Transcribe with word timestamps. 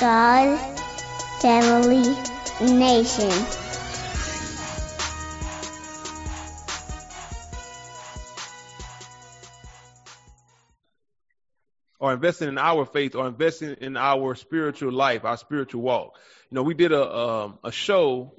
God 0.00 0.58
Family 1.42 2.16
Nation. 2.62 3.30
or 11.98 12.14
investing 12.14 12.48
in 12.48 12.56
our 12.56 12.86
faith 12.86 13.14
or 13.14 13.28
investing 13.28 13.76
in 13.82 13.98
our 13.98 14.34
spiritual 14.34 14.90
life, 14.90 15.26
our 15.26 15.36
spiritual 15.36 15.82
walk. 15.82 16.18
You 16.50 16.54
know, 16.54 16.62
we 16.62 16.72
did 16.72 16.92
a 16.92 17.16
um, 17.16 17.58
a 17.62 17.70
show. 17.70 18.32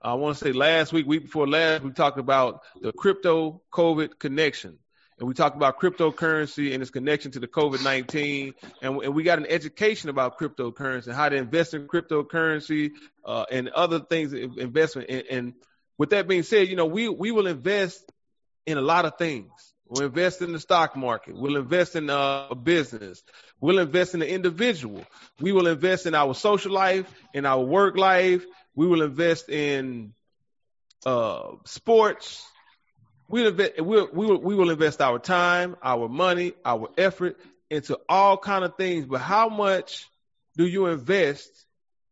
I 0.00 0.14
want 0.14 0.38
to 0.38 0.44
say 0.44 0.52
last 0.52 0.94
week, 0.94 1.06
week 1.06 1.24
before 1.24 1.46
last, 1.46 1.82
we 1.82 1.90
talked 1.90 2.18
about 2.18 2.62
the 2.80 2.92
crypto 2.92 3.60
COVID 3.70 4.18
connection, 4.18 4.78
and 5.18 5.26
we 5.28 5.34
talked 5.34 5.56
about 5.56 5.80
cryptocurrency 5.80 6.72
and 6.74 6.82
its 6.82 6.90
connection 6.90 7.30
to 7.32 7.40
the 7.40 7.48
COVID 7.48 7.82
nineteen, 7.82 8.54
and, 8.82 9.02
and 9.02 9.14
we 9.14 9.22
got 9.22 9.38
an 9.38 9.46
education 9.46 10.10
about 10.10 10.38
cryptocurrency, 10.38 11.12
how 11.12 11.28
to 11.28 11.36
invest 11.36 11.74
in 11.74 11.88
cryptocurrency 11.88 12.92
uh, 13.24 13.44
and 13.50 13.68
other 13.68 14.00
things, 14.00 14.32
investment. 14.32 15.08
And, 15.10 15.24
and 15.30 15.54
with 15.98 16.10
that 16.10 16.28
being 16.28 16.42
said, 16.42 16.68
you 16.68 16.76
know, 16.76 16.86
we 16.86 17.08
we 17.08 17.30
will 17.30 17.46
invest 17.46 18.12
in 18.66 18.78
a 18.78 18.82
lot 18.82 19.04
of 19.04 19.16
things. 19.16 19.50
We'll 19.88 20.06
invest 20.06 20.42
in 20.42 20.52
the 20.52 20.58
stock 20.58 20.96
market. 20.96 21.36
We'll 21.36 21.56
invest 21.56 21.94
in 21.94 22.10
uh, 22.10 22.48
a 22.50 22.54
business. 22.56 23.22
We'll 23.60 23.78
invest 23.78 24.14
in 24.14 24.20
the 24.20 24.28
individual. 24.28 25.04
We 25.40 25.52
will 25.52 25.68
invest 25.68 26.06
in 26.06 26.14
our 26.14 26.34
social 26.34 26.72
life, 26.72 27.06
in 27.32 27.46
our 27.46 27.62
work 27.62 27.96
life. 27.96 28.44
We 28.74 28.88
will 28.88 29.02
invest 29.02 29.48
in 29.48 30.12
uh, 31.06 31.52
sports. 31.64 32.44
We'll 33.28 33.48
invest, 33.48 33.80
we'll, 33.80 34.08
we, 34.12 34.26
will, 34.26 34.40
we 34.40 34.54
will 34.54 34.70
invest 34.70 35.00
our 35.00 35.18
time, 35.18 35.76
our 35.82 36.08
money, 36.08 36.52
our 36.64 36.90
effort 36.96 37.36
into 37.70 37.98
all 38.08 38.36
kind 38.38 38.64
of 38.64 38.76
things. 38.76 39.06
But 39.06 39.20
how 39.20 39.48
much 39.48 40.06
do 40.56 40.66
you 40.66 40.86
invest 40.86 41.50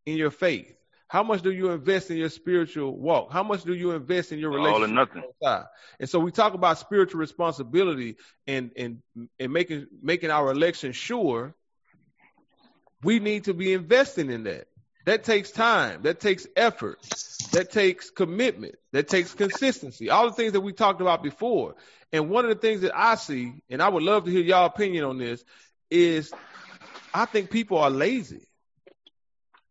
in 0.07 0.17
your 0.17 0.31
faith? 0.31 0.75
How 1.07 1.23
much 1.23 1.43
do 1.43 1.53
you 1.53 1.71
invest 1.71 2.11
in 2.11 2.17
your 2.17 2.29
spiritual 2.29 2.97
walk? 2.99 3.31
How 3.31 3.45
much 3.45 3.63
do 3.63 3.73
you 3.73 3.93
invest 3.93 4.33
in 4.33 4.41
your 4.41 4.51
relationship? 4.51 4.75
All 4.77 4.85
or 4.85 4.89
nothing. 4.89 5.23
And 6.01 6.09
so 6.09 6.19
we 6.19 6.33
talk 6.33 6.55
about 6.55 6.79
spiritual 6.79 7.21
responsibility 7.21 8.17
and 8.49 8.73
and 8.77 9.03
and 9.39 9.53
making 9.53 9.87
making 10.03 10.31
our 10.33 10.51
election 10.51 10.91
sure. 10.91 11.55
We 13.03 13.21
need 13.21 13.45
to 13.45 13.55
be 13.55 13.75
investing 13.75 14.31
in 14.31 14.45
that. 14.45 14.67
That 15.05 15.25
takes 15.25 15.51
time. 15.51 16.03
That 16.03 16.21
takes 16.21 16.47
effort. 16.57 16.99
That 17.53 17.71
takes 17.71 18.11
commitment. 18.11 18.77
That 18.93 19.09
takes 19.09 19.35
consistency. 19.35 20.11
All 20.11 20.27
the 20.27 20.35
things 20.35 20.53
that 20.53 20.61
we 20.61 20.73
talked 20.73 21.01
about 21.01 21.23
before. 21.23 21.75
And 22.13 22.31
one 22.31 22.45
of 22.45 22.51
the 22.51 22.61
things 22.61 22.83
that 22.83 22.97
I 22.97 23.17
see, 23.17 23.63
and 23.69 23.83
I 23.83 23.89
would 23.89 24.03
love 24.03 24.25
to 24.25 24.31
hear 24.31 24.41
y'all 24.41 24.67
opinion 24.67 25.05
on 25.05 25.19
this, 25.19 25.45
is 25.91 26.33
I 27.13 27.27
think 27.27 27.51
people 27.51 27.79
are 27.79 27.91
lazy. 27.91 28.47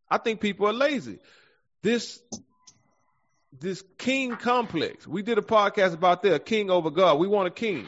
I 0.10 0.18
think 0.18 0.40
people 0.40 0.68
are 0.68 0.74
lazy. 0.74 1.20
This 1.82 2.22
this 3.60 3.84
king 3.98 4.36
complex. 4.36 5.08
We 5.08 5.22
did 5.22 5.38
a 5.38 5.42
podcast 5.42 5.94
about 5.94 6.24
that, 6.24 6.46
king 6.46 6.70
over 6.70 6.90
God. 6.90 7.20
We 7.20 7.28
want 7.28 7.48
a 7.48 7.52
king. 7.52 7.88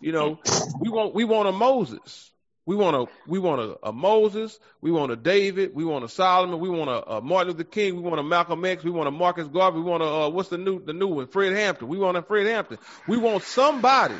You 0.00 0.12
know, 0.12 0.38
we 0.80 0.88
want 0.88 1.14
we 1.14 1.24
want 1.24 1.48
a 1.48 1.52
Moses. 1.52 2.30
We 2.68 2.76
want 2.76 2.96
a 2.96 3.06
we 3.26 3.38
want 3.38 3.62
a, 3.62 3.78
a 3.88 3.92
Moses. 3.94 4.60
We 4.82 4.90
want 4.90 5.10
a 5.10 5.16
David. 5.16 5.74
We 5.74 5.86
want 5.86 6.04
a 6.04 6.08
Solomon. 6.10 6.60
We 6.60 6.68
want 6.68 6.90
a, 6.90 7.12
a, 7.12 7.22
Martin 7.22 7.54
Luther 7.54 7.64
King. 7.64 7.96
We 7.96 8.02
want 8.02 8.20
a 8.20 8.22
Malcolm 8.22 8.62
X. 8.62 8.84
We 8.84 8.90
want 8.90 9.08
a 9.08 9.10
Marcus 9.10 9.48
Garvey. 9.48 9.78
We 9.78 9.84
want 9.84 10.02
a 10.02 10.06
uh, 10.06 10.28
what's 10.28 10.50
the 10.50 10.58
new 10.58 10.84
the 10.84 10.92
new 10.92 11.06
one? 11.06 11.28
Fred 11.28 11.54
Hampton. 11.54 11.88
We 11.88 11.96
want 11.96 12.18
a 12.18 12.22
Fred 12.22 12.46
Hampton. 12.46 12.76
We 13.06 13.16
want 13.16 13.42
somebody 13.42 14.16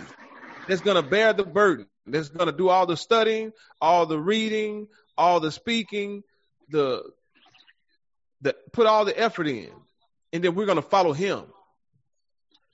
that's 0.66 0.80
to 0.96 1.02
bear 1.02 1.34
the 1.34 1.44
burden. 1.44 1.88
That's 2.06 2.30
to 2.30 2.56
do 2.56 2.70
all 2.70 2.86
the 2.86 2.96
studying, 2.96 3.52
all 3.82 4.06
the 4.06 4.18
reading, 4.18 4.88
all 5.18 5.40
the 5.40 5.52
speaking, 5.52 6.22
the 6.70 7.02
the 8.40 8.56
put 8.72 8.86
all 8.86 9.04
the 9.04 9.20
effort 9.20 9.46
in, 9.46 9.68
and 10.32 10.42
then 10.42 10.54
we're 10.54 10.64
to 10.76 10.80
follow 10.80 11.12
him. 11.12 11.44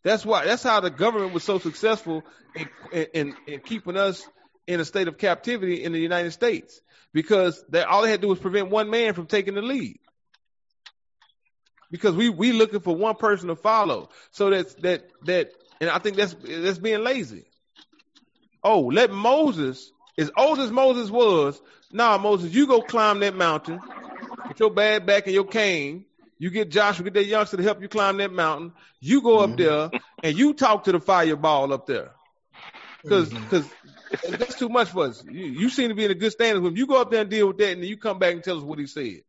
That's 0.04 0.24
why. 0.24 0.44
That's 0.44 0.62
how 0.62 0.78
the 0.78 0.90
government 0.90 1.34
was 1.34 1.42
so 1.42 1.58
successful 1.58 2.22
in, 2.54 2.68
in, 3.12 3.36
in 3.48 3.58
keeping 3.58 3.96
us 3.96 4.24
in 4.66 4.80
a 4.80 4.84
state 4.84 5.08
of 5.08 5.18
captivity 5.18 5.82
in 5.82 5.92
the 5.92 5.98
United 5.98 6.32
States 6.32 6.80
because 7.12 7.64
they, 7.68 7.82
all 7.82 8.02
they 8.02 8.10
had 8.10 8.20
to 8.20 8.26
do 8.26 8.28
was 8.28 8.38
prevent 8.38 8.70
one 8.70 8.90
man 8.90 9.14
from 9.14 9.26
taking 9.26 9.54
the 9.54 9.62
lead. 9.62 9.98
Because 11.90 12.14
we 12.16 12.28
we 12.28 12.52
looking 12.52 12.80
for 12.80 12.96
one 12.96 13.14
person 13.14 13.48
to 13.48 13.56
follow, 13.56 14.08
so 14.32 14.50
that's 14.50 14.74
that 14.76 15.04
that, 15.26 15.52
and 15.80 15.88
I 15.88 15.98
think 15.98 16.16
that's 16.16 16.34
that's 16.42 16.78
being 16.78 17.04
lazy. 17.04 17.44
Oh, 18.64 18.80
let 18.80 19.12
Moses, 19.12 19.92
as 20.18 20.30
old 20.36 20.58
as 20.58 20.72
Moses 20.72 21.08
was, 21.08 21.60
nah, 21.92 22.18
Moses, 22.18 22.52
you 22.52 22.66
go 22.66 22.80
climb 22.80 23.20
that 23.20 23.36
mountain 23.36 23.80
with 24.48 24.58
your 24.58 24.70
bad 24.70 25.06
back 25.06 25.26
and 25.26 25.34
your 25.34 25.44
cane. 25.44 26.04
You 26.38 26.50
get 26.50 26.70
Joshua, 26.70 27.04
get 27.04 27.14
that 27.14 27.26
youngster 27.26 27.58
to 27.58 27.62
help 27.62 27.80
you 27.80 27.88
climb 27.88 28.16
that 28.16 28.32
mountain. 28.32 28.72
You 29.00 29.22
go 29.22 29.38
up 29.38 29.50
mm-hmm. 29.50 29.90
there 29.90 30.00
and 30.22 30.36
you 30.36 30.52
talk 30.54 30.84
to 30.84 30.92
the 30.92 31.00
fireball 31.00 31.72
up 31.72 31.86
there. 31.86 32.10
Because 33.02 33.28
because 33.28 33.64
mm-hmm. 33.64 33.90
That's 34.28 34.56
too 34.56 34.68
much 34.68 34.88
for 34.88 35.06
us. 35.06 35.24
You, 35.24 35.44
you, 35.44 35.68
seem 35.70 35.88
to 35.88 35.94
be 35.94 36.04
in 36.04 36.10
a 36.10 36.14
good 36.14 36.32
standing 36.32 36.62
with 36.62 36.72
him. 36.72 36.76
You 36.76 36.86
go 36.86 37.00
up 37.00 37.10
there 37.10 37.20
and 37.20 37.30
deal 37.30 37.48
with 37.48 37.58
that, 37.58 37.72
and 37.72 37.82
then 37.82 37.88
you 37.88 37.96
come 37.96 38.18
back 38.18 38.34
and 38.34 38.42
tell 38.42 38.58
us 38.58 38.62
what 38.62 38.78
he 38.78 38.86
said. 38.86 39.22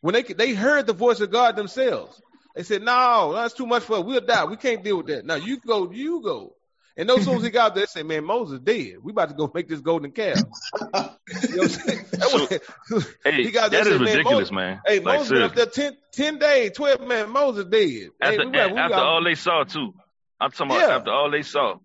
When 0.00 0.14
they 0.14 0.22
they 0.22 0.54
heard 0.54 0.86
the 0.86 0.92
voice 0.92 1.20
of 1.20 1.30
God 1.30 1.56
themselves, 1.56 2.20
they 2.54 2.62
said, 2.62 2.82
"No, 2.82 3.32
that's 3.34 3.54
too 3.54 3.66
much 3.66 3.82
for 3.82 3.98
us. 3.98 4.04
We'll 4.04 4.20
die. 4.20 4.44
We 4.44 4.56
can't 4.56 4.84
deal 4.84 4.98
with 4.98 5.06
that. 5.06 5.24
Now 5.24 5.36
you 5.36 5.58
go, 5.58 5.90
you 5.90 6.22
go." 6.22 6.56
And 6.98 7.08
those 7.08 7.24
soon 7.24 7.36
as 7.36 7.42
he 7.42 7.50
got 7.50 7.74
there, 7.74 7.82
they 7.82 7.86
said, 7.86 8.06
Man, 8.06 8.24
Moses 8.24 8.58
dead. 8.60 8.96
We 9.02 9.12
about 9.12 9.28
to 9.28 9.34
go 9.34 9.50
make 9.52 9.68
this 9.68 9.80
golden 9.80 10.12
calf. 10.12 10.38
you 10.38 10.86
know 10.86 10.88
what 10.92 11.62
I'm 11.62 11.68
saying? 11.68 12.02
So, 12.86 13.00
hey, 13.24 13.42
he 13.42 13.50
got 13.50 13.70
that 13.70 13.86
is 13.86 13.88
said, 13.88 14.00
ridiculous, 14.00 14.50
man. 14.50 14.80
Hey, 14.86 15.00
like, 15.00 15.18
Moses 15.18 15.28
seriously. 15.28 15.62
up 15.62 15.72
there 15.72 15.90
10, 15.90 15.96
10 16.12 16.38
days, 16.38 16.72
12, 16.72 17.06
man, 17.06 17.30
Moses 17.30 17.66
dead. 17.66 18.08
After, 18.20 18.42
hey, 18.42 18.46
we 18.46 18.58
after 18.58 18.88
got, 18.88 19.06
all 19.06 19.22
they 19.22 19.34
saw, 19.34 19.64
too. 19.64 19.92
I'm 20.40 20.50
talking 20.50 20.74
about 20.74 20.88
yeah. 20.88 20.96
after 20.96 21.10
all 21.10 21.30
they 21.30 21.42
saw. 21.42 21.76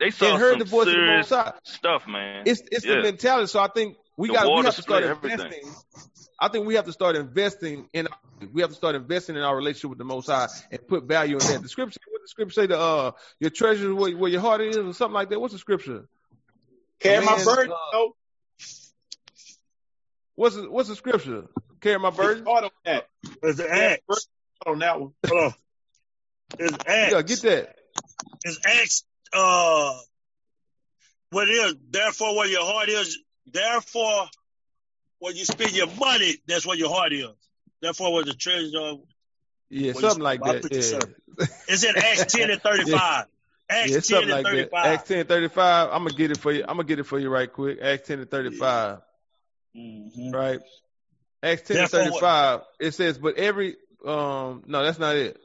They 0.00 0.10
saw 0.10 0.32
and 0.32 0.38
heard 0.38 0.58
the 0.58 0.64
voice 0.64 0.86
serious 0.86 1.30
of 1.30 1.44
the 1.46 1.52
stuff, 1.64 2.06
man. 2.08 2.42
It's 2.46 2.62
it's 2.70 2.84
yeah. 2.84 2.96
the 2.96 3.02
mentality. 3.02 3.46
So 3.46 3.60
I 3.60 3.68
think 3.68 3.96
we 4.16 4.28
got 4.28 4.46
we 4.46 4.64
have 4.64 4.74
to 4.74 4.82
start 4.82 5.04
investing. 5.04 5.74
I 6.38 6.48
think 6.48 6.66
we 6.66 6.74
have 6.74 6.86
to 6.86 6.92
start 6.92 7.16
investing 7.16 7.88
in. 7.92 8.08
We 8.52 8.60
have 8.62 8.70
to 8.70 8.76
start 8.76 8.96
investing 8.96 9.36
in 9.36 9.42
our 9.42 9.56
relationship 9.56 9.90
with 9.90 9.98
the 9.98 10.04
Most 10.04 10.26
High 10.26 10.48
and 10.70 10.86
put 10.86 11.04
value 11.04 11.36
in 11.36 11.46
that. 11.46 11.62
The 11.62 11.68
scripture, 11.68 12.00
what 12.10 12.22
the 12.22 12.28
scripture 12.28 12.62
say? 12.62 12.66
The 12.66 12.78
uh, 12.78 13.12
your 13.38 13.50
treasure 13.50 13.94
where, 13.94 14.16
where 14.16 14.30
your 14.30 14.40
heart 14.40 14.60
is, 14.60 14.76
or 14.76 14.92
something 14.92 15.14
like 15.14 15.30
that. 15.30 15.40
What's 15.40 15.54
the 15.54 15.60
scripture? 15.60 16.08
Carry 17.00 17.24
my 17.24 17.42
burden. 17.44 17.72
Uh, 17.72 17.98
what's 20.34 20.56
the, 20.56 20.70
what's 20.70 20.88
the 20.88 20.96
scripture? 20.96 21.44
Carry 21.80 21.98
my 21.98 22.10
burden. 22.10 22.44
Hard 22.44 22.64
on 22.64 22.70
that. 22.84 23.06
It's 23.42 23.58
the 23.58 23.70
Acts. 23.70 24.26
On 24.66 24.78
that 24.80 25.00
one. 25.00 25.12
Hold 25.26 25.44
on. 25.44 25.54
It's 26.58 26.78
Acts. 26.86 27.12
Yeah, 27.12 27.22
get 27.22 27.42
that. 27.42 27.76
It's 28.44 28.58
Acts. 28.64 29.04
Uh, 29.34 29.98
what 31.30 31.48
it 31.48 31.52
is? 31.52 31.74
Therefore, 31.90 32.36
what 32.36 32.48
your 32.48 32.64
heart 32.64 32.88
is, 32.88 33.18
therefore 33.46 34.28
when 35.18 35.36
you 35.36 35.44
spend 35.44 35.72
your 35.72 35.88
money, 35.98 36.36
that's 36.46 36.66
what 36.66 36.78
your 36.78 36.90
heart 36.90 37.12
is. 37.12 37.28
Therefore, 37.80 38.12
where 38.12 38.24
the 38.24 38.34
treasure. 38.34 38.96
Yeah, 39.70 39.92
something 39.94 40.22
like 40.22 40.40
that. 40.42 40.70
Yeah. 40.70 41.46
It's 41.66 41.82
in 41.82 41.96
Acts 41.96 42.32
ten 42.32 42.50
and 42.50 42.62
thirty 42.62 42.92
five. 42.96 43.26
Yeah. 43.70 43.76
Acts 43.76 44.10
yeah, 44.10 44.20
10 44.20 44.22
and 44.22 44.30
like 44.30 44.44
35. 44.44 44.70
That. 44.70 44.86
Acts 44.86 45.08
10 45.08 45.18
and 45.20 45.28
35. 45.28 45.88
I'm 45.90 46.04
gonna 46.04 46.10
get 46.10 46.30
it 46.30 46.38
for 46.38 46.52
you. 46.52 46.62
I'm 46.68 46.76
gonna 46.76 46.84
get 46.84 46.98
it 46.98 47.04
for 47.04 47.18
you 47.18 47.30
right 47.30 47.50
quick. 47.50 47.78
Acts 47.80 48.06
10 48.08 48.20
and 48.20 48.30
35. 48.30 48.98
Mm-hmm. 49.74 50.30
Right. 50.30 50.60
Acts 51.42 51.62
10 51.62 51.76
Therefore, 51.76 52.00
and 52.00 52.08
35. 52.10 52.58
What? 52.58 52.66
It 52.78 52.92
says, 52.92 53.18
but 53.18 53.36
every 53.36 53.76
um 54.06 54.64
no, 54.66 54.84
that's 54.84 54.98
not 54.98 55.16
it. 55.16 55.38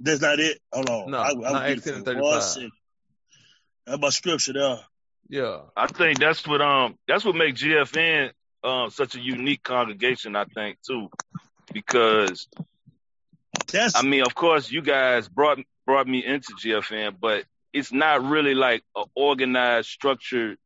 That's 0.00 0.22
not 0.22 0.40
it. 0.40 0.58
Hold 0.72 0.88
on. 0.88 1.10
No, 1.10 1.18
I, 1.18 1.34
not 1.34 1.66
Acts 1.66 1.84
10 1.84 1.94
and 1.94 2.04
35. 2.04 2.70
That's 3.86 3.96
about 3.96 4.12
scripture 4.12 4.52
there. 4.52 4.80
Yeah. 5.28 5.60
I 5.76 5.86
think 5.86 6.18
that's 6.18 6.46
what 6.46 6.60
um 6.60 6.96
that's 7.06 7.24
what 7.24 7.34
makes 7.34 7.62
GFN 7.62 8.32
um, 8.64 8.90
such 8.90 9.14
a 9.14 9.20
unique 9.20 9.62
congregation, 9.62 10.34
I 10.34 10.44
think, 10.44 10.78
too, 10.86 11.08
because 11.72 12.48
That's... 13.70 13.94
I 13.96 14.02
mean, 14.02 14.22
of 14.22 14.34
course, 14.34 14.70
you 14.70 14.82
guys 14.82 15.28
brought 15.28 15.58
brought 15.86 16.08
me 16.08 16.24
into 16.24 16.54
GFN, 16.54 17.16
but 17.20 17.44
it's 17.72 17.92
not 17.92 18.24
really 18.24 18.54
like 18.54 18.82
an 18.96 19.04
organized, 19.14 19.88
structured 19.88 20.58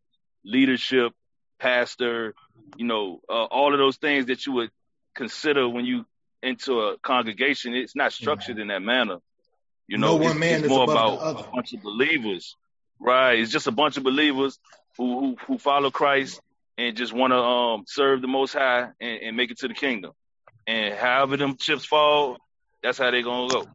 leadership, 0.44 1.12
pastor, 1.58 2.34
you 2.76 2.86
know, 2.86 3.20
uh, 3.28 3.44
all 3.44 3.74
of 3.74 3.78
those 3.78 3.96
things 3.96 4.26
that 4.26 4.46
you 4.46 4.52
would 4.52 4.70
consider 5.14 5.68
when 5.68 5.84
you 5.84 6.06
into 6.42 6.80
a 6.80 6.98
congregation. 6.98 7.74
It's 7.74 7.96
not 7.96 8.12
structured 8.12 8.58
in 8.58 8.68
that 8.68 8.80
manner. 8.80 9.18
You 9.86 9.98
know, 9.98 10.16
no 10.16 10.26
it's, 10.28 10.36
it's 10.40 10.68
more 10.68 10.84
about 10.84 11.40
a 11.40 11.50
bunch 11.50 11.74
of 11.74 11.82
believers, 11.82 12.56
right? 13.00 13.38
It's 13.38 13.50
just 13.50 13.66
a 13.66 13.72
bunch 13.72 13.96
of 13.96 14.02
believers 14.02 14.58
who 14.96 15.20
who, 15.20 15.36
who 15.46 15.58
follow 15.58 15.90
Christ 15.90 16.40
and 16.78 16.96
just 16.96 17.12
want 17.12 17.32
to 17.32 17.38
um, 17.38 17.84
serve 17.86 18.22
the 18.22 18.28
Most 18.28 18.54
High 18.54 18.88
and, 19.00 19.22
and, 19.22 19.36
make 19.36 19.50
it 19.50 19.58
to 19.58 19.68
the 19.68 19.74
kingdom. 19.74 20.12
And 20.66 20.94
however 20.94 21.36
them 21.36 21.56
chips 21.58 21.84
fall, 21.84 22.38
that's 22.82 22.98
how 22.98 23.10
they're 23.10 23.22
gonna 23.22 23.52
go. 23.52 23.66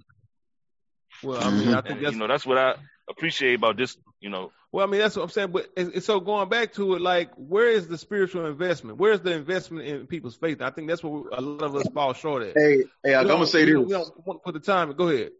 Well, 1.23 1.43
I 1.43 1.51
mean, 1.51 1.73
I 1.73 1.81
think 1.81 2.01
and, 2.01 2.13
you 2.13 2.19
know 2.19 2.27
that's 2.27 2.45
what 2.45 2.57
I 2.57 2.75
appreciate 3.09 3.55
about 3.55 3.77
this. 3.77 3.97
You 4.19 4.29
know, 4.29 4.51
Well, 4.71 4.87
I 4.87 4.89
mean 4.89 5.01
that's 5.01 5.15
what 5.15 5.23
I'm 5.23 5.29
saying. 5.29 5.51
But 5.51 5.69
and 5.77 6.03
so 6.03 6.19
going 6.19 6.49
back 6.49 6.73
to 6.73 6.95
it, 6.95 7.01
like, 7.01 7.31
where 7.35 7.69
is 7.69 7.87
the 7.87 7.97
spiritual 7.97 8.45
investment? 8.47 8.97
Where 8.97 9.13
is 9.13 9.21
the 9.21 9.33
investment 9.33 9.87
in 9.87 10.07
people's 10.07 10.35
faith? 10.35 10.61
I 10.61 10.71
think 10.71 10.87
that's 10.87 11.03
what 11.03 11.13
we, 11.13 11.29
a 11.31 11.41
lot 11.41 11.63
of 11.63 11.75
us 11.75 11.87
fall 11.93 12.13
short 12.13 12.43
at. 12.43 12.57
Hey, 12.57 12.83
hey, 13.03 13.15
I'm 13.15 13.27
gonna 13.27 13.45
say 13.45 13.65
we 13.65 13.65
this. 13.65 13.73
Don't, 13.73 13.87
we 13.87 13.93
don't 13.93 14.27
want 14.27 14.39
to 14.39 14.43
put 14.43 14.53
the 14.53 14.59
time. 14.59 14.93
Go 14.93 15.09
ahead. 15.09 15.31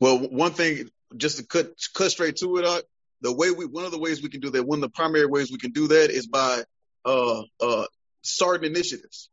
Well, 0.00 0.18
one 0.18 0.52
thing, 0.52 0.90
just 1.16 1.38
to 1.38 1.44
cut 1.44 1.72
cut 1.94 2.10
straight 2.10 2.36
to 2.36 2.56
it, 2.58 2.64
uh, 2.64 2.80
the 3.20 3.32
way 3.32 3.50
we 3.50 3.66
one 3.66 3.84
of 3.84 3.90
the 3.90 3.98
ways 3.98 4.22
we 4.22 4.28
can 4.28 4.40
do 4.40 4.50
that, 4.50 4.66
one 4.66 4.78
of 4.78 4.82
the 4.82 4.90
primary 4.90 5.26
ways 5.26 5.50
we 5.50 5.58
can 5.58 5.72
do 5.72 5.88
that 5.88 6.10
is 6.10 6.26
by 6.26 6.62
uh 7.04 7.42
uh 7.60 7.86
starting 8.22 8.70
initiatives. 8.70 9.30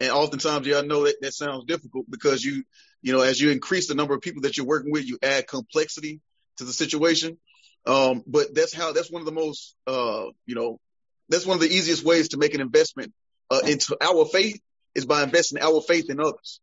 And 0.00 0.10
oftentimes, 0.10 0.66
I 0.72 0.82
know 0.82 1.04
that 1.04 1.16
that 1.20 1.34
sounds 1.34 1.64
difficult 1.64 2.06
because 2.10 2.44
you 2.44 2.64
you 3.02 3.12
know 3.12 3.22
as 3.22 3.40
you 3.40 3.50
increase 3.50 3.88
the 3.88 3.94
number 3.94 4.14
of 4.14 4.20
people 4.20 4.42
that 4.42 4.56
you're 4.56 4.66
working 4.66 4.92
with, 4.92 5.06
you 5.06 5.18
add 5.22 5.46
complexity 5.46 6.20
to 6.58 6.64
the 6.64 6.72
situation. 6.72 7.38
Um, 7.86 8.22
but 8.26 8.54
that's 8.54 8.74
how 8.74 8.92
that's 8.92 9.10
one 9.10 9.22
of 9.22 9.26
the 9.26 9.32
most 9.32 9.76
uh 9.86 10.26
you 10.46 10.54
know 10.54 10.80
that's 11.28 11.46
one 11.46 11.56
of 11.56 11.60
the 11.60 11.74
easiest 11.74 12.04
ways 12.04 12.28
to 12.28 12.38
make 12.38 12.54
an 12.54 12.60
investment 12.60 13.12
uh, 13.50 13.60
into 13.66 13.96
our 14.00 14.24
faith 14.26 14.60
is 14.94 15.06
by 15.06 15.22
investing 15.22 15.60
our 15.60 15.80
faith 15.80 16.10
in 16.10 16.20
others. 16.20 16.60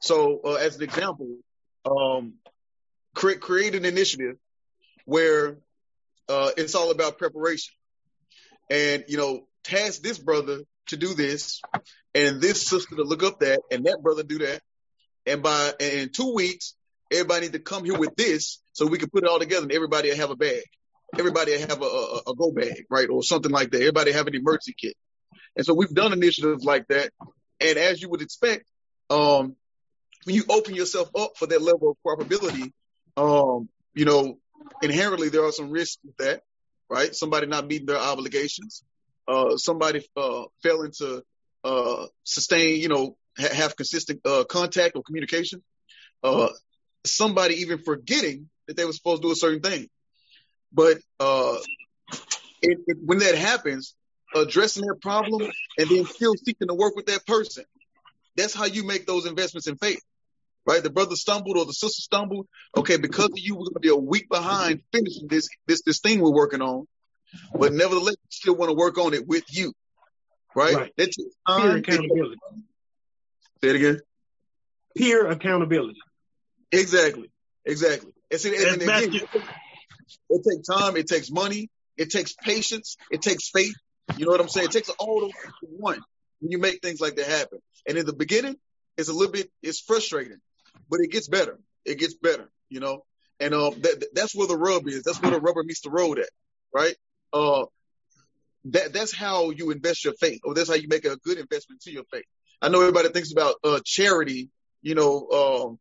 So, 0.00 0.40
uh, 0.44 0.54
as 0.54 0.76
an 0.76 0.82
example, 0.82 1.36
um, 1.84 2.34
create, 3.14 3.40
create 3.40 3.74
an 3.74 3.84
initiative 3.84 4.36
where 5.04 5.56
uh, 6.28 6.50
it's 6.56 6.74
all 6.74 6.90
about 6.90 7.18
preparation, 7.18 7.74
and 8.70 9.04
you 9.08 9.16
know, 9.16 9.46
task 9.62 10.02
this 10.02 10.18
brother 10.18 10.60
to 10.88 10.96
do 10.96 11.14
this, 11.14 11.60
and 12.14 12.40
this 12.40 12.66
sister 12.66 12.96
to 12.96 13.02
look 13.02 13.22
up 13.22 13.40
that, 13.40 13.60
and 13.70 13.86
that 13.86 14.00
brother 14.02 14.22
do 14.22 14.38
that, 14.38 14.60
and 15.26 15.42
by 15.42 15.72
in 15.80 16.10
two 16.10 16.34
weeks, 16.34 16.74
everybody 17.10 17.46
need 17.46 17.52
to 17.52 17.58
come 17.58 17.84
here 17.84 17.98
with 17.98 18.14
this, 18.16 18.60
so 18.72 18.86
we 18.86 18.98
can 18.98 19.10
put 19.10 19.24
it 19.24 19.28
all 19.28 19.38
together, 19.38 19.64
and 19.64 19.72
everybody 19.72 20.10
will 20.10 20.16
have 20.16 20.30
a 20.30 20.36
bag. 20.36 20.62
Everybody 21.16 21.52
will 21.52 21.60
have 21.68 21.82
a, 21.82 21.84
a, 21.84 22.30
a 22.32 22.34
go 22.34 22.50
bag, 22.50 22.86
right, 22.90 23.08
or 23.08 23.22
something 23.22 23.52
like 23.52 23.70
that. 23.70 23.80
Everybody 23.80 24.12
have 24.12 24.26
an 24.26 24.34
emergency 24.34 24.74
kit. 24.76 24.96
And 25.56 25.64
so 25.64 25.74
we've 25.74 25.94
done 25.94 26.12
initiatives 26.12 26.64
like 26.64 26.88
that. 26.88 27.10
And 27.60 27.78
as 27.78 28.02
you 28.02 28.08
would 28.08 28.22
expect, 28.22 28.64
um, 29.10 29.54
when 30.24 30.34
you 30.34 30.44
open 30.48 30.74
yourself 30.74 31.10
up 31.16 31.36
for 31.36 31.46
that 31.46 31.62
level 31.62 31.90
of 31.90 31.96
probability, 32.02 32.72
um, 33.16 33.68
you 33.94 34.04
know, 34.04 34.38
inherently 34.82 35.28
there 35.28 35.44
are 35.44 35.52
some 35.52 35.70
risks 35.70 35.98
with 36.04 36.16
that, 36.18 36.42
right? 36.88 37.14
Somebody 37.14 37.46
not 37.46 37.66
meeting 37.66 37.86
their 37.86 37.98
obligations, 37.98 38.82
uh, 39.28 39.56
somebody 39.56 40.06
uh, 40.16 40.44
failing 40.62 40.92
to 40.98 41.22
uh, 41.64 42.06
sustain, 42.24 42.80
you 42.80 42.88
know, 42.88 43.16
ha- 43.38 43.54
have 43.54 43.76
consistent 43.76 44.20
uh, 44.24 44.44
contact 44.44 44.96
or 44.96 45.02
communication, 45.02 45.62
uh, 46.22 46.48
somebody 47.04 47.56
even 47.56 47.78
forgetting 47.78 48.48
that 48.66 48.76
they 48.76 48.84
were 48.84 48.92
supposed 48.92 49.22
to 49.22 49.28
do 49.28 49.32
a 49.32 49.36
certain 49.36 49.60
thing. 49.60 49.88
But 50.72 50.98
uh, 51.20 51.56
it, 52.62 52.78
it, 52.86 52.96
when 53.04 53.18
that 53.18 53.36
happens, 53.36 53.94
addressing 54.34 54.84
that 54.86 55.00
problem 55.00 55.48
and 55.78 55.88
then 55.88 56.04
still 56.06 56.34
seeking 56.36 56.68
to 56.68 56.74
work 56.74 56.96
with 56.96 57.06
that 57.06 57.26
person. 57.26 57.64
That's 58.36 58.54
how 58.54 58.64
you 58.64 58.84
make 58.84 59.06
those 59.06 59.26
investments 59.26 59.68
in 59.68 59.76
faith, 59.76 60.02
right? 60.66 60.82
The 60.82 60.90
brother 60.90 61.16
stumbled 61.16 61.56
or 61.56 61.64
the 61.64 61.72
sister 61.72 62.00
stumbled. 62.00 62.46
Okay, 62.76 62.96
because 62.96 63.26
of 63.26 63.36
you, 63.36 63.54
we're 63.54 63.64
going 63.64 63.74
to 63.74 63.80
be 63.80 63.88
a 63.88 63.96
week 63.96 64.28
behind 64.28 64.82
finishing 64.92 65.28
this 65.28 65.48
this 65.66 65.82
this 65.82 66.00
thing 66.00 66.20
we're 66.20 66.32
working 66.32 66.62
on, 66.62 66.86
but 67.54 67.72
nevertheless, 67.72 68.16
we 68.22 68.28
still 68.30 68.56
want 68.56 68.70
to 68.70 68.76
work 68.76 68.98
on 68.98 69.14
it 69.14 69.26
with 69.26 69.44
you, 69.50 69.72
right? 70.54 70.74
Right. 70.74 70.92
That 70.96 71.06
takes 71.06 71.34
Peer 71.46 71.76
accountability. 71.76 72.36
Say 73.62 73.70
it 73.70 73.76
again. 73.76 74.00
Peer 74.96 75.26
accountability. 75.28 76.00
Exactly, 76.70 77.30
exactly. 77.64 78.12
And, 78.30 78.40
see, 78.40 78.56
and, 78.56 78.82
and 78.82 78.82
again, 78.82 79.28
it 80.30 80.42
takes 80.48 80.68
time, 80.68 80.96
it 80.96 81.06
takes 81.06 81.30
money, 81.30 81.68
it 81.96 82.10
takes 82.10 82.34
patience, 82.34 82.96
it 83.10 83.22
takes 83.22 83.48
faith. 83.50 83.74
You 84.16 84.26
know 84.26 84.32
what 84.32 84.40
I'm 84.40 84.48
saying? 84.48 84.66
It 84.66 84.72
takes 84.72 84.88
all 84.90 85.20
those 85.20 85.32
one 85.62 86.00
when 86.40 86.50
you 86.50 86.58
make 86.58 86.82
things 86.82 87.00
like 87.00 87.16
that 87.16 87.26
happen. 87.26 87.58
And 87.88 87.96
in 87.96 88.06
the 88.06 88.12
beginning, 88.12 88.56
it's 88.96 89.08
a 89.08 89.12
little 89.12 89.32
bit, 89.32 89.50
it's 89.62 89.80
frustrating, 89.80 90.38
but 90.90 91.00
it 91.00 91.10
gets 91.10 91.28
better. 91.28 91.58
It 91.84 91.98
gets 91.98 92.14
better, 92.14 92.50
you 92.68 92.80
know. 92.80 93.04
And 93.40 93.52
um, 93.54 93.74
that, 93.80 94.08
that's 94.14 94.34
where 94.34 94.46
the 94.46 94.56
rub 94.56 94.86
is. 94.86 95.02
That's 95.02 95.20
where 95.20 95.32
the 95.32 95.40
rubber 95.40 95.64
meets 95.64 95.80
the 95.80 95.90
road 95.90 96.18
at, 96.18 96.28
right? 96.72 96.94
Uh, 97.32 97.64
that 98.66 98.92
that's 98.92 99.14
how 99.14 99.50
you 99.50 99.70
invest 99.70 100.04
your 100.04 100.14
faith, 100.14 100.40
or 100.44 100.54
that's 100.54 100.68
how 100.68 100.76
you 100.76 100.88
make 100.88 101.04
a 101.04 101.16
good 101.16 101.38
investment 101.38 101.82
to 101.82 101.92
your 101.92 102.04
faith. 102.10 102.24
I 102.62 102.68
know 102.68 102.80
everybody 102.80 103.08
thinks 103.08 103.32
about 103.32 103.56
uh, 103.62 103.80
charity, 103.84 104.50
you 104.80 104.94
know, 104.94 105.28
um, 105.28 105.78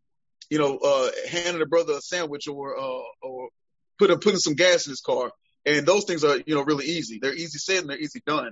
you 0.50 0.58
know, 0.58 0.78
uh, 0.78 1.10
handing 1.30 1.62
a 1.62 1.66
brother 1.66 1.94
a 1.94 2.02
sandwich 2.02 2.48
or 2.48 2.78
uh, 2.78 3.04
or 3.22 3.50
putting 3.98 4.20
putting 4.20 4.40
some 4.40 4.56
gas 4.56 4.86
in 4.86 4.92
his 4.92 5.02
car, 5.02 5.32
and 5.66 5.86
those 5.86 6.04
things 6.06 6.24
are 6.24 6.38
you 6.46 6.56
know 6.56 6.64
really 6.64 6.86
easy. 6.86 7.20
They're 7.22 7.34
easy 7.34 7.60
said 7.60 7.82
and 7.82 7.90
they're 7.90 8.00
easy 8.00 8.22
done. 8.26 8.52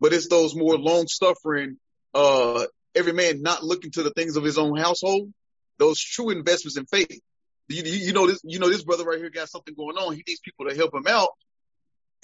But 0.00 0.12
it's 0.12 0.28
those 0.28 0.54
more 0.54 0.76
long 0.76 1.06
suffering, 1.06 1.78
uh, 2.12 2.66
every 2.94 3.12
man 3.12 3.42
not 3.42 3.62
looking 3.62 3.92
to 3.92 4.02
the 4.02 4.10
things 4.10 4.36
of 4.36 4.44
his 4.44 4.58
own 4.58 4.76
household. 4.76 5.32
Those 5.78 6.00
true 6.00 6.30
investments 6.30 6.76
in 6.76 6.86
faith. 6.86 7.20
You, 7.68 7.82
you, 7.82 8.12
know 8.12 8.26
this. 8.26 8.40
You 8.44 8.58
know 8.58 8.68
this 8.68 8.84
brother 8.84 9.04
right 9.04 9.18
here 9.18 9.30
got 9.30 9.48
something 9.48 9.74
going 9.74 9.96
on. 9.96 10.14
He 10.14 10.22
needs 10.26 10.40
people 10.40 10.68
to 10.68 10.76
help 10.76 10.94
him 10.94 11.06
out. 11.08 11.30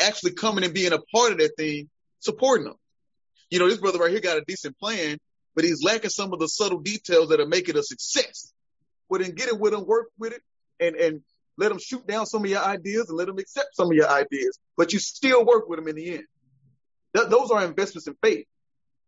Actually 0.00 0.32
coming 0.32 0.64
and 0.64 0.75
being 0.75 0.93
a 0.93 0.99
part 1.14 1.32
of 1.32 1.38
that 1.38 1.56
thing, 1.56 1.88
supporting 2.20 2.67
him. 2.67 2.75
You 3.50 3.58
know 3.58 3.69
this 3.69 3.79
brother 3.79 3.99
right 3.99 4.11
here 4.11 4.20
got 4.20 4.38
a 4.38 4.44
decent 4.47 4.79
plan, 4.79 5.19
but 5.55 5.64
he's 5.64 5.82
lacking 5.82 6.11
some 6.11 6.32
of 6.32 6.38
the 6.38 6.47
subtle 6.47 6.81
details 6.81 7.31
that 7.31 7.41
are 7.41 7.47
making 7.47 7.76
it 7.76 7.81
a 7.81 7.82
success. 7.82 8.52
Well, 9.08 9.20
then 9.20 9.32
get 9.32 9.49
it 9.49 9.58
with 9.58 9.75
him, 9.75 9.87
work 9.87 10.08
with 10.19 10.32
it, 10.32 10.43
and 10.79 10.96
and 10.96 11.20
let 11.56 11.73
him 11.73 11.79
shoot 11.79 12.06
down 12.06 12.26
some 12.26 12.44
of 12.44 12.50
your 12.50 12.62
ideas 12.64 13.08
and 13.08 13.19
let 13.19 13.29
him 13.29 13.38
accept 13.38 13.76
some 13.76 13.88
of 13.88 13.94
your 13.94 14.08
ideas. 14.08 14.58
But 14.76 14.93
you 14.93 14.99
still 14.99 15.44
work 15.44 15.69
with 15.69 15.79
him 15.79 15.88
in 15.88 15.96
the 15.96 16.14
end. 16.14 16.25
Th- 17.14 17.29
those 17.29 17.50
are 17.50 17.64
investments 17.64 18.06
in 18.06 18.17
faith 18.23 18.46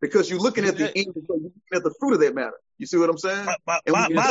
because 0.00 0.28
you're 0.28 0.40
looking 0.40 0.64
at 0.64 0.76
the 0.76 0.86
end, 0.94 1.06
you're 1.14 1.36
looking 1.36 1.52
at 1.72 1.82
the 1.82 1.94
fruit 1.98 2.14
of 2.14 2.20
that 2.20 2.34
matter. 2.34 2.58
You 2.82 2.86
see 2.86 2.98
what 2.98 3.10
I'm 3.10 3.16
saying? 3.16 3.46
My, 3.46 3.54
my, 3.64 3.78
my, 3.86 4.08
my, 4.16 4.30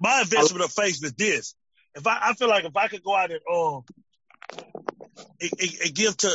my 0.00 0.20
investment 0.22 0.64
of 0.64 0.72
faith 0.72 1.04
is 1.04 1.12
this. 1.12 1.54
If 1.94 2.04
I, 2.08 2.18
I 2.20 2.34
feel 2.34 2.48
like 2.48 2.64
if 2.64 2.76
I 2.76 2.88
could 2.88 3.04
go 3.04 3.14
out 3.14 3.30
and 3.30 3.38
um 3.48 3.82
and, 5.40 5.50
and- 5.60 5.76
and 5.84 5.94
give 5.94 6.16
to 6.16 6.32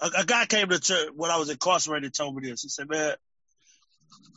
a, 0.00 0.10
a 0.20 0.24
guy 0.24 0.46
came 0.46 0.70
to 0.70 0.80
church 0.80 1.10
when 1.14 1.30
I 1.30 1.36
was 1.36 1.50
incarcerated 1.50 2.14
told 2.14 2.34
me 2.34 2.48
this. 2.48 2.62
He 2.62 2.70
said, 2.70 2.88
Man, 2.88 3.14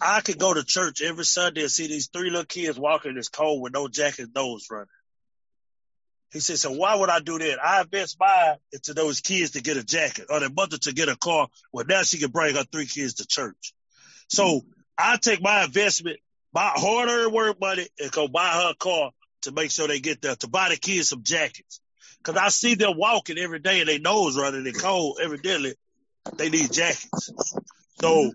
I 0.01 0.19
could 0.19 0.37
go 0.37 0.53
to 0.53 0.65
church 0.65 1.01
every 1.01 1.23
Sunday 1.23 1.61
and 1.61 1.71
see 1.71 1.87
these 1.87 2.09
three 2.11 2.29
little 2.29 2.43
kids 2.43 2.77
walking 2.77 3.11
in 3.11 3.15
this 3.15 3.29
cold 3.29 3.61
with 3.61 3.71
no 3.71 3.87
jacket, 3.87 4.27
nose 4.35 4.67
running. 4.69 4.87
He 6.33 6.41
said, 6.41 6.57
So 6.59 6.71
why 6.73 6.95
would 6.95 7.09
I 7.09 7.21
do 7.21 7.39
that? 7.39 7.63
I 7.63 7.79
invest 7.79 8.17
mine 8.19 8.57
into 8.73 8.93
those 8.93 9.21
kids 9.21 9.51
to 9.51 9.61
get 9.61 9.77
a 9.77 9.85
jacket 9.85 10.25
or 10.29 10.41
their 10.41 10.49
mother 10.49 10.77
to 10.79 10.93
get 10.93 11.07
a 11.07 11.15
car. 11.15 11.47
Well, 11.71 11.85
now 11.87 12.01
she 12.03 12.17
can 12.17 12.31
bring 12.31 12.55
her 12.55 12.65
three 12.65 12.87
kids 12.87 13.13
to 13.15 13.25
church. 13.25 13.73
So 14.27 14.63
I 14.97 15.15
take 15.17 15.41
my 15.41 15.63
investment, 15.63 16.19
my 16.55 16.71
hard 16.73 17.09
earned 17.09 17.33
work 17.33 17.59
money, 17.59 17.85
and 17.99 18.11
go 18.11 18.29
buy 18.29 18.47
her 18.47 18.71
a 18.71 18.75
car 18.75 19.11
to 19.41 19.51
make 19.51 19.71
sure 19.71 19.89
they 19.89 19.99
get 19.99 20.21
there, 20.21 20.35
to 20.37 20.47
buy 20.47 20.69
the 20.69 20.77
kids 20.77 21.09
some 21.09 21.21
jackets. 21.21 21.81
Cause 22.23 22.37
I 22.37 22.47
see 22.47 22.75
them 22.75 22.97
walking 22.97 23.37
every 23.37 23.59
day 23.59 23.81
and 23.81 23.89
they 23.89 23.99
nose 23.99 24.37
running 24.37 24.65
and 24.65 24.79
cold, 24.79 25.19
evidently 25.21 25.75
they 26.37 26.49
need 26.49 26.71
jackets. 26.71 27.31
So 27.99 28.31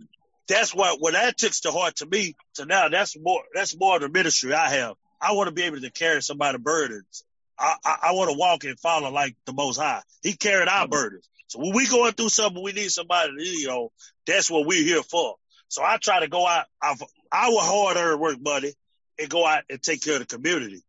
that's 0.47 0.75
what, 0.75 1.01
when 1.01 1.15
that 1.15 1.39
took 1.39 1.53
to 1.63 1.73
heart 1.73 1.97
to 1.97 2.07
me, 2.07 2.37
so 2.53 2.65
now 2.65 2.89
that's 2.89 3.19
more, 3.19 3.43
that's 3.55 3.77
more 3.77 3.97
of 3.97 4.03
the 4.03 4.09
ministry 4.11 4.53
I 4.53 4.69
have. 4.69 4.97
I 5.21 5.33
want 5.33 5.49
to 5.49 5.55
be 5.55 5.63
able 5.63 5.81
to 5.81 5.91
carry 5.91 6.23
somebody's 6.23 6.61
burdens. 6.61 7.25
I, 7.59 7.75
I, 7.85 7.97
I 8.03 8.13
want 8.13 8.31
to 8.31 8.39
walk 8.39 8.65
and 8.65 8.79
follow 8.79 9.11
like 9.11 9.35
the 9.47 9.53
most 9.53 9.79
high. 9.79 10.03
He 10.23 10.35
carried 10.35 10.69
our 10.69 10.87
burdens. 10.87 11.29
So 11.49 11.59
when 11.59 11.75
we 11.75 11.89
going 11.89 12.13
through 12.13 12.29
something, 12.29 12.63
we 12.63 12.73
need 12.73 12.91
somebody 12.91 13.33
to, 13.37 13.43
you 13.43 13.67
know, 13.67 13.93
that's 14.27 14.51
what 14.51 14.67
we're 14.67 14.85
here 14.85 15.03
for. 15.03 15.37
So 15.71 15.85
I 15.85 15.99
try 15.99 16.21
to 16.21 16.29
go 16.29 16.47
out 16.47 16.67
of 16.83 17.01
our 17.33 17.61
hard 17.61 17.97
earned 17.97 18.21
work 18.21 18.39
money 18.41 18.73
and 19.19 19.31
go 19.31 19.47
out 19.47 19.63
and 19.71 19.81
take 19.81 20.03
care 20.03 20.15
of 20.15 20.21
the 20.21 20.27
community. 20.27 20.83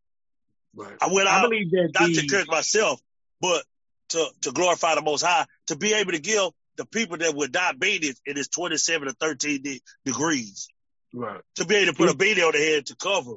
Right. 0.76 0.94
I 1.00 1.08
went 1.14 1.28
I 1.28 1.38
out 1.38 1.50
believe 1.50 1.70
that 1.72 1.92
not 1.94 2.08
to 2.08 2.14
the, 2.14 2.22
encourage 2.22 2.48
myself, 2.48 3.00
but 3.40 3.64
to, 4.10 4.28
to 4.42 4.52
glorify 4.52 4.96
the 4.96 5.04
Most 5.04 5.22
High, 5.22 5.46
to 5.68 5.76
be 5.76 5.94
able 5.94 6.14
to 6.14 6.20
give 6.20 6.50
the 6.78 6.86
people 6.86 7.18
that 7.18 7.36
would 7.36 7.54
not 7.54 7.80
beat 7.80 8.04
it 8.04 8.20
in 8.26 8.38
its 8.38 8.48
27 8.48 9.08
or 9.08 9.12
13 9.12 9.62
de- 9.62 9.82
degrees, 10.04 10.68
right. 11.14 11.42
to 11.56 11.66
be 11.66 11.76
able 11.76 11.94
to 11.94 11.98
put 11.98 12.10
a 12.10 12.14
beanie 12.14 12.44
on 12.44 12.54
the 12.54 12.58
head 12.58 12.88
to 12.88 12.96
cover. 12.96 13.34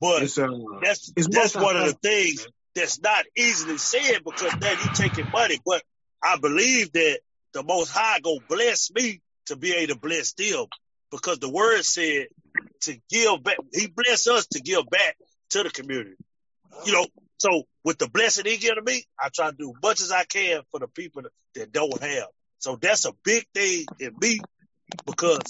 But 0.00 0.22
It's, 0.22 0.38
uh, 0.38 0.48
that's 0.82 1.12
it's 1.16 1.28
that's 1.28 1.54
one 1.54 1.76
of 1.76 1.84
the 1.84 1.98
things 2.00 2.46
that's 2.74 3.00
not 3.02 3.26
easily 3.36 3.76
said 3.76 4.20
because 4.24 4.54
now 4.58 4.70
you 4.70 4.90
taking 4.94 5.30
money. 5.30 5.58
But 5.66 5.82
I 6.22 6.38
believe 6.38 6.92
that 6.92 7.18
the 7.52 7.62
Most 7.62 7.90
High 7.90 8.20
gonna 8.20 8.38
bless 8.48 8.90
me 8.92 9.20
to 9.48 9.56
be 9.56 9.72
able 9.74 9.94
to 9.94 10.00
bless 10.00 10.32
them 10.32 10.66
because 11.10 11.38
the 11.38 11.50
Word 11.50 11.82
said 11.82 12.28
to 12.82 12.96
give 13.10 13.42
back. 13.42 13.56
He 13.72 13.88
blessed 13.88 14.28
us 14.28 14.46
to 14.48 14.60
give 14.60 14.88
back 14.90 15.16
to 15.50 15.62
the 15.62 15.70
community. 15.70 16.16
You 16.84 16.92
know, 16.92 17.06
so 17.38 17.64
with 17.84 17.98
the 17.98 18.08
blessing 18.08 18.46
He 18.46 18.56
give 18.56 18.76
to 18.76 18.82
me, 18.82 19.04
I 19.18 19.28
try 19.34 19.50
to 19.50 19.56
do 19.56 19.70
as 19.70 19.82
much 19.82 20.00
as 20.00 20.12
I 20.12 20.24
can 20.24 20.62
for 20.70 20.80
the 20.80 20.88
people 20.88 21.22
that, 21.22 21.72
don't 21.72 22.00
have. 22.00 22.28
So 22.60 22.76
that's 22.76 23.04
a 23.04 23.12
big 23.24 23.44
thing 23.52 23.84
in 23.98 24.14
me 24.20 24.38
because 25.06 25.40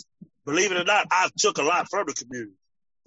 believe 0.46 0.72
it 0.72 0.78
or 0.78 0.84
not, 0.84 1.06
I've 1.10 1.34
took 1.34 1.58
a 1.58 1.62
lot 1.62 1.88
from 1.90 2.06
the 2.06 2.14
community. 2.14 2.52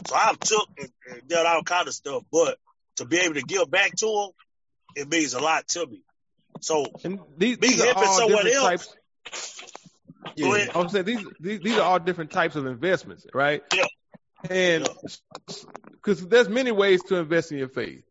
So 0.07 0.15
I've 0.15 0.39
took 0.39 0.69
and, 0.77 0.89
and 1.11 1.27
done 1.27 1.47
all 1.47 1.63
kind 1.63 1.87
of 1.87 1.93
stuff, 1.93 2.23
but 2.31 2.57
to 2.97 3.05
be 3.05 3.17
able 3.19 3.35
to 3.35 3.41
give 3.41 3.71
back 3.71 3.95
to 3.97 4.05
them, 4.05 4.29
it 4.95 5.09
means 5.09 5.33
a 5.33 5.39
lot 5.39 5.67
to 5.69 5.87
me. 5.87 6.03
So 6.59 6.85
And 7.03 7.19
these, 7.37 7.57
Be 7.57 7.69
these 7.69 7.81
are 7.81 7.93
all 7.95 8.27
different 8.27 8.55
else. 8.55 8.63
types. 8.63 8.95
Ahead. 10.25 10.69
I'm 10.75 10.89
saying 10.89 11.05
these, 11.05 11.25
these 11.39 11.59
these 11.61 11.77
are 11.77 11.81
all 11.83 11.99
different 11.99 12.31
types 12.31 12.55
of 12.55 12.65
investments, 12.65 13.25
right? 13.33 13.61
Yeah. 13.73 13.85
And 14.49 14.87
because 15.93 16.27
there's 16.27 16.49
many 16.49 16.71
ways 16.71 17.03
to 17.03 17.17
invest 17.17 17.51
in 17.51 17.57
your 17.59 17.69
faith. 17.69 18.03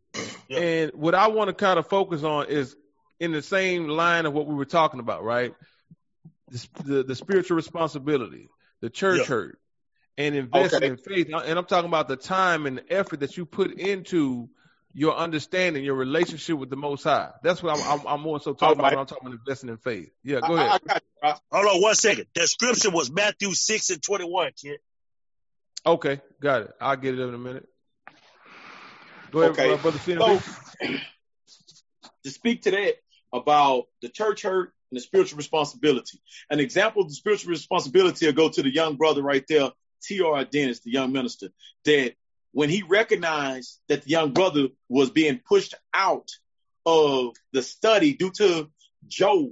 Yeah. 0.48 0.58
And 0.58 0.92
what 0.94 1.14
I 1.14 1.28
want 1.28 1.48
to 1.48 1.54
kind 1.54 1.78
of 1.78 1.88
focus 1.88 2.22
on 2.22 2.46
is 2.48 2.76
in 3.18 3.32
the 3.32 3.42
same 3.42 3.88
line 3.88 4.26
of 4.26 4.32
what 4.32 4.46
we 4.46 4.54
were 4.54 4.64
talking 4.64 5.00
about, 5.00 5.22
right? 5.24 5.54
The, 6.50 6.68
the, 6.84 7.02
the 7.04 7.14
spiritual 7.14 7.56
responsibility, 7.56 8.48
the 8.80 8.90
church 8.90 9.20
Yeah. 9.20 9.26
hurt, 9.26 9.58
and 10.18 10.34
investing 10.34 10.78
Okay. 10.78 10.86
in 10.88 10.96
faith. 10.96 11.28
And 11.32 11.58
I'm 11.58 11.64
talking 11.64 11.88
about 11.88 12.08
the 12.08 12.16
time 12.16 12.66
and 12.66 12.78
the 12.78 12.92
effort 12.92 13.20
that 13.20 13.36
you 13.36 13.46
put 13.46 13.72
into 13.72 14.48
your 14.92 15.16
understanding, 15.16 15.85
your 15.85 15.94
relationship 15.94 16.59
with 16.59 16.70
the 16.70 16.76
Most 16.76 17.04
High. 17.04 17.30
That's 17.42 17.62
what 17.62 17.78
I'm, 17.78 18.00
I'm, 18.00 18.06
I'm 18.06 18.20
more 18.20 18.40
so 18.40 18.54
talking 18.54 18.78
about 18.80 18.92
when 18.92 18.99
I'm 18.99 19.06
talking 19.06 19.28
about 19.28 19.38
investing 19.38 19.68
in 19.68 19.76
faith. 19.76 20.11
Yeah, 20.25 20.40
go 20.40 20.56
I, 20.56 20.66
ahead. 20.66 20.80
I 20.85 20.88
got 20.88 21.02
you. 21.02 21.28
I- 21.28 21.37
Hold 21.52 21.76
on 21.76 21.82
one 21.82 21.94
second. 21.94 22.26
That 22.35 22.49
scripture 22.49 22.90
was 22.90 23.11
Matthew 23.11 23.52
6 23.52 23.90
and 23.90 24.02
21, 24.02 24.52
kid. 24.61 24.78
Okay, 25.87 26.20
got 26.40 26.62
it. 26.62 26.70
I'll 26.80 26.97
get 26.97 27.18
it 27.18 27.23
in 27.23 27.35
a 27.35 27.38
minute. 27.38 27.66
Go 29.30 29.40
ahead, 29.42 29.52
Okay. 29.52 29.73
uh, 29.73 29.76
brother 29.76 29.99
CMB. 29.99 30.42
So, 30.80 30.88
to 32.25 32.30
speak 32.30 32.62
to 32.62 32.70
that 32.73 32.94
about 33.32 33.85
the 34.02 34.09
church 34.09 34.42
hurt 34.42 34.73
and 34.90 34.97
the 34.97 35.00
spiritual 35.00 35.37
responsibility, 35.37 36.20
an 36.50 36.59
example 36.59 37.02
of 37.02 37.09
the 37.09 37.14
spiritual 37.14 37.50
responsibility 37.50 38.26
will 38.26 38.32
go 38.32 38.49
to 38.49 38.62
the 38.62 38.73
young 38.75 38.97
brother 38.97 39.23
right 39.23 39.44
there, 39.49 39.70
T.R. 40.02 40.44
Dennis, 40.44 40.80
the 40.80 40.90
young 40.90 41.12
minister, 41.12 41.49
that 41.85 42.14
when 42.52 42.69
he 42.69 42.83
recognized 42.83 43.78
that 43.88 44.02
the 44.02 44.11
young 44.11 44.33
brother 44.33 44.69
was 44.88 45.11
being 45.11 45.40
pushed 45.47 45.75
out 45.95 46.30
of 46.87 47.37
the 47.52 47.62
study 47.62 48.14
due 48.14 48.30
to 48.30 48.69
Job, 49.07 49.50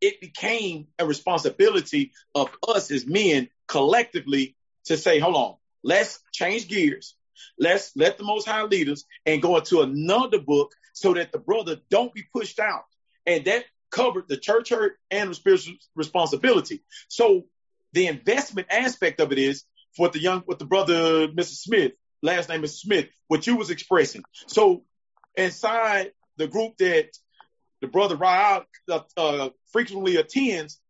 it 0.00 0.20
became 0.20 0.86
a 0.98 1.06
responsibility 1.06 2.12
of 2.34 2.50
us 2.66 2.90
as 2.90 3.06
men 3.06 3.48
collectively 3.66 4.56
to 4.84 4.96
say, 4.96 5.18
hold 5.18 5.36
on, 5.36 5.54
let's 5.82 6.20
change 6.32 6.68
gears. 6.68 7.14
Let's 7.58 7.92
let 7.96 8.18
the 8.18 8.24
most 8.24 8.46
high 8.46 8.64
leaders 8.64 9.04
and 9.26 9.42
go 9.42 9.56
into 9.56 9.80
another 9.82 10.40
book 10.40 10.72
so 10.92 11.14
that 11.14 11.32
the 11.32 11.38
brother 11.38 11.76
don't 11.90 12.12
be 12.12 12.24
pushed 12.34 12.58
out. 12.58 12.84
And 13.26 13.44
that 13.44 13.64
covered 13.90 14.28
the 14.28 14.36
church 14.36 14.70
hurt 14.70 14.96
and 15.10 15.30
the 15.30 15.34
spiritual 15.34 15.74
responsibility. 15.94 16.82
So 17.08 17.46
the 17.92 18.06
investment 18.06 18.68
aspect 18.70 19.20
of 19.20 19.32
it 19.32 19.38
is 19.38 19.64
for 19.96 20.08
the 20.08 20.20
young, 20.20 20.44
with 20.46 20.58
the 20.58 20.64
brother, 20.64 21.28
Mr. 21.28 21.54
Smith, 21.54 21.92
last 22.22 22.48
name 22.48 22.64
is 22.64 22.80
Smith, 22.80 23.06
what 23.28 23.46
you 23.46 23.56
was 23.56 23.70
expressing. 23.70 24.22
So 24.46 24.84
inside 25.36 26.12
the 26.36 26.46
group 26.46 26.76
that 26.78 27.10
the 27.80 27.88
brother 27.88 28.16
Raal 28.16 28.64
uh, 28.90 29.00
uh, 29.16 29.48
frequently 29.72 30.16
attends 30.16 30.80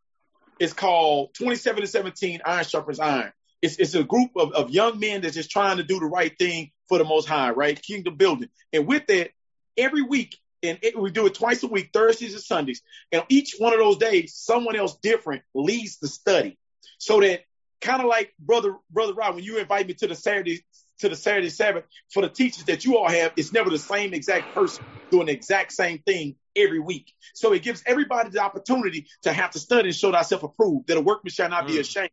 is 0.59 0.73
called 0.73 1.35
27 1.35 1.83
to 1.83 1.87
17 1.87 2.41
Iron 2.45 2.65
Sharpens 2.65 3.01
Iron. 3.01 3.33
It's, 3.63 3.77
it's 3.77 3.95
a 3.95 4.05
group 4.05 4.31
of, 4.37 4.53
of 4.53 4.71
young 4.71 4.99
men 4.99 5.21
that's 5.21 5.35
just 5.35 5.51
trying 5.51 5.77
to 5.77 5.83
do 5.83 6.01
the 6.01 6.07
right 6.07 6.37
thing 6.39 6.71
for 6.89 6.99
the 6.99 7.05
most 7.05 7.29
high, 7.29 7.51
right? 7.51 7.81
Kingdom 7.81 8.17
building. 8.17 8.49
And 8.73 8.87
with 8.87 9.07
that, 9.09 9.31
every 9.77 10.03
week, 10.03 10.39
and 10.63 10.79
it, 10.83 10.99
we 10.99 11.11
do 11.11 11.27
it 11.27 11.35
twice 11.35 11.63
a 11.63 11.67
week, 11.67 11.91
Thursdays 11.93 12.35
and 12.35 12.43
Sundays. 12.43 12.83
And 13.13 13.23
each 13.29 13.57
one 13.59 13.73
of 13.73 13.79
those 13.79 13.99
days, 13.99 14.35
someone 14.35 14.77
else 14.77 14.97
different 15.03 15.43
leads 15.55 15.99
the 15.99 16.09
study. 16.09 16.59
So 16.99 17.21
that 17.21 17.45
kind 17.81 18.01
of 18.01 18.09
like 18.09 18.33
brother, 18.39 18.77
brother 18.91 19.15
Rob, 19.15 19.37
when 19.37 19.45
you 19.45 19.59
invite 19.59 19.87
me 19.87 19.95
to 19.95 20.07
the 20.07 20.15
Saturday, 20.15 20.65
to 21.01 21.09
the 21.09 21.17
Saturday 21.17 21.51
Sabbath 21.51 21.85
for 22.13 22.23
the 22.23 22.29
teachers 22.29 22.65
that 22.67 22.85
you 22.85 22.97
all 22.99 23.09
have, 23.09 23.33
it's 23.37 23.53
never 23.53 23.71
the 23.71 23.79
same 23.79 24.15
exact 24.15 24.55
person 24.55 24.85
doing 25.11 25.27
the 25.27 25.33
exact 25.33 25.73
same 25.73 25.99
thing 25.99 26.37
every 26.55 26.79
week. 26.79 27.13
So 27.35 27.53
it 27.53 27.63
gives 27.63 27.83
everybody 27.85 28.31
the 28.31 28.41
opportunity 28.41 29.07
to 29.23 29.33
have 29.33 29.51
to 29.53 29.59
study 29.59 29.89
and 29.89 29.97
show 29.97 30.13
thyself 30.13 30.43
approved, 30.43 30.87
that 30.89 30.97
a 30.97 31.01
workman 31.01 31.33
shall 31.33 31.49
not 31.49 31.67
be 31.67 31.75
Mm. 31.75 31.81
ashamed. 31.81 32.11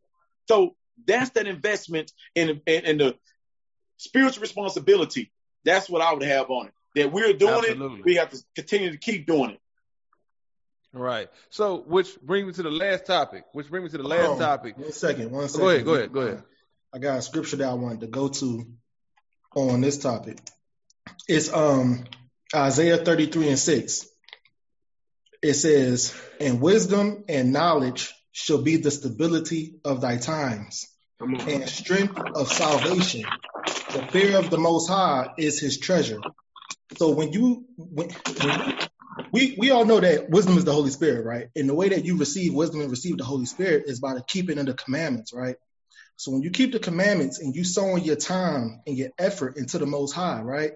So 0.47 0.75
that's 1.05 1.29
that 1.31 1.47
investment 1.47 2.11
in, 2.33 2.61
in, 2.65 2.85
in 2.85 2.97
the 2.97 3.15
spiritual 3.97 4.41
responsibility. 4.41 5.31
That's 5.63 5.89
what 5.89 6.01
I 6.01 6.13
would 6.13 6.23
have 6.23 6.49
on 6.49 6.67
it. 6.67 6.73
That 6.95 7.11
we're 7.11 7.33
doing 7.33 7.53
Absolutely. 7.53 7.99
it, 7.99 8.05
we 8.05 8.15
have 8.15 8.31
to 8.31 8.43
continue 8.55 8.91
to 8.91 8.97
keep 8.97 9.27
doing 9.27 9.51
it. 9.51 9.59
Right. 10.93 11.29
So, 11.49 11.77
which 11.81 12.19
brings 12.21 12.47
me 12.47 12.53
to 12.53 12.63
the 12.63 12.71
last 12.71 13.05
topic. 13.05 13.43
Which 13.51 13.69
brings 13.69 13.83
me 13.83 13.89
to 13.97 13.97
the 14.03 14.07
last 14.07 14.27
Hold 14.27 14.41
on. 14.41 14.47
topic. 14.47 14.77
One 14.77 14.91
second, 14.91 15.31
one 15.31 15.47
second. 15.49 15.61
Go 15.61 15.69
ahead. 15.69 15.85
Go 15.85 15.93
ahead. 15.93 16.13
Go 16.13 16.19
ahead. 16.21 16.43
I 16.97 16.99
got 16.99 17.19
a 17.19 17.21
scripture 17.21 17.57
that 17.57 17.69
I 17.69 17.75
wanted 17.75 17.99
to 17.99 18.07
go 18.07 18.27
to 18.27 18.65
on 19.55 19.81
this 19.81 19.99
topic. 19.99 20.39
It's 21.27 21.53
um 21.53 22.05
Isaiah 22.55 22.97
33 22.97 23.49
and 23.49 23.59
6. 23.59 24.07
It 25.43 25.53
says, 25.53 26.19
And 26.41 26.59
wisdom 26.59 27.23
and 27.29 27.53
knowledge 27.53 28.11
shall 28.31 28.63
be 28.63 28.77
the 28.77 28.89
stability 28.89 29.75
of 29.85 30.01
thy 30.01 30.17
times, 30.17 30.87
and 31.19 31.69
strength 31.69 32.17
of 32.17 32.51
salvation. 32.51 33.25
The 33.93 34.07
fear 34.11 34.39
of 34.39 34.49
the 34.49 34.57
most 34.57 34.89
high 34.89 35.33
is 35.37 35.59
his 35.59 35.77
treasure. 35.77 36.21
So 36.95 37.11
when 37.11 37.31
you 37.31 37.65
when, 37.77 38.09
when 38.41 38.75
we 39.31 39.55
we 39.59 39.69
all 39.69 39.85
know 39.85 39.99
that 39.99 40.31
wisdom 40.31 40.57
is 40.57 40.65
the 40.65 40.73
Holy 40.73 40.89
Spirit, 40.89 41.25
right? 41.25 41.49
And 41.55 41.69
the 41.69 41.75
way 41.75 41.89
that 41.89 42.05
you 42.05 42.17
receive 42.17 42.55
wisdom 42.55 42.81
and 42.81 42.89
receive 42.89 43.19
the 43.19 43.23
Holy 43.23 43.45
Spirit 43.45 43.83
is 43.85 43.99
by 43.99 44.15
the 44.15 44.23
keeping 44.23 44.57
of 44.57 44.65
the 44.65 44.73
commandments, 44.73 45.31
right? 45.31 45.57
So 46.17 46.31
when 46.31 46.41
you 46.41 46.49
keep 46.49 46.71
the 46.71 46.79
commandments 46.79 47.39
and 47.39 47.55
you 47.55 47.63
sowing 47.63 48.03
your 48.03 48.15
time 48.15 48.81
and 48.87 48.97
your 48.97 49.09
effort 49.19 49.55
into 49.57 49.77
the 49.77 49.85
Most 49.85 50.13
High, 50.13 50.41
right? 50.41 50.73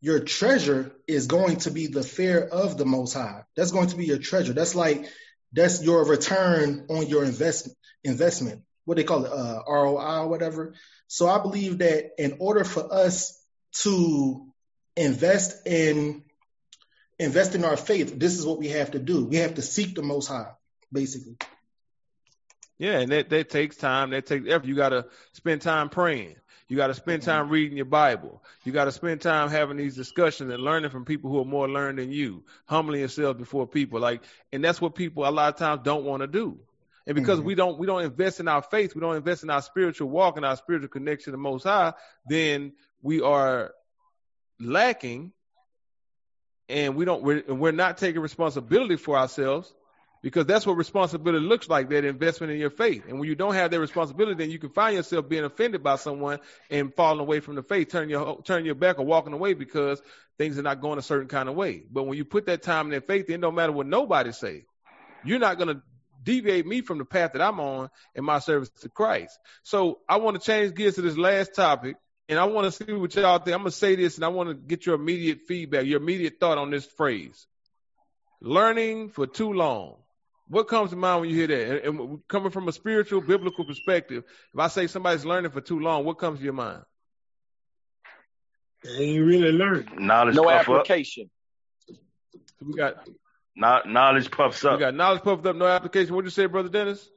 Your 0.00 0.18
treasure 0.18 0.92
is 1.06 1.28
going 1.28 1.58
to 1.58 1.70
be 1.70 1.86
the 1.86 2.02
fear 2.02 2.40
of 2.40 2.76
the 2.76 2.84
Most 2.84 3.12
High. 3.12 3.44
That's 3.56 3.70
going 3.70 3.88
to 3.88 3.96
be 3.96 4.06
your 4.06 4.18
treasure. 4.18 4.52
That's 4.52 4.74
like 4.74 5.08
that's 5.52 5.82
your 5.82 6.04
return 6.04 6.86
on 6.90 7.06
your 7.06 7.24
investment. 7.24 7.78
Investment. 8.02 8.62
What 8.86 8.96
they 8.96 9.04
call 9.04 9.24
it, 9.24 9.32
uh, 9.32 9.62
ROI 9.68 10.22
or 10.22 10.28
whatever. 10.28 10.74
So 11.06 11.28
I 11.28 11.40
believe 11.40 11.78
that 11.78 12.10
in 12.18 12.38
order 12.40 12.64
for 12.64 12.92
us 12.92 13.40
to 13.82 14.46
invest 14.96 15.64
in 15.66 16.24
invest 17.20 17.54
in 17.54 17.64
our 17.64 17.76
faith, 17.76 18.18
this 18.18 18.36
is 18.36 18.44
what 18.44 18.58
we 18.58 18.68
have 18.68 18.92
to 18.92 18.98
do. 18.98 19.26
We 19.26 19.36
have 19.36 19.54
to 19.56 19.62
seek 19.62 19.94
the 19.94 20.02
Most 20.02 20.26
High, 20.26 20.50
basically. 20.92 21.36
Yeah, 22.80 22.98
and 23.00 23.12
that, 23.12 23.28
that 23.28 23.50
takes 23.50 23.76
time. 23.76 24.08
That 24.10 24.24
takes 24.24 24.48
effort. 24.48 24.64
You 24.64 24.74
got 24.74 24.88
to 24.88 25.04
spend 25.34 25.60
time 25.60 25.90
praying. 25.90 26.36
You 26.66 26.78
got 26.78 26.86
to 26.86 26.94
spend 26.94 27.22
time 27.22 27.50
reading 27.50 27.76
your 27.76 27.84
Bible. 27.84 28.42
You 28.64 28.72
got 28.72 28.86
to 28.86 28.92
spend 28.92 29.20
time 29.20 29.50
having 29.50 29.76
these 29.76 29.94
discussions 29.94 30.50
and 30.50 30.62
learning 30.62 30.88
from 30.88 31.04
people 31.04 31.30
who 31.30 31.40
are 31.40 31.44
more 31.44 31.68
learned 31.68 31.98
than 31.98 32.10
you, 32.10 32.42
humbling 32.64 33.02
yourself 33.02 33.36
before 33.36 33.66
people. 33.66 34.00
Like, 34.00 34.22
and 34.50 34.64
that's 34.64 34.80
what 34.80 34.94
people 34.94 35.28
a 35.28 35.30
lot 35.30 35.52
of 35.52 35.58
times 35.58 35.82
don't 35.84 36.06
want 36.06 36.22
to 36.22 36.26
do. 36.26 36.58
And 37.06 37.14
because 37.14 37.38
Mhm. 37.38 37.44
we 37.44 37.54
don't 37.54 37.78
we 37.78 37.86
don't 37.86 38.02
invest 38.02 38.40
in 38.40 38.48
our 38.48 38.62
faith, 38.62 38.94
we 38.94 39.02
don't 39.02 39.16
invest 39.16 39.42
in 39.42 39.50
our 39.50 39.60
spiritual 39.60 40.08
walk 40.08 40.38
and 40.38 40.46
our 40.46 40.56
spiritual 40.56 40.88
connection 40.88 41.26
to 41.26 41.30
the 41.32 41.36
Most 41.36 41.64
High, 41.64 41.92
then 42.26 42.72
we 43.02 43.20
are 43.20 43.74
lacking, 44.58 45.32
and 46.70 46.96
we 46.96 47.04
don't 47.04 47.22
we're, 47.22 47.44
and 47.46 47.60
we're 47.60 47.72
not 47.72 47.98
taking 47.98 48.22
responsibility 48.22 48.96
for 48.96 49.18
ourselves 49.18 49.74
because 50.22 50.46
that's 50.46 50.66
what 50.66 50.76
responsibility 50.76 51.44
looks 51.44 51.68
like 51.68 51.88
that 51.90 52.04
investment 52.04 52.52
in 52.52 52.58
your 52.58 52.70
faith. 52.70 53.04
And 53.08 53.18
when 53.18 53.28
you 53.28 53.34
don't 53.34 53.54
have 53.54 53.70
that 53.70 53.80
responsibility 53.80 54.34
then 54.34 54.50
you 54.50 54.58
can 54.58 54.70
find 54.70 54.96
yourself 54.96 55.28
being 55.28 55.44
offended 55.44 55.82
by 55.82 55.96
someone 55.96 56.38
and 56.70 56.94
falling 56.94 57.20
away 57.20 57.40
from 57.40 57.54
the 57.54 57.62
faith 57.62 57.88
turning 57.90 58.10
your 58.10 58.42
turning 58.42 58.66
your 58.66 58.74
back 58.74 58.98
or 58.98 59.06
walking 59.06 59.32
away 59.32 59.54
because 59.54 60.00
things 60.38 60.58
are 60.58 60.62
not 60.62 60.80
going 60.80 60.98
a 60.98 61.02
certain 61.02 61.28
kind 61.28 61.48
of 61.48 61.54
way. 61.54 61.82
But 61.90 62.04
when 62.04 62.16
you 62.16 62.24
put 62.24 62.46
that 62.46 62.62
time 62.62 62.86
in 62.86 62.92
that 62.92 63.06
faith 63.06 63.28
it 63.30 63.40
don't 63.40 63.54
matter 63.54 63.72
what 63.72 63.86
nobody 63.86 64.32
say 64.32 64.64
you're 65.24 65.38
not 65.38 65.58
going 65.58 65.68
to 65.68 65.82
deviate 66.22 66.66
me 66.66 66.82
from 66.82 66.98
the 66.98 67.04
path 67.04 67.32
that 67.32 67.40
i'm 67.40 67.60
on 67.60 67.88
in 68.14 68.24
my 68.24 68.38
service 68.40 68.68
to 68.82 68.88
christ. 68.88 69.38
So 69.62 70.00
i 70.08 70.16
want 70.16 70.40
to 70.40 70.44
change 70.44 70.74
gears 70.74 70.96
to 70.96 71.02
this 71.02 71.16
last 71.16 71.54
topic 71.54 71.96
and 72.28 72.38
i 72.38 72.44
want 72.44 72.72
to 72.72 72.84
see 72.84 72.92
what 72.92 73.14
y'all 73.14 73.38
think. 73.38 73.54
I'm 73.54 73.62
going 73.62 73.70
to 73.70 73.76
say 73.76 73.96
this 73.96 74.16
and 74.16 74.24
i 74.24 74.28
want 74.28 74.50
to 74.50 74.54
get 74.54 74.84
your 74.84 74.96
immediate 74.96 75.40
feedback 75.48 75.86
your 75.86 76.00
immediate 76.00 76.34
thought 76.38 76.58
on 76.58 76.70
this 76.70 76.84
phrase. 76.84 77.46
Learning 78.42 79.10
for 79.10 79.26
too 79.26 79.52
long 79.52 79.96
what 80.50 80.66
comes 80.68 80.90
to 80.90 80.96
mind 80.96 81.20
when 81.20 81.30
you 81.30 81.36
hear 81.36 81.46
that? 81.46 81.86
And, 81.86 82.00
and 82.00 82.28
coming 82.28 82.50
from 82.50 82.66
a 82.68 82.72
spiritual, 82.72 83.20
biblical 83.20 83.64
perspective, 83.64 84.24
if 84.52 84.58
I 84.60 84.66
say 84.68 84.88
somebody's 84.88 85.24
learning 85.24 85.52
for 85.52 85.60
too 85.60 85.78
long, 85.78 86.04
what 86.04 86.18
comes 86.18 86.38
to 86.40 86.44
your 86.44 86.52
mind? 86.52 86.82
They 88.82 88.90
ain't 89.04 89.24
really 89.26 89.52
learning. 89.52 89.88
Knowledge 89.96 90.34
No 90.34 90.44
puff 90.44 90.52
up. 90.52 90.60
application. 90.80 91.30
So 91.86 91.94
we 92.66 92.74
got 92.74 93.06
Kno- 93.56 93.82
Knowledge 93.86 94.30
puffs 94.30 94.64
up. 94.64 94.74
we 94.74 94.78
got 94.80 94.94
knowledge 94.94 95.22
puffed 95.22 95.46
up, 95.46 95.54
no 95.56 95.66
application. 95.66 96.14
What'd 96.14 96.26
you 96.26 96.30
say, 96.30 96.46
brother 96.46 96.68
Dennis? 96.68 97.08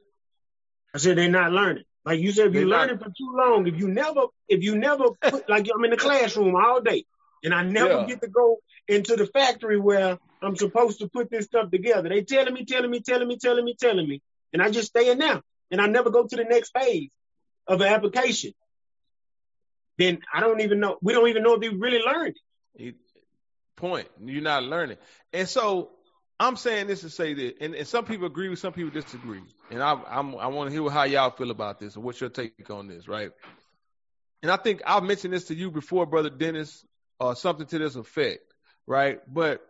I 0.94 0.98
said 0.98 1.16
they're 1.18 1.28
not 1.30 1.52
learning. 1.52 1.84
Like 2.04 2.20
you 2.20 2.32
said, 2.32 2.48
if 2.48 2.52
They 2.52 2.60
you're 2.60 2.68
not- 2.68 2.82
learning 2.88 2.98
for 2.98 3.06
too 3.08 3.34
long, 3.36 3.66
if 3.66 3.76
you 3.78 3.88
never, 3.88 4.26
if 4.48 4.62
you 4.62 4.76
never 4.76 5.04
put, 5.22 5.48
like 5.48 5.66
I'm 5.74 5.84
in 5.84 5.90
the 5.90 5.96
classroom 5.96 6.54
all 6.54 6.80
day, 6.82 7.04
and 7.42 7.54
I 7.54 7.62
never 7.64 8.00
Yeah. 8.00 8.06
get 8.06 8.20
to 8.20 8.28
go 8.28 8.58
into 8.86 9.16
the 9.16 9.26
factory 9.26 9.80
where 9.80 10.18
I'm 10.46 10.56
supposed 10.56 10.98
to 11.00 11.08
put 11.08 11.30
this 11.30 11.46
stuff 11.46 11.70
together. 11.70 12.08
They 12.08 12.22
telling 12.22 12.54
me, 12.54 12.64
telling 12.64 12.90
me, 12.90 13.00
telling 13.00 13.28
me, 13.28 13.38
telling 13.38 13.64
me, 13.64 13.74
telling 13.78 14.08
me, 14.08 14.22
and 14.52 14.62
I 14.62 14.70
just 14.70 14.88
stay 14.88 15.10
in 15.10 15.18
there, 15.18 15.40
and 15.70 15.80
I 15.80 15.86
never 15.86 16.10
go 16.10 16.26
to 16.26 16.36
the 16.36 16.44
next 16.44 16.70
phase 16.76 17.10
of 17.66 17.80
an 17.80 17.88
application. 17.88 18.52
Then 19.98 20.20
I 20.32 20.40
don't 20.40 20.60
even 20.60 20.80
know. 20.80 20.98
We 21.02 21.12
don't 21.12 21.28
even 21.28 21.42
know 21.42 21.54
if 21.54 21.60
they 21.60 21.68
really 21.68 22.00
learned. 22.00 22.36
He- 22.76 22.94
Point. 23.76 24.06
You're 24.24 24.40
not 24.40 24.62
learning. 24.62 24.98
And 25.32 25.48
so 25.48 25.90
I'm 26.38 26.56
saying 26.56 26.86
this 26.86 27.00
to 27.00 27.10
say 27.10 27.34
that, 27.34 27.56
and, 27.60 27.74
and 27.74 27.86
some 27.86 28.04
people 28.04 28.26
agree 28.26 28.48
with, 28.48 28.60
some 28.60 28.72
people 28.72 28.90
disagree, 28.90 29.42
and 29.70 29.82
I 29.82 30.00
I'm, 30.08 30.36
I 30.36 30.46
want 30.46 30.70
to 30.70 30.80
hear 30.80 30.88
how 30.90 31.02
y'all 31.02 31.30
feel 31.30 31.50
about 31.50 31.80
this 31.80 31.96
and 31.96 32.04
what's 32.04 32.20
your 32.20 32.30
take 32.30 32.70
on 32.70 32.86
this, 32.86 33.08
right? 33.08 33.32
And 34.42 34.52
I 34.52 34.56
think 34.56 34.82
I've 34.86 35.02
mentioned 35.02 35.32
this 35.32 35.46
to 35.46 35.54
you 35.54 35.70
before, 35.70 36.06
brother 36.06 36.30
Dennis, 36.30 36.84
or 37.18 37.34
something 37.34 37.66
to 37.66 37.78
this 37.78 37.96
effect, 37.96 38.42
right? 38.86 39.20
But 39.32 39.66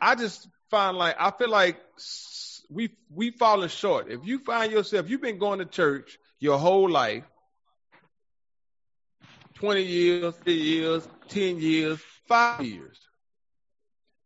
I 0.00 0.14
just 0.14 0.48
find 0.70 0.96
like 0.96 1.16
I 1.18 1.30
feel 1.30 1.50
like 1.50 1.78
we 2.70 2.90
we 3.10 3.30
falling 3.30 3.68
short. 3.68 4.10
If 4.10 4.20
you 4.24 4.38
find 4.40 4.72
yourself, 4.72 5.08
you've 5.08 5.22
been 5.22 5.38
going 5.38 5.58
to 5.60 5.64
church 5.66 6.18
your 6.38 6.58
whole 6.58 6.90
life, 6.90 7.24
twenty 9.54 9.84
years, 9.84 10.34
three 10.44 10.54
years, 10.54 11.06
ten 11.28 11.58
years, 11.60 12.00
five 12.26 12.64
years, 12.64 12.98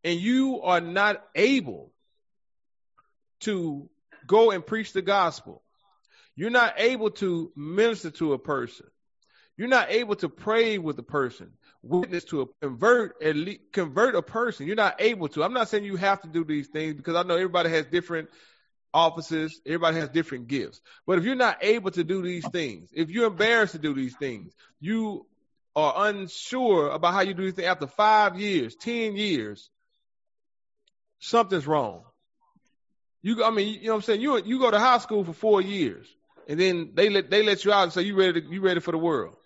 and 0.05 0.19
you 0.19 0.63
are 0.63 0.81
not 0.81 1.25
able 1.35 1.93
to 3.41 3.89
go 4.27 4.51
and 4.51 4.65
preach 4.65 4.93
the 4.93 5.03
gospel. 5.03 5.63
You're 6.35 6.51
not 6.51 6.75
able 6.77 7.11
to 7.13 7.53
minister 7.57 8.11
to 8.13 8.33
a 8.33 8.39
person. 8.39 8.87
You're 9.57 9.69
not 9.69 9.91
able 9.91 10.15
to 10.17 10.29
pray 10.29 10.79
with 10.79 10.99
a 10.99 11.03
person, 11.03 11.53
witness 11.83 12.25
to 12.25 12.43
a 12.43 12.47
convert 12.61 13.23
at 13.23 13.37
least, 13.37 13.61
convert 13.73 14.15
a 14.15 14.23
person. 14.23 14.67
You're 14.67 14.77
not 14.77 14.97
able 15.01 15.29
to. 15.29 15.43
I'm 15.43 15.53
not 15.53 15.69
saying 15.69 15.85
you 15.85 15.97
have 15.97 16.21
to 16.23 16.29
do 16.29 16.45
these 16.45 16.69
things 16.69 16.95
because 16.95 17.17
I 17.17 17.23
know 17.23 17.35
everybody 17.35 17.71
has 17.71 17.87
different 17.87 18.29
offices. 18.93 19.61
Everybody 19.67 19.99
has 19.99 20.09
different 20.09 20.49
gifts. 20.49 20.81
But 21.07 21.19
if 21.19 21.25
you're 21.25 21.35
not 21.35 21.59
able 21.63 21.91
to 21.93 22.05
do 22.05 22.23
these 22.23 22.49
things, 22.49 22.91
if 22.93 23.11
you're 23.11 23.27
embarrassed 23.27 23.73
to 23.73 23.79
do 23.79 23.95
these 23.95 24.17
things, 24.17 24.53
you 24.81 25.27
are 25.77 26.09
unsure 26.09 26.91
about 26.91 27.15
how 27.15 27.21
you 27.21 27.35
do 27.35 27.45
these 27.45 27.55
things 27.55 27.69
after 27.69 27.87
five 27.87 28.39
years, 28.41 28.75
ten 28.75 29.17
years, 29.17 29.71
something's 31.21 31.67
wrong. 31.67 32.03
You, 33.23 33.45
I 33.45 33.51
mean, 33.51 33.81
you 33.81 33.87
know 33.87 33.93
what 33.93 33.97
I'm 33.97 34.03
saying? 34.03 34.21
You 34.21 34.43
you 34.45 34.59
go 34.59 34.71
to 34.71 34.79
high 34.79 34.99
school 34.99 35.25
for 35.25 35.33
four 35.33 35.61
years, 35.61 36.07
and 36.49 36.59
then 36.59 36.93
they 36.95 37.11
let 37.11 37.31
they 37.31 37.43
let 37.43 37.65
you 37.65 37.73
out 37.73 37.85
and 37.85 37.93
say 37.93 38.03
you 38.03 38.17
ready 38.17 38.41
to, 38.41 38.49
you 38.49 38.61
ready 38.61 38.81
for 38.81 38.93
the 38.93 38.99
world. 38.99 39.37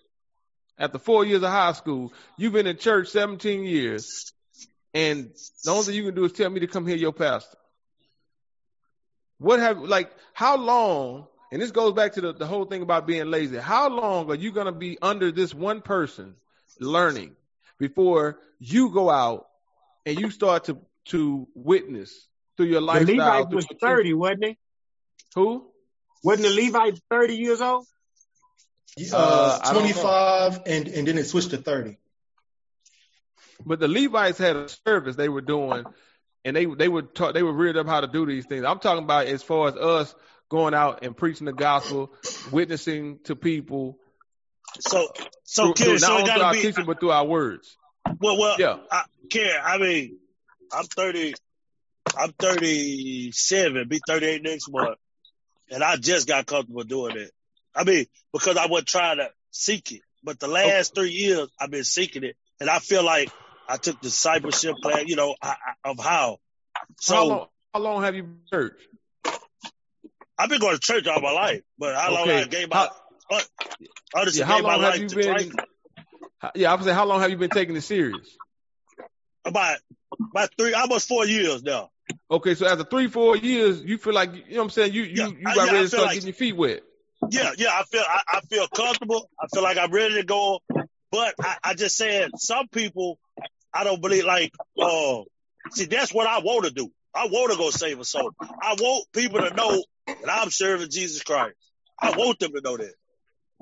After 0.77 0.97
four 0.97 1.25
years 1.25 1.43
of 1.43 1.49
high 1.49 1.73
school, 1.73 2.11
you've 2.37 2.53
been 2.53 2.67
in 2.67 2.77
church 2.77 3.09
17 3.09 3.63
years, 3.63 4.33
and 4.93 5.31
the 5.63 5.71
only 5.71 5.83
thing 5.85 5.95
you 5.95 6.05
can 6.05 6.15
do 6.15 6.25
is 6.25 6.33
tell 6.33 6.49
me 6.49 6.61
to 6.61 6.67
come 6.67 6.87
hear 6.87 6.97
your 6.97 7.13
pastor. 7.13 7.57
What 9.37 9.59
have 9.59 9.79
like 9.79 10.11
how 10.33 10.57
long? 10.57 11.27
And 11.51 11.61
this 11.61 11.71
goes 11.71 11.93
back 11.93 12.13
to 12.13 12.21
the, 12.21 12.33
the 12.33 12.47
whole 12.47 12.65
thing 12.65 12.81
about 12.81 13.05
being 13.05 13.29
lazy. 13.29 13.57
How 13.57 13.87
long 13.87 14.31
are 14.31 14.35
you 14.35 14.51
going 14.51 14.65
to 14.65 14.71
be 14.71 14.97
under 15.01 15.31
this 15.31 15.53
one 15.53 15.81
person 15.81 16.35
learning 16.79 17.35
before 17.77 18.39
you 18.57 18.89
go 18.89 19.09
out 19.09 19.47
and 20.05 20.19
you 20.19 20.31
start 20.31 20.65
to 20.65 20.77
to 21.05 21.47
witness 21.53 22.27
through 22.57 22.67
your 22.67 22.81
lifestyle? 22.81 23.05
The? 23.15 23.23
Levite 23.23 23.53
was 23.53 23.67
30, 23.79 24.13
wasn't 24.13 24.45
he? 24.45 24.57
Who? 25.35 25.67
Wasn't 26.23 26.47
the 26.47 26.55
Levite 26.55 26.99
30 27.09 27.35
years 27.35 27.61
old? 27.61 27.85
Uh, 28.97 29.15
Uh, 29.17 29.59
I 29.63 29.73
don't 29.73 29.83
know. 29.83 29.89
25, 29.91 30.61
and, 30.65 30.87
and 30.87 31.07
then 31.07 31.17
it 31.17 31.25
switched 31.25 31.49
to 31.51 31.57
30. 31.57 31.97
But 33.65 33.79
the 33.79 33.87
Levites 33.87 34.37
had 34.37 34.55
a 34.55 34.67
service 34.69 35.15
they 35.15 35.29
were 35.29 35.41
doing, 35.41 35.85
and 36.43 36.55
they 36.55 36.65
they 36.65 36.89
were 36.89 37.01
taught 37.03 37.33
they 37.33 37.43
were 37.43 37.53
reared 37.53 37.77
up 37.77 37.87
how 37.87 38.01
to 38.01 38.07
do 38.07 38.25
these 38.25 38.45
things. 38.45 38.65
I'm 38.65 38.79
talking 38.79 39.03
about 39.03 39.27
as 39.27 39.41
far 39.41 39.69
as 39.69 39.75
us 39.75 40.13
going 40.49 40.73
out 40.73 41.03
and 41.03 41.15
preaching 41.15 41.45
the 41.45 41.53
gospel, 41.53 42.13
witnessing 42.51 43.19
to 43.23 43.35
people 43.35 43.97
So, 44.79 45.07
so 45.45 45.63
through, 45.65 45.73
Ken, 45.75 45.85
through, 45.87 45.99
so 45.99 46.07
not 46.07 46.17
it 46.17 46.21
only 46.21 46.33
through 46.33 46.41
our 46.43 46.53
be. 46.53 46.61
teaching 46.61 46.85
but 46.85 46.99
through 46.99 47.11
our 47.11 47.25
words. 47.25 47.77
Well, 48.19 48.37
well, 48.37 48.55
Yeah. 48.59 48.77
I, 48.91 49.03
Ken, 49.29 49.49
I 49.63 49.77
mean, 49.77 50.17
I'm 50.71 50.85
30. 50.85 51.33
I'm 52.17 52.33
37. 52.33 53.87
Be 53.87 53.99
38 54.05 54.43
next 54.43 54.69
month, 54.69 54.97
and 55.71 55.81
I 55.83 55.95
just 55.95 56.27
got 56.27 56.45
comfortable 56.45 56.83
doing 56.83 57.15
it. 57.17 57.31
I 57.75 57.83
mean, 57.83 58.05
because 58.31 58.57
I 58.57 58.67
wasn't 58.67 58.87
trying 58.87 59.17
to 59.17 59.29
seek 59.51 59.91
it, 59.91 60.01
but 60.23 60.39
the 60.39 60.47
last 60.47 60.93
three 60.95 61.11
years 61.11 61.47
I've 61.59 61.71
been 61.71 61.83
seeking 61.83 62.23
it, 62.23 62.35
and 62.59 62.69
I 62.69 62.79
feel 62.79 63.03
like 63.03 63.31
I 63.67 63.77
took 63.77 63.99
the 63.99 64.07
discipleship 64.07 64.75
plan, 64.81 65.07
you 65.07 65.15
know, 65.15 65.35
I, 65.41 65.55
I, 65.85 65.89
of 65.89 65.99
how. 65.99 66.37
So 66.99 67.15
how 67.15 67.25
long 67.25 67.47
how 67.73 67.79
long 67.79 68.03
have 68.03 68.15
you 68.15 68.23
been 68.23 68.31
in 68.31 68.47
church? 68.51 68.79
I've 70.37 70.49
been 70.49 70.59
going 70.59 70.73
to 70.75 70.79
church 70.79 71.07
all 71.07 71.21
my 71.21 71.31
life, 71.31 71.61
but 71.77 71.95
how 71.95 72.11
long 72.11 72.23
Okay. 72.23 72.41
I 72.41 72.45
gave 72.45 72.69
my, 72.69 72.89
uh, 73.31 73.41
honestly 74.15 74.39
Yeah, 74.39 74.45
how 74.45 74.55
gave 74.57 74.63
my 74.63 74.73
long 74.75 74.81
have 74.83 74.91
life 74.93 75.01
you 75.01 75.09
to 75.09 75.15
been? 75.15 75.33
Christ? 75.33 75.51
how- 76.39 76.51
Yeah, 76.55 76.71
I 76.71 76.75
was 76.75 76.85
saying, 76.85 76.95
how 76.95 77.05
long 77.05 77.21
have 77.21 77.29
you 77.29 77.37
been 77.37 77.49
taking 77.51 77.75
it 77.75 77.81
serious? 77.81 78.27
About 79.45 79.77
about 80.31 80.49
three, 80.57 80.73
almost 80.73 81.07
four 81.07 81.25
years 81.25 81.63
now. 81.63 81.89
Okay, 82.29 82.55
so 82.55 82.67
after 82.67 82.83
three, 82.83 83.07
four 83.07 83.35
years, 83.37 83.81
you 83.81 83.97
feel 83.97 84.13
like 84.13 84.33
you 84.33 84.41
know 84.51 84.57
what 84.57 84.63
I'm 84.65 84.69
saying. 84.71 84.93
You 84.93 85.03
you 85.03 85.13
Yeah, 85.23 85.27
you 85.27 85.43
got 85.43 85.55
yeah, 85.55 85.63
ready 85.65 85.77
to 85.79 85.87
start 85.87 86.03
like- 86.03 86.13
getting 86.15 86.27
your 86.27 86.33
feet 86.35 86.55
wet. 86.55 86.81
Yeah, 87.29 87.51
yeah, 87.57 87.69
I 87.71 87.83
feel 87.83 88.03
I, 88.07 88.21
I 88.27 88.41
feel 88.41 88.67
comfortable. 88.67 89.29
I 89.39 89.47
feel 89.53 89.63
like 89.63 89.77
I'm 89.77 89.91
ready 89.91 90.15
to 90.15 90.23
go. 90.23 90.59
But 91.11 91.35
I, 91.39 91.57
I 91.63 91.73
just 91.75 91.95
said 91.95 92.31
some 92.37 92.67
people 92.67 93.19
I 93.73 93.83
don't 93.83 94.01
believe 94.01 94.25
like 94.25 94.51
uh 94.81 95.21
see 95.71 95.85
that's 95.85 96.13
what 96.13 96.27
I 96.27 96.39
want 96.39 96.65
to 96.65 96.71
do. 96.71 96.91
I 97.15 97.27
want 97.27 97.51
to 97.51 97.57
go 97.57 97.69
save 97.69 97.99
a 97.99 98.05
soul. 98.05 98.31
I 98.41 98.75
want 98.79 99.05
people 99.13 99.39
to 99.41 99.53
know 99.53 99.83
that 100.07 100.29
I'm 100.29 100.49
serving 100.49 100.89
Jesus 100.89 101.21
Christ. 101.23 101.55
I 101.99 102.11
want 102.17 102.39
them 102.39 102.51
to 102.53 102.61
know 102.61 102.77
that. 102.77 102.93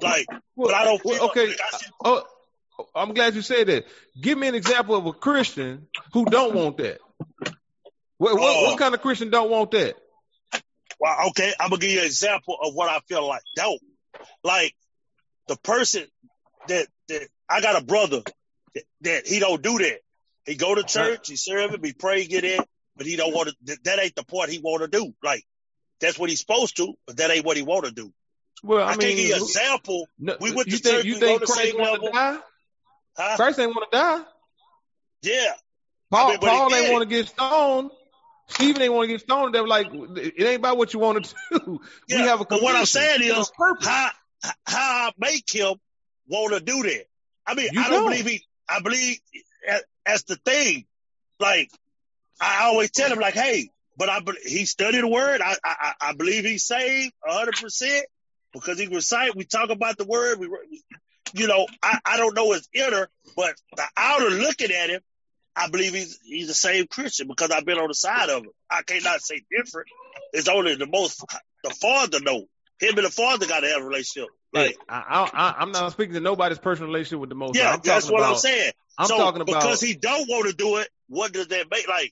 Like, 0.01 0.25
but 0.55 0.73
I 0.73 0.85
don't 0.85 1.01
feel 1.01 1.11
Well, 1.11 1.29
okay. 1.29 1.47
like 1.47 1.59
I 1.73 1.77
should, 1.77 1.91
Oh, 2.03 2.23
I'm 2.95 3.13
glad 3.13 3.35
you 3.35 3.41
said 3.41 3.67
that. 3.67 3.85
Give 4.19 4.37
me 4.37 4.47
an 4.47 4.55
example 4.55 4.95
of 4.95 5.05
a 5.05 5.13
Christian 5.13 5.87
who 6.13 6.25
don't 6.25 6.55
want 6.55 6.77
that. 6.77 6.99
What, 8.17 8.39
what, 8.39 8.63
what 8.63 8.79
kind 8.79 8.93
of 8.93 9.01
Christian 9.01 9.29
don't 9.29 9.49
want 9.51 9.71
that? 9.71 9.95
Well, 11.01 11.29
okay, 11.29 11.51
I'm 11.59 11.71
gonna 11.71 11.81
give 11.81 11.89
you 11.89 11.99
an 11.99 12.05
example 12.05 12.55
of 12.61 12.75
what 12.75 12.87
I 12.87 12.99
feel 13.07 13.27
like. 13.27 13.41
Don't 13.55 13.81
like 14.43 14.75
the 15.47 15.55
person 15.57 16.05
that 16.67 16.87
that 17.09 17.27
I 17.49 17.59
got 17.59 17.81
a 17.81 17.83
brother 17.83 18.21
that, 18.75 18.83
that 19.01 19.27
he 19.27 19.39
don't 19.39 19.63
do 19.63 19.79
that. 19.79 19.99
He 20.45 20.55
go 20.55 20.75
to 20.75 20.81
uh-huh. 20.81 20.87
church, 20.87 21.27
he 21.27 21.35
serve 21.35 21.71
him, 21.71 21.83
he 21.83 21.93
pray, 21.93 22.25
get 22.25 22.45
in, 22.45 22.59
but 22.95 23.07
he 23.07 23.15
don't 23.15 23.33
want 23.33 23.49
to. 23.49 23.55
That, 23.63 23.83
that 23.83 23.99
ain't 23.99 24.15
the 24.15 24.23
part 24.23 24.49
he 24.49 24.59
want 24.59 24.83
to 24.83 24.87
do. 24.87 25.15
Like 25.23 25.43
that's 25.99 26.19
what 26.19 26.29
he's 26.29 26.39
supposed 26.39 26.77
to, 26.77 26.93
but 27.07 27.17
that 27.17 27.31
ain't 27.31 27.45
what 27.45 27.57
he 27.57 27.63
want 27.63 27.85
to 27.85 27.91
do. 27.91 28.13
Well, 28.63 28.87
I, 28.87 28.91
I, 28.91 28.95
can't 28.95 28.99
mean, 28.99 29.17
give 29.17 29.25
you 29.25 29.35
an 29.35 29.41
example. 29.41 30.07
no, 30.19 30.37
we 30.39 30.51
went 30.53 30.69
to 30.69 30.77
think 30.77 30.97
church, 30.97 31.05
you 31.05 31.15
think 31.15 31.41
Christ 31.41 31.79
want 31.79 32.03
to 32.03 32.11
die? 32.11 32.37
Huh? 33.17 33.35
Christ 33.37 33.57
ain't 33.57 33.75
want 33.75 33.91
to 33.91 33.97
die. 33.97 34.23
Yeah, 35.23 35.53
Paul, 36.11 36.29
mean, 36.29 36.39
Paul 36.39 36.75
ain't 36.75 36.93
want 36.93 37.09
to 37.09 37.15
get 37.15 37.27
stoned. 37.27 37.89
Stephen 38.51 38.81
ain't 38.81 38.93
want 38.93 39.07
to 39.07 39.13
get 39.13 39.21
stoned. 39.21 39.53
They 39.53 39.61
were 39.61 39.67
like, 39.67 39.87
it 39.91 40.43
ain't 40.43 40.59
about 40.59 40.77
what 40.77 40.93
you 40.93 40.99
want 40.99 41.25
to 41.25 41.35
do. 41.51 41.81
yeah. 42.07 42.21
we 42.21 42.27
have 42.27 42.41
a 42.41 42.45
but 42.45 42.61
what 42.61 42.75
I'm 42.75 42.85
saying 42.85 43.21
We 43.21 43.27
have 43.27 43.37
a 43.37 43.41
is, 43.41 43.51
how 43.81 44.09
how 44.65 45.07
I 45.07 45.11
make 45.17 45.53
him 45.53 45.75
want 46.27 46.53
to 46.53 46.59
do 46.59 46.83
that. 46.83 47.05
I 47.45 47.55
mean, 47.55 47.69
You 47.71 47.81
I 47.81 47.83
don't 47.89 48.01
don't. 48.01 48.09
believe 48.11 48.25
he. 48.25 48.45
I 48.69 48.81
believe 48.81 49.17
that's 50.05 50.23
the 50.23 50.35
thing. 50.37 50.85
Like 51.39 51.69
I 52.39 52.65
always 52.65 52.91
tell 52.91 53.11
him, 53.11 53.19
like, 53.19 53.33
hey, 53.33 53.69
but 53.97 54.09
I 54.09 54.21
he 54.45 54.65
studied 54.65 55.01
the 55.01 55.07
word. 55.07 55.41
I 55.41 55.55
I, 55.63 55.93
I 56.01 56.13
believe 56.13 56.43
he's 56.45 56.63
saved 56.65 57.13
hundred 57.25 57.55
percent 57.55 58.05
because 58.53 58.79
he 58.79 58.87
recite. 58.87 59.35
We 59.35 59.45
talk 59.45 59.69
about 59.69 59.97
the 59.97 60.05
word. 60.05 60.39
We, 60.39 60.49
you 61.33 61.47
know, 61.47 61.67
I 61.83 61.99
I 62.05 62.17
don't 62.17 62.35
know 62.35 62.51
his 62.53 62.67
inner, 62.73 63.09
but 63.35 63.55
the 63.75 63.83
outer 63.95 64.29
looking 64.29 64.71
at 64.71 64.89
him, 64.89 65.01
I 65.55 65.69
believe 65.69 65.93
he's 65.93 66.19
he's 66.23 66.47
the 66.47 66.53
same 66.53 66.87
Christian 66.87 67.27
because 67.27 67.51
I've 67.51 67.65
been 67.65 67.77
on 67.77 67.87
the 67.87 67.93
side 67.93 68.29
of 68.29 68.43
him. 68.43 68.51
I 68.69 68.83
cannot 68.83 69.21
say 69.21 69.41
different. 69.51 69.87
It's 70.33 70.47
only 70.47 70.75
the 70.75 70.87
most 70.87 71.23
the 71.63 71.69
father 71.71 72.19
know. 72.21 72.45
Him 72.79 72.97
and 72.97 73.05
the 73.05 73.11
father 73.11 73.45
got 73.45 73.59
to 73.59 73.67
have 73.67 73.81
a 73.81 73.85
relationship. 73.85 74.29
Like, 74.53 74.75
I, 74.89 75.29
I, 75.33 75.55
I'm 75.59 75.71
not 75.71 75.91
speaking 75.91 76.15
to 76.15 76.19
nobody's 76.19 76.57
personal 76.57 76.87
relationship 76.87 77.19
with 77.19 77.29
the 77.29 77.35
Most 77.35 77.55
yeah, 77.55 77.73
I'm 77.73 77.79
that's 77.83 78.09
what 78.09 78.19
about, 78.19 78.31
I'm 78.33 78.37
saying. 78.37 78.71
I'm 78.97 79.07
so 79.07 79.17
talking 79.17 79.41
about 79.41 79.61
because 79.61 79.81
he 79.81 79.93
don't 79.93 80.27
want 80.27 80.49
to 80.49 80.55
do 80.55 80.77
it. 80.77 80.89
What 81.07 81.31
does 81.31 81.47
that 81.47 81.67
make? 81.69 81.87
Like, 81.87 82.11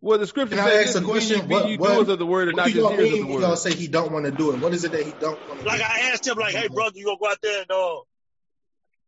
well, 0.00 0.18
the 0.18 0.26
scripture 0.26 0.56
Can 0.56 0.64
I 0.66 0.70
says, 0.70 0.96
ask 0.96 1.02
a 1.02 1.04
question? 1.04 1.40
ye- 1.40 1.46
be 1.46 1.54
What- 1.54 1.68
ye 1.68 1.76
what- 1.78 1.94
doers 1.94 2.08
of 2.08 2.18
the 2.18 2.26
word 2.26 2.48
and 2.48 2.56
not 2.56 2.66
just 2.66 2.76
y'all 2.76 2.90
hearers 2.90 3.06
of 3.06 3.12
mean 3.14 3.26
the 3.26 3.32
when 3.32 3.42
y'all 3.42 3.56
say 3.56 3.74
he 3.74 3.88
don't 3.88 4.12
want 4.12 4.26
to 4.26 4.30
do 4.30 4.52
it? 4.52 4.60
What 4.60 4.74
is 4.74 4.84
it 4.84 4.92
that 4.92 5.04
he 5.04 5.12
don't 5.12 5.48
want 5.48 5.60
to 5.60 5.66
like 5.66 5.78
do? 5.78 5.84
I 5.84 6.10
asked 6.12 6.26
him, 6.26 6.36
like, 6.36 6.54
hey, 6.54 6.68
brother, 6.68 6.92
you 6.96 7.06
gonna 7.06 7.18
go 7.18 7.28
out 7.28 7.38
there 7.42 7.62
and 7.62 7.70
uh, 7.70 8.00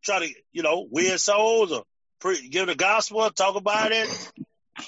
try 0.03 0.27
to, 0.27 0.35
you 0.53 0.63
know, 0.63 0.87
win 0.91 1.19
souls 1.19 1.71
or 1.71 1.85
pre- 2.21 2.49
give 2.49 2.67
the 2.67 2.75
gospel, 2.75 3.29
talk 3.31 3.57
about 3.57 3.93
it? 3.93 4.09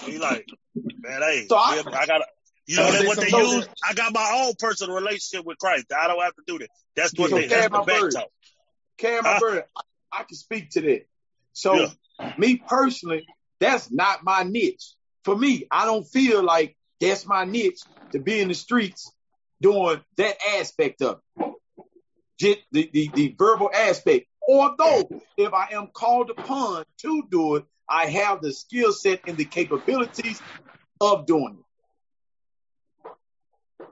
He 0.04 0.18
like, 0.18 0.46
man, 0.74 1.22
hey, 1.22 1.46
So 1.48 1.56
I- 1.56 1.82
I, 1.92 2.06
got, 2.06 2.22
you 2.66 2.76
know, 2.76 2.92
that 2.92 3.06
what 3.06 3.20
they 3.20 3.28
something? 3.30 3.52
use. 3.56 3.68
I 3.88 3.94
got 3.94 4.12
my 4.12 4.42
own 4.44 4.54
personal 4.58 4.94
relationship 4.94 5.44
with 5.44 5.58
Christ. 5.58 5.86
I 5.96 6.06
don't 6.08 6.20
have 6.22 6.34
to 6.36 6.42
do 6.46 6.58
that. 6.58 6.68
That's 6.96 7.12
what 7.18 7.30
So 7.30 7.36
they. 7.36 7.48
Cam, 7.48 7.60
That's 7.60 7.72
my 7.72 7.80
the 7.80 7.84
back 7.86 8.00
bird. 8.00 8.12
talk. 8.12 8.28
Cam, 8.98 9.24
my 9.24 9.32
Huh? 9.34 9.38
brother, 9.40 9.64
I, 9.76 9.80
I 10.20 10.22
can 10.24 10.36
speak 10.36 10.70
to 10.70 10.80
that. 10.82 11.06
So, 11.52 11.76
Yeah. 11.76 11.88
me 12.36 12.56
personally, 12.56 13.26
that's 13.58 13.90
not 13.90 14.22
my 14.22 14.42
niche. 14.42 14.94
For 15.24 15.36
me, 15.36 15.66
I 15.70 15.84
don't 15.84 16.04
feel 16.04 16.42
like 16.42 16.76
that's 17.00 17.26
my 17.26 17.44
niche 17.44 17.80
to 18.12 18.18
be 18.20 18.40
in 18.40 18.48
the 18.48 18.54
streets 18.54 19.12
doing 19.60 20.00
that 20.16 20.36
aspect 20.58 21.02
of 21.02 21.20
it. 21.38 21.54
Just 22.38 22.58
the, 22.72 22.88
the, 22.92 23.12
the 23.14 23.34
verbal 23.38 23.70
aspect. 23.74 24.26
Although, 24.50 25.22
if 25.36 25.54
I 25.54 25.68
am 25.74 25.86
called 25.92 26.30
upon 26.30 26.82
to 27.02 27.22
do 27.30 27.54
it, 27.54 27.64
I 27.88 28.06
have 28.06 28.42
the 28.42 28.52
skill 28.52 28.92
set 28.92 29.20
and 29.28 29.36
the 29.36 29.44
capabilities 29.44 30.40
of 31.00 31.24
doing 31.26 31.58
it. 31.60 33.10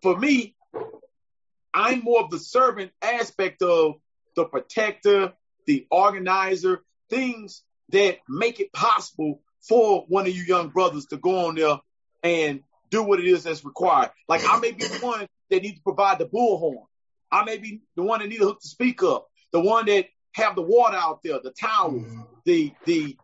For 0.02 0.18
me, 0.18 0.56
I'm 1.72 2.00
more 2.00 2.24
of 2.24 2.30
the 2.30 2.40
servant 2.40 2.90
aspect 3.00 3.62
of 3.62 4.00
the 4.34 4.46
protector, 4.46 5.32
the 5.66 5.86
organizer, 5.92 6.82
things 7.08 7.62
that 7.90 8.18
make 8.28 8.58
it 8.58 8.72
possible 8.72 9.40
for 9.60 10.06
one 10.08 10.26
of 10.26 10.34
you 10.34 10.42
young 10.42 10.70
brothers 10.70 11.06
to 11.06 11.18
go 11.18 11.46
on 11.46 11.54
there 11.54 11.78
and 12.24 12.64
do 12.90 13.04
what 13.04 13.20
it 13.20 13.26
is 13.26 13.44
that's 13.44 13.64
required. 13.64 14.10
Like 14.28 14.42
I 14.44 14.58
may 14.58 14.72
be 14.72 14.84
the 14.84 14.98
one 15.06 15.28
that 15.50 15.62
needs 15.62 15.76
to 15.76 15.82
provide 15.82 16.18
the 16.18 16.26
bullhorn. 16.26 16.86
I 17.30 17.44
may 17.44 17.58
be 17.58 17.82
the 17.94 18.02
one 18.02 18.18
that 18.18 18.28
needs 18.28 18.40
to 18.40 18.46
hook 18.46 18.60
the 18.60 18.68
speaker 18.68 19.06
up, 19.06 19.28
the 19.52 19.60
one 19.60 19.86
that 19.86 20.06
have 20.32 20.54
the 20.54 20.62
water 20.62 20.96
out 20.96 21.22
there, 21.22 21.38
the 21.42 21.50
towels, 21.50 22.02
mm-hmm. 22.02 22.20
the 22.44 22.72
the 22.84 23.16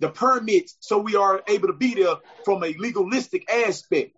the 0.00 0.08
permits, 0.08 0.76
so 0.80 0.98
we 0.98 1.16
are 1.16 1.42
able 1.48 1.68
to 1.68 1.74
be 1.74 1.94
there 1.94 2.16
from 2.44 2.62
a 2.64 2.74
legalistic 2.78 3.50
aspect. 3.50 4.12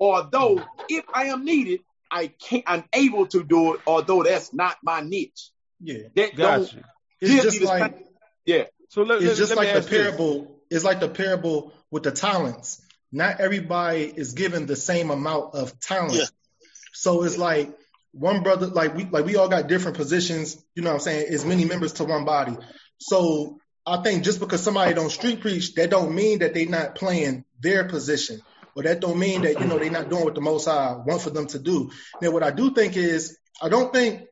Although 0.00 0.62
if 0.88 1.04
I 1.12 1.26
am 1.26 1.44
needed, 1.44 1.80
I 2.10 2.28
can't 2.28 2.64
I'm 2.66 2.84
able 2.92 3.26
to 3.28 3.42
do 3.42 3.74
it, 3.74 3.80
although 3.86 4.22
that's 4.22 4.52
not 4.52 4.76
my 4.82 5.00
niche. 5.00 5.50
Yeah. 5.80 6.08
That 6.14 6.36
gotcha. 6.36 6.84
It's 7.20 7.42
just 7.42 7.62
like 7.62 8.06
yeah. 8.44 8.64
So 8.88 9.02
let, 9.02 9.22
it's 9.22 9.26
let, 9.26 9.36
just 9.36 9.56
let 9.56 9.58
like 9.58 9.82
the 9.84 9.88
parable. 9.88 10.40
This. 10.40 10.78
It's 10.78 10.84
like 10.84 11.00
the 11.00 11.08
parable 11.08 11.72
with 11.90 12.02
the 12.02 12.12
talents. 12.12 12.80
Not 13.10 13.40
everybody 13.40 14.04
is 14.04 14.32
given 14.32 14.66
the 14.66 14.76
same 14.76 15.10
amount 15.10 15.54
of 15.54 15.78
talent. 15.80 16.14
Yeah. 16.14 16.24
So 16.92 17.24
it's 17.24 17.36
like 17.38 17.70
one 18.12 18.42
brother, 18.42 18.66
like 18.66 18.94
we 18.94 19.04
like 19.04 19.24
we 19.24 19.36
all 19.36 19.48
got 19.48 19.68
different 19.68 19.96
positions. 19.96 20.62
You 20.74 20.82
know 20.82 20.90
what 20.90 20.96
I'm 20.96 21.00
saying? 21.00 21.32
As 21.32 21.44
many 21.44 21.64
members 21.64 21.94
to 21.94 22.04
one 22.04 22.24
body. 22.24 22.56
So 22.98 23.58
I 23.86 24.02
think 24.02 24.22
just 24.22 24.38
because 24.38 24.62
somebody 24.62 24.94
don't 24.94 25.10
street 25.10 25.40
preach, 25.40 25.74
that 25.74 25.90
don't 25.90 26.14
mean 26.14 26.40
that 26.40 26.54
they 26.54 26.66
not 26.66 26.94
playing 26.94 27.44
their 27.60 27.88
position. 27.88 28.40
Or 28.74 28.82
that 28.84 29.00
don't 29.00 29.18
mean 29.18 29.42
that, 29.42 29.60
you 29.60 29.66
know, 29.66 29.78
they're 29.78 29.90
not 29.90 30.08
doing 30.08 30.24
what 30.24 30.34
the 30.34 30.40
most 30.40 30.64
high 30.64 30.94
want 31.04 31.20
for 31.20 31.30
them 31.30 31.46
to 31.48 31.58
do. 31.58 31.90
Now 32.22 32.30
what 32.30 32.42
I 32.42 32.50
do 32.50 32.72
think 32.72 32.96
is 32.96 33.36
I 33.60 33.68
don't 33.68 33.92
think 33.92 34.22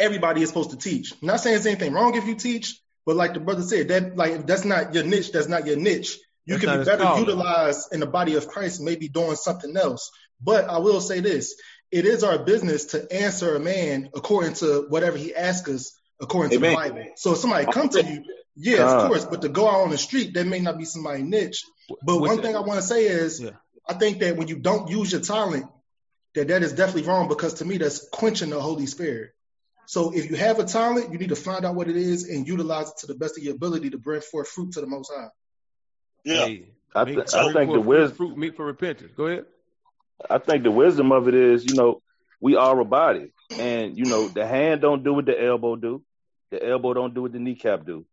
everybody 0.00 0.42
is 0.42 0.48
supposed 0.48 0.70
to 0.70 0.76
teach. 0.76 1.12
I'm 1.12 1.28
not 1.28 1.40
saying 1.40 1.54
there's 1.54 1.66
anything 1.66 1.92
wrong 1.92 2.14
if 2.16 2.26
you 2.26 2.34
teach, 2.34 2.80
but 3.06 3.16
like 3.16 3.34
the 3.34 3.40
brother 3.40 3.62
said, 3.62 3.88
that 3.88 4.16
like 4.16 4.32
if 4.32 4.46
that's 4.46 4.64
not 4.64 4.94
your 4.94 5.04
niche, 5.04 5.32
that's 5.32 5.48
not 5.48 5.66
your 5.66 5.76
niche. 5.76 6.18
You 6.44 6.56
that's 6.56 6.64
can 6.64 6.78
be 6.78 6.84
better 6.84 7.20
utilized 7.20 7.92
in 7.92 8.00
the 8.00 8.06
body 8.06 8.34
of 8.34 8.48
Christ, 8.48 8.80
maybe 8.80 9.08
doing 9.08 9.36
something 9.36 9.76
else. 9.76 10.10
But 10.40 10.68
I 10.68 10.78
will 10.78 11.00
say 11.00 11.20
this: 11.20 11.54
it 11.92 12.06
is 12.06 12.24
our 12.24 12.38
business 12.38 12.86
to 12.86 13.12
answer 13.12 13.54
a 13.54 13.60
man 13.60 14.10
according 14.14 14.54
to 14.54 14.86
whatever 14.88 15.16
he 15.16 15.34
asks 15.34 15.68
us 15.68 16.00
according 16.20 16.56
Amen. 16.56 16.70
to 16.70 16.76
the 16.88 16.94
Bible. 16.94 17.10
So 17.16 17.32
if 17.32 17.38
somebody 17.38 17.66
come 17.70 17.90
to 17.90 18.02
you, 18.02 18.24
yeah, 18.56 18.78
uh, 18.78 19.02
of 19.02 19.08
course, 19.08 19.24
but 19.26 19.42
to 19.42 19.48
go 19.50 19.68
out 19.68 19.82
on 19.82 19.90
the 19.90 19.98
street, 19.98 20.34
that 20.34 20.46
may 20.46 20.60
not 20.60 20.78
be 20.78 20.86
somebody 20.86 21.22
niche. 21.22 21.64
But 22.02 22.18
one 22.18 22.40
thing 22.40 22.56
I 22.56 22.60
want 22.60 22.80
to 22.80 22.86
say 22.86 23.04
is, 23.04 23.40
yeah. 23.40 23.50
I 23.88 23.94
think 23.94 24.20
that 24.20 24.36
when 24.36 24.48
you 24.48 24.56
don't 24.56 24.88
use 24.88 25.12
your 25.12 25.20
talent, 25.20 25.66
that 26.34 26.48
that 26.48 26.62
is 26.62 26.72
definitely 26.72 27.02
wrong 27.02 27.28
because 27.28 27.54
to 27.54 27.64
me 27.64 27.76
that's 27.76 28.08
quenching 28.08 28.50
the 28.50 28.60
Holy 28.60 28.86
Spirit. 28.86 29.30
So 29.86 30.14
if 30.14 30.30
you 30.30 30.36
have 30.36 30.58
a 30.58 30.64
talent, 30.64 31.12
you 31.12 31.18
need 31.18 31.28
to 31.28 31.36
find 31.36 31.66
out 31.66 31.74
what 31.74 31.88
it 31.88 31.96
is 31.96 32.28
and 32.28 32.46
utilize 32.46 32.88
it 32.88 32.98
to 32.98 33.06
the 33.06 33.14
best 33.14 33.36
of 33.36 33.44
your 33.44 33.54
ability 33.54 33.90
to 33.90 33.98
bring 33.98 34.20
forth 34.22 34.48
fruit 34.48 34.72
to 34.72 34.80
the 34.80 34.86
Most 34.86 35.12
High. 35.14 35.28
Yeah, 36.24 36.46
hey, 36.46 36.68
I, 36.94 37.04
th- 37.04 37.34
I 37.34 37.52
think 37.52 37.72
the 37.72 37.80
wisdom 37.80 38.16
fruit 38.16 38.38
meet 38.38 38.56
for 38.56 38.64
repentance. 38.64 39.12
Go 39.16 39.26
ahead. 39.26 39.44
I 40.30 40.38
think 40.38 40.62
the 40.64 40.70
wisdom 40.70 41.12
of 41.12 41.28
it 41.28 41.34
is, 41.34 41.64
you 41.64 41.74
know, 41.74 42.02
we 42.40 42.56
are 42.56 42.78
a 42.78 42.84
body, 42.84 43.32
and 43.58 43.96
you 43.96 44.06
know, 44.06 44.28
the 44.28 44.46
hand 44.46 44.80
don't 44.80 45.04
do 45.04 45.14
what 45.14 45.26
the 45.26 45.40
elbow 45.42 45.76
do, 45.76 46.02
the 46.50 46.66
elbow 46.66 46.94
don't 46.94 47.14
do 47.14 47.22
what 47.22 47.32
the 47.32 47.38
kneecap 47.38 47.86
do. 47.86 48.04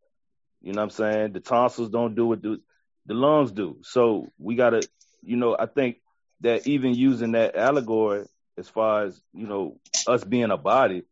You 0.61 0.73
know 0.73 0.81
what 0.81 0.83
I'm 0.85 0.89
saying? 0.91 1.33
The 1.33 1.39
tonsils 1.39 1.89
don't 1.89 2.15
do 2.15 2.27
what 2.27 2.41
the, 2.41 2.59
the 3.05 3.13
lungs 3.13 3.51
do. 3.51 3.77
So 3.83 4.27
we 4.37 4.55
gotta, 4.55 4.87
you 5.23 5.37
know, 5.37 5.55
I 5.57 5.65
think 5.67 5.97
that 6.41 6.67
even 6.67 6.93
using 6.93 7.33
that 7.33 7.55
allegory 7.55 8.25
as 8.57 8.67
far 8.69 9.05
as 9.05 9.21
you 9.33 9.47
know 9.47 9.77
us 10.07 10.23
being 10.23 10.51
a 10.51 10.57
body 10.57 11.03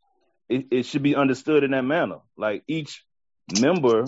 it, 0.50 0.68
it 0.72 0.86
should 0.86 1.04
be 1.04 1.16
understood 1.16 1.64
in 1.64 1.72
that 1.72 1.84
manner. 1.84 2.20
Like 2.38 2.64
each 2.68 3.04
member, 3.50 4.06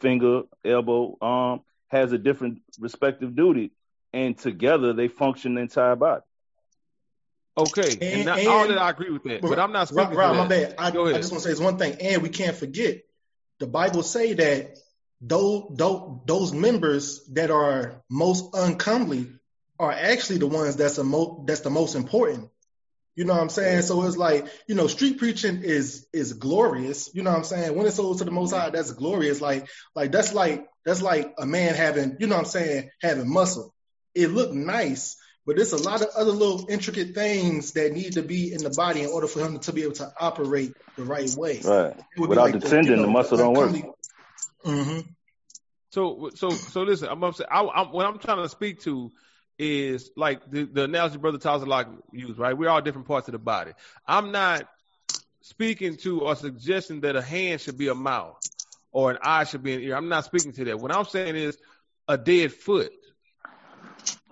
finger, 0.00 0.42
elbow, 0.64 1.16
arm, 1.20 1.60
has 1.88 2.12
a 2.12 2.18
different 2.18 2.60
respective 2.78 3.36
duty, 3.36 3.72
and 4.16 4.38
together 4.38 4.94
they 4.94 5.08
function 5.08 5.54
the 5.54 5.60
entire 5.60 5.94
body. 5.94 6.22
Okay, 7.58 7.92
and, 7.92 8.02
and, 8.02 8.24
not, 8.26 8.38
and 8.38 8.48
all 8.48 8.68
that 8.68 8.78
I 8.78 8.90
agree 8.90 9.10
with 9.10 9.24
that, 9.24 9.42
but, 9.42 9.48
but 9.48 9.58
I'm 9.58 9.72
not 9.72 9.88
speaking. 9.88 10.14
Rob, 10.14 10.36
my 10.36 10.46
bad. 10.46 10.74
I, 10.78 10.88
I 10.88 10.90
just 10.90 11.32
want 11.32 11.42
to 11.42 11.48
say 11.48 11.50
it's 11.50 11.60
one 11.60 11.78
thing, 11.78 11.96
and 12.00 12.22
we 12.22 12.28
can't 12.28 12.56
forget 12.56 13.02
the 13.58 13.66
Bible 13.66 14.02
say 14.02 14.34
that 14.34 14.76
those, 15.20 15.74
those 15.76 16.20
those 16.26 16.52
members 16.52 17.24
that 17.32 17.50
are 17.50 18.02
most 18.10 18.54
uncomely 18.54 19.28
are 19.78 19.92
actually 19.92 20.38
the 20.38 20.46
ones 20.46 20.76
that's 20.76 20.96
the 20.96 21.04
most 21.04 21.46
that's 21.46 21.60
the 21.60 21.70
most 21.70 21.94
important. 21.94 22.50
You 23.14 23.24
know 23.24 23.32
what 23.32 23.40
I'm 23.40 23.48
saying? 23.48 23.80
So 23.82 24.02
it's 24.02 24.18
like, 24.18 24.46
you 24.66 24.74
know, 24.74 24.86
street 24.88 25.18
preaching 25.18 25.62
is 25.62 26.06
is 26.12 26.34
glorious. 26.34 27.10
You 27.14 27.22
know 27.22 27.30
what 27.30 27.38
I'm 27.38 27.44
saying? 27.44 27.74
When 27.74 27.86
it's 27.86 27.96
sold 27.96 28.18
to 28.18 28.24
the 28.24 28.30
most 28.30 28.52
high, 28.52 28.68
that's 28.68 28.92
glorious. 28.92 29.40
Like, 29.40 29.66
like 29.94 30.12
that's 30.12 30.34
like 30.34 30.66
that's 30.84 31.00
like 31.00 31.34
a 31.38 31.46
man 31.46 31.74
having, 31.74 32.16
you 32.20 32.26
know 32.26 32.36
what 32.36 32.44
I'm 32.44 32.50
saying, 32.50 32.90
having 33.00 33.32
muscle. 33.32 33.74
It 34.16 34.28
looked 34.28 34.54
nice, 34.54 35.16
but 35.44 35.56
there's 35.56 35.72
a 35.72 35.82
lot 35.82 36.00
of 36.00 36.08
other 36.16 36.32
little 36.32 36.66
intricate 36.68 37.14
things 37.14 37.72
that 37.72 37.92
need 37.92 38.14
to 38.14 38.22
be 38.22 38.52
in 38.52 38.62
the 38.62 38.70
body 38.70 39.02
in 39.02 39.10
order 39.10 39.26
for 39.26 39.40
him 39.40 39.58
to 39.60 39.72
be 39.72 39.82
able 39.82 39.92
to 39.94 40.10
operate 40.18 40.72
the 40.96 41.04
right 41.04 41.30
way. 41.36 41.60
Right. 41.62 41.94
Without 42.16 42.44
like 42.44 42.60
the 42.60 42.60
tendon, 42.60 42.86
you 42.86 42.96
know, 42.96 43.02
the 43.02 43.08
muscle 43.08 43.36
don't 43.36 43.52
work. 43.52 43.72
Mm-hmm. 44.64 45.00
So, 45.90 46.30
so, 46.34 46.50
so 46.50 46.82
listen. 46.82 47.08
I'm, 47.08 47.22
I, 47.22 47.30
I'm 47.50 47.92
what 47.92 48.06
I'm 48.06 48.18
trying 48.18 48.42
to 48.42 48.48
speak 48.48 48.80
to 48.82 49.12
is 49.58 50.10
like 50.16 50.50
the, 50.50 50.64
the 50.64 50.84
analogy 50.84 51.18
Brother 51.18 51.38
Tazalak 51.38 51.88
used, 52.12 52.38
right? 52.38 52.56
We're 52.56 52.68
all 52.68 52.80
different 52.80 53.06
parts 53.06 53.28
of 53.28 53.32
the 53.32 53.38
body. 53.38 53.72
I'm 54.06 54.32
not 54.32 54.66
speaking 55.42 55.96
to 55.98 56.22
or 56.22 56.36
suggesting 56.36 57.02
that 57.02 57.16
a 57.16 57.22
hand 57.22 57.60
should 57.60 57.78
be 57.78 57.88
a 57.88 57.94
mouth 57.94 58.38
or 58.92 59.10
an 59.10 59.18
eye 59.22 59.44
should 59.44 59.62
be 59.62 59.74
an 59.74 59.80
ear. 59.82 59.94
I'm 59.94 60.08
not 60.08 60.24
speaking 60.24 60.52
to 60.52 60.64
that. 60.64 60.80
What 60.80 60.94
I'm 60.94 61.04
saying 61.04 61.36
is 61.36 61.56
a 62.08 62.18
dead 62.18 62.52
foot. 62.52 62.92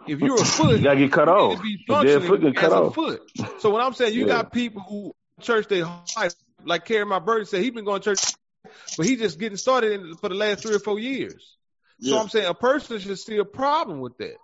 If 0.07 0.21
you're 0.21 0.41
a 0.41 0.45
foot, 0.45 0.79
you 0.79 0.85
gotta 0.85 0.99
get 0.99 1.13
cut 1.13 1.29
off. 1.29 1.63
Dead 1.89 2.23
foot 2.23 2.41
get 2.41 2.57
cut 2.57 2.73
off. 2.73 2.95
Foot. 2.95 3.23
So 3.59 3.71
what 3.71 3.83
I'm 3.83 3.95
saying, 3.95 4.15
you 4.15 4.23
yeah. 4.23 4.35
got 4.35 4.53
people 4.53 4.83
who 4.83 5.15
church 5.41 5.69
they 5.69 5.83
life, 5.83 6.35
like 6.65 6.85
Kerry 6.85 7.05
my 7.05 7.19
bird 7.19 7.49
said, 7.49 7.63
he 7.63 7.71
been 7.71 7.85
going 7.85 8.01
to 8.01 8.15
church, 8.15 8.35
but 8.97 9.07
he 9.07 9.17
just 9.17 9.39
getting 9.39 9.57
started 9.57 9.93
in, 9.93 10.15
for 10.17 10.29
the 10.29 10.35
last 10.35 10.63
three 10.63 10.75
or 10.75 10.81
four 10.81 10.99
years. 10.99 11.57
Yeah. 11.99 12.15
So 12.15 12.21
I'm 12.21 12.29
saying 12.29 12.47
a 12.47 12.55
person 12.55 12.99
should 12.99 13.19
see 13.19 13.39
a 13.39 13.45
problem 13.45 14.01
with 14.01 14.17
that. 14.19 14.37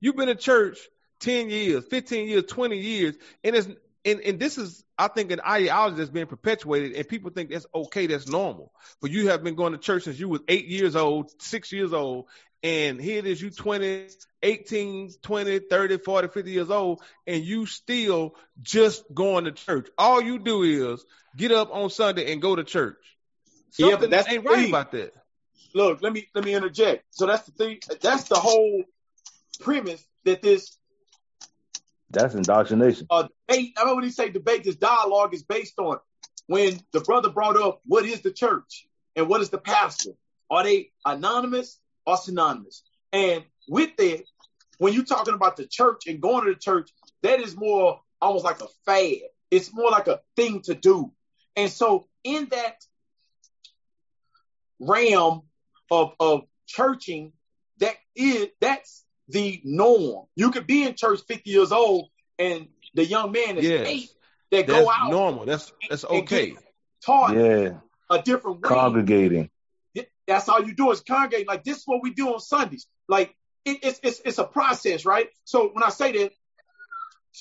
You've 0.00 0.16
been 0.16 0.28
in 0.28 0.38
church 0.38 0.78
10 1.20 1.50
years, 1.50 1.84
15 1.88 2.28
years, 2.28 2.44
20 2.44 2.78
years, 2.78 3.14
and 3.42 3.56
it's 3.56 3.68
and, 4.06 4.20
and 4.20 4.38
this 4.38 4.58
is 4.58 4.84
I 4.98 5.08
think 5.08 5.32
an 5.32 5.40
ideology 5.40 5.96
that's 5.96 6.10
being 6.10 6.26
perpetuated 6.26 6.92
and 6.92 7.08
people 7.08 7.30
think 7.30 7.50
that's 7.50 7.66
okay, 7.74 8.06
that's 8.06 8.28
normal. 8.28 8.72
But 9.00 9.10
you 9.10 9.28
have 9.28 9.42
been 9.42 9.54
going 9.54 9.72
to 9.72 9.78
church 9.78 10.04
since 10.04 10.18
you 10.18 10.28
was 10.28 10.42
eight 10.46 10.66
years 10.66 10.94
old, 10.94 11.30
six 11.40 11.72
years 11.72 11.92
old, 11.92 12.26
and 12.64 12.98
here 12.98 13.18
it 13.18 13.26
is 13.26 13.42
you 13.42 13.50
20, 13.50 14.06
18, 14.42 15.10
20, 15.22 15.58
30, 15.58 15.98
40, 15.98 16.28
50 16.28 16.50
years 16.50 16.70
old, 16.70 17.02
and 17.26 17.44
you 17.44 17.66
still 17.66 18.34
just 18.62 19.04
going 19.14 19.44
to 19.44 19.52
church. 19.52 19.88
All 19.98 20.22
you 20.22 20.38
do 20.38 20.62
is 20.62 21.04
get 21.36 21.52
up 21.52 21.68
on 21.72 21.90
Sunday 21.90 22.32
and 22.32 22.40
go 22.40 22.56
to 22.56 22.64
church. 22.64 22.96
Something 23.70 23.90
yeah, 23.90 24.00
but 24.00 24.10
that's 24.10 24.28
ain't 24.28 24.44
right 24.44 24.68
about 24.68 24.92
that. 24.92 25.12
Look, 25.74 26.00
let 26.02 26.12
me 26.12 26.26
let 26.34 26.44
me 26.44 26.54
interject. 26.54 27.04
So 27.10 27.26
that's 27.26 27.44
the 27.44 27.52
thing. 27.52 27.80
That's 28.00 28.24
the 28.24 28.36
whole 28.36 28.84
premise 29.60 30.02
that 30.24 30.40
this 30.40 30.78
that's 32.08 32.34
indoctrination. 32.34 33.08
Uh, 33.10 33.28
debate, 33.48 33.74
I 33.76 33.80
remember 33.80 33.96
when 33.96 34.04
he 34.04 34.10
say 34.10 34.30
debate, 34.30 34.64
this 34.64 34.76
dialogue 34.76 35.34
is 35.34 35.42
based 35.42 35.78
on 35.78 35.98
when 36.46 36.80
the 36.92 37.00
brother 37.00 37.28
brought 37.28 37.60
up 37.60 37.80
what 37.84 38.06
is 38.06 38.22
the 38.22 38.30
church 38.30 38.86
and 39.16 39.28
what 39.28 39.42
is 39.42 39.50
the 39.50 39.58
pastor? 39.58 40.12
Are 40.48 40.62
they 40.62 40.92
anonymous 41.04 41.78
or 42.06 42.16
synonymous? 42.16 42.82
And 43.12 43.44
with 43.68 43.96
that, 43.96 44.24
when 44.78 44.92
you're 44.92 45.04
talking 45.04 45.34
about 45.34 45.56
the 45.56 45.66
church 45.66 46.06
and 46.06 46.20
going 46.20 46.44
to 46.44 46.54
the 46.54 46.58
church, 46.58 46.90
that 47.22 47.40
is 47.40 47.56
more 47.56 48.00
almost 48.20 48.44
like 48.44 48.60
a 48.60 48.66
fad. 48.84 49.28
It's 49.50 49.72
more 49.72 49.90
like 49.90 50.08
a 50.08 50.20
thing 50.36 50.62
to 50.62 50.74
do. 50.74 51.12
And 51.56 51.70
so 51.70 52.08
in 52.24 52.48
that 52.50 52.84
realm 54.80 55.42
of 55.90 56.12
of 56.18 56.42
churching, 56.66 57.32
that 57.78 57.94
is 58.16 58.48
that's 58.60 59.04
the 59.28 59.60
norm. 59.64 60.26
You 60.34 60.50
could 60.50 60.66
be 60.66 60.84
in 60.84 60.94
church 60.96 61.20
50 61.28 61.50
years 61.50 61.72
old 61.72 62.08
and 62.38 62.68
the 62.94 63.04
young 63.04 63.32
man 63.32 63.58
is 63.58 63.64
yes. 63.64 63.86
eight 63.88 64.10
that 64.50 64.66
that's 64.66 64.84
go 64.84 64.90
out. 64.90 65.10
normal. 65.10 65.44
That's 65.44 65.72
that's 65.88 66.04
okay. 66.04 66.54
Taught 67.04 67.36
yeah. 67.36 67.70
a 68.10 68.22
different 68.22 68.62
way. 68.62 68.68
Congregating. 68.68 69.50
That's 70.26 70.48
all 70.48 70.64
you 70.64 70.74
do 70.74 70.90
is 70.90 71.00
congregate. 71.00 71.48
Like 71.48 71.64
this 71.64 71.78
is 71.78 71.82
what 71.86 72.02
we 72.02 72.12
do 72.12 72.32
on 72.32 72.40
Sundays. 72.40 72.86
Like 73.08 73.34
it, 73.64 73.78
it's 73.82 74.00
it's 74.02 74.20
it's 74.24 74.38
a 74.38 74.44
process, 74.44 75.04
right? 75.04 75.28
So 75.44 75.68
when 75.72 75.82
I 75.82 75.90
say 75.90 76.12
that, 76.12 76.32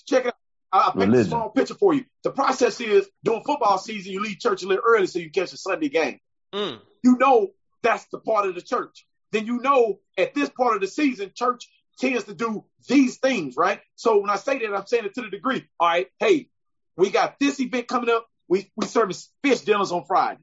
check 0.05 0.25
it 0.25 0.27
out. 0.27 0.33
I'll 0.71 0.91
paint 0.93 1.13
a 1.13 1.23
small 1.25 1.49
picture 1.49 1.75
for 1.75 1.93
you. 1.93 2.05
The 2.23 2.31
process 2.31 2.81
is 2.81 3.07
during 3.23 3.43
football 3.43 3.77
season, 3.77 4.11
you 4.11 4.21
leave 4.21 4.39
church 4.39 4.63
a 4.63 4.67
little 4.67 4.83
early 4.83 5.05
so 5.05 5.19
you 5.19 5.29
catch 5.29 5.53
a 5.53 5.57
Sunday 5.57 5.89
game. 5.89 6.19
Mm. 6.51 6.79
You 7.03 7.17
know 7.17 7.51
that's 7.83 8.05
the 8.05 8.17
part 8.17 8.47
of 8.47 8.55
the 8.55 8.61
church 8.61 9.05
then 9.33 9.47
you 9.47 9.59
know 9.59 9.99
at 10.17 10.33
this 10.33 10.49
part 10.49 10.75
of 10.75 10.81
the 10.81 10.87
season, 10.87 11.31
church 11.35 11.67
tends 11.99 12.23
to 12.25 12.33
do 12.33 12.63
these 12.87 13.17
things, 13.17 13.55
right? 13.57 13.81
So 13.95 14.19
when 14.19 14.29
I 14.29 14.37
say 14.37 14.59
that, 14.59 14.73
I'm 14.73 14.85
saying 14.85 15.05
it 15.05 15.15
to 15.15 15.21
the 15.21 15.29
degree. 15.29 15.67
All 15.79 15.89
right, 15.89 16.07
hey, 16.19 16.49
we 16.95 17.09
got 17.09 17.39
this 17.39 17.59
event 17.59 17.87
coming 17.87 18.09
up. 18.09 18.27
We 18.47 18.71
we 18.75 18.85
serving 18.85 19.17
fish 19.43 19.61
dinners 19.61 19.91
on 19.91 20.05
Friday, 20.05 20.41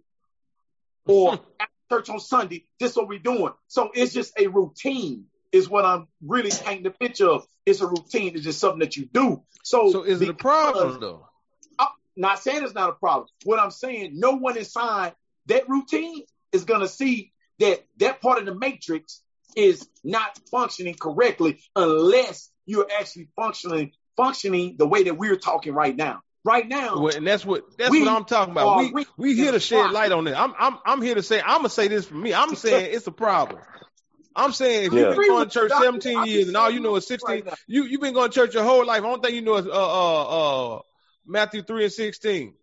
or 1.06 1.34
at 1.34 1.68
church 1.90 2.08
on 2.08 2.20
Sunday. 2.20 2.64
This 2.78 2.92
is 2.92 2.96
what 2.96 3.08
we're 3.08 3.18
doing. 3.18 3.52
So 3.68 3.90
it's 3.94 4.12
just 4.12 4.32
a 4.38 4.46
routine. 4.46 5.26
Is 5.52 5.68
what 5.68 5.84
I'm 5.84 6.06
really 6.24 6.50
painting 6.50 6.84
the 6.84 6.90
picture 6.90 7.28
of. 7.28 7.44
It's 7.66 7.80
a 7.80 7.86
routine. 7.86 8.36
It's 8.36 8.44
just 8.44 8.60
something 8.60 8.78
that 8.78 8.96
you 8.96 9.08
do. 9.12 9.42
So, 9.64 9.90
So 9.90 10.02
is 10.04 10.22
it 10.22 10.28
a 10.28 10.34
problem 10.34 11.00
though? 11.00 11.26
I'm 11.76 11.88
not 12.16 12.38
saying 12.38 12.62
it's 12.62 12.74
not 12.74 12.88
a 12.88 12.92
problem. 12.92 13.26
What 13.44 13.58
I'm 13.58 13.72
saying, 13.72 14.12
no 14.14 14.36
one 14.36 14.56
inside 14.56 15.14
that 15.46 15.68
routine 15.68 16.22
is 16.52 16.64
going 16.64 16.82
to 16.82 16.88
see 16.88 17.32
that 17.58 17.84
that 17.98 18.20
part 18.20 18.38
of 18.38 18.46
the 18.46 18.54
matrix 18.54 19.22
is 19.56 19.88
not 20.04 20.38
functioning 20.52 20.94
correctly 20.94 21.60
unless 21.74 22.48
you're 22.64 22.86
actually 22.98 23.28
functioning 23.34 23.90
functioning 24.16 24.76
the 24.78 24.86
way 24.86 25.02
that 25.04 25.16
we're 25.18 25.36
talking 25.36 25.74
right 25.74 25.96
now. 25.96 26.20
Right 26.42 26.66
now, 26.66 26.96
Well, 26.98 27.14
and 27.14 27.26
that's 27.26 27.44
what 27.44 27.76
that's 27.76 27.90
what 27.90 28.08
I'm 28.08 28.24
talking 28.24 28.52
about. 28.52 28.68
are 28.68 28.82
We 28.94 29.06
we 29.18 29.34
here 29.34 29.52
to 29.52 29.60
shed 29.60 29.82
pride. 29.82 29.92
light 29.92 30.12
on 30.12 30.26
it. 30.26 30.34
I'm 30.34 30.54
I'm 30.58 30.78
I'm 30.86 31.02
here 31.02 31.14
to 31.16 31.22
say 31.22 31.38
I'm 31.40 31.58
gonna 31.58 31.68
say 31.68 31.88
this 31.88 32.06
for 32.06 32.14
me. 32.14 32.32
I'm 32.32 32.54
saying 32.54 32.94
it's 32.94 33.06
a 33.06 33.12
problem. 33.12 33.60
I'm 34.34 34.52
saying 34.52 34.84
if 34.86 34.92
Yeah. 34.94 35.00
you've 35.00 35.18
been 35.18 35.28
going 35.28 35.44
to 35.48 35.50
church 35.52 35.72
17 35.72 36.16
I'm 36.18 36.26
years 36.26 36.48
and 36.48 36.56
all 36.56 36.70
you 36.70 36.80
know 36.80 36.96
is 36.96 37.06
16, 37.06 37.44
now. 37.44 37.52
you 37.66 37.84
you've 37.84 38.00
been 38.00 38.14
going 38.14 38.30
to 38.30 38.34
church 38.34 38.54
your 38.54 38.64
whole 38.64 38.86
life. 38.86 39.02
I 39.02 39.06
don't 39.06 39.22
think 39.22 39.34
you 39.34 39.42
know 39.42 39.56
is 39.56 39.66
uh 39.66 39.70
uh 39.70 40.76
uh 40.76 40.80
Matthew 41.26 41.62
3 41.62 41.84
and 41.84 41.92
16. 41.92 42.54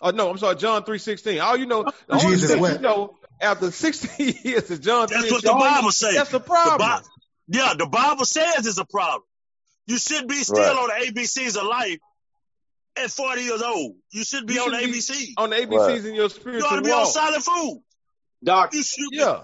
Oh 0.00 0.10
no, 0.10 0.30
I'm 0.30 0.38
sorry, 0.38 0.56
John 0.56 0.82
3 0.82 0.98
16. 0.98 1.40
All 1.40 1.56
you 1.56 1.66
know, 1.66 1.84
the 2.08 2.14
only 2.14 2.36
Jesus 2.36 2.50
thing 2.50 2.64
you 2.64 2.78
know 2.80 3.16
after 3.40 3.70
16 3.70 4.34
years 4.42 4.68
is 4.70 4.80
John 4.80 5.06
That's 5.08 5.22
and 5.22 5.30
what 5.30 5.42
the 5.42 5.50
16. 5.52 5.58
Bible 5.60 5.92
says. 5.92 6.14
That's 6.16 6.30
the 6.30 6.38
The 6.40 6.44
problem. 6.46 6.78
Bi- 6.88 7.00
yeah, 7.48 7.74
the 7.78 7.86
Bible 7.86 8.24
says 8.24 8.66
it's 8.66 8.78
a 8.78 8.84
problem. 8.84 9.22
You 9.86 9.98
should 9.98 10.26
be 10.28 10.36
still 10.36 10.56
Right. 10.56 10.76
on 10.76 10.88
the 11.14 11.20
ABCs 11.20 11.56
of 11.56 11.66
life 11.66 11.98
at 12.96 13.10
40 13.10 13.42
years 13.42 13.62
old. 13.62 13.96
You 14.10 14.24
should 14.24 14.46
be 14.46 14.54
You 14.54 14.62
on 14.62 14.70
should 14.72 14.88
the 14.88 14.92
be 14.92 14.98
ABC. 14.98 15.32
on 15.36 15.50
the 15.50 15.56
ABCs 15.56 16.06
in 16.06 16.14
your 16.14 16.28
spiritual 16.30 16.60
You 16.60 16.66
ought 16.66 16.76
to 16.76 16.82
be 16.82 16.90
on 16.92 17.06
solid 17.06 17.42
food. 17.42 17.82
Doc, 18.42 18.72
You 18.74 18.82
should. 18.82 19.08
Yeah. 19.12 19.42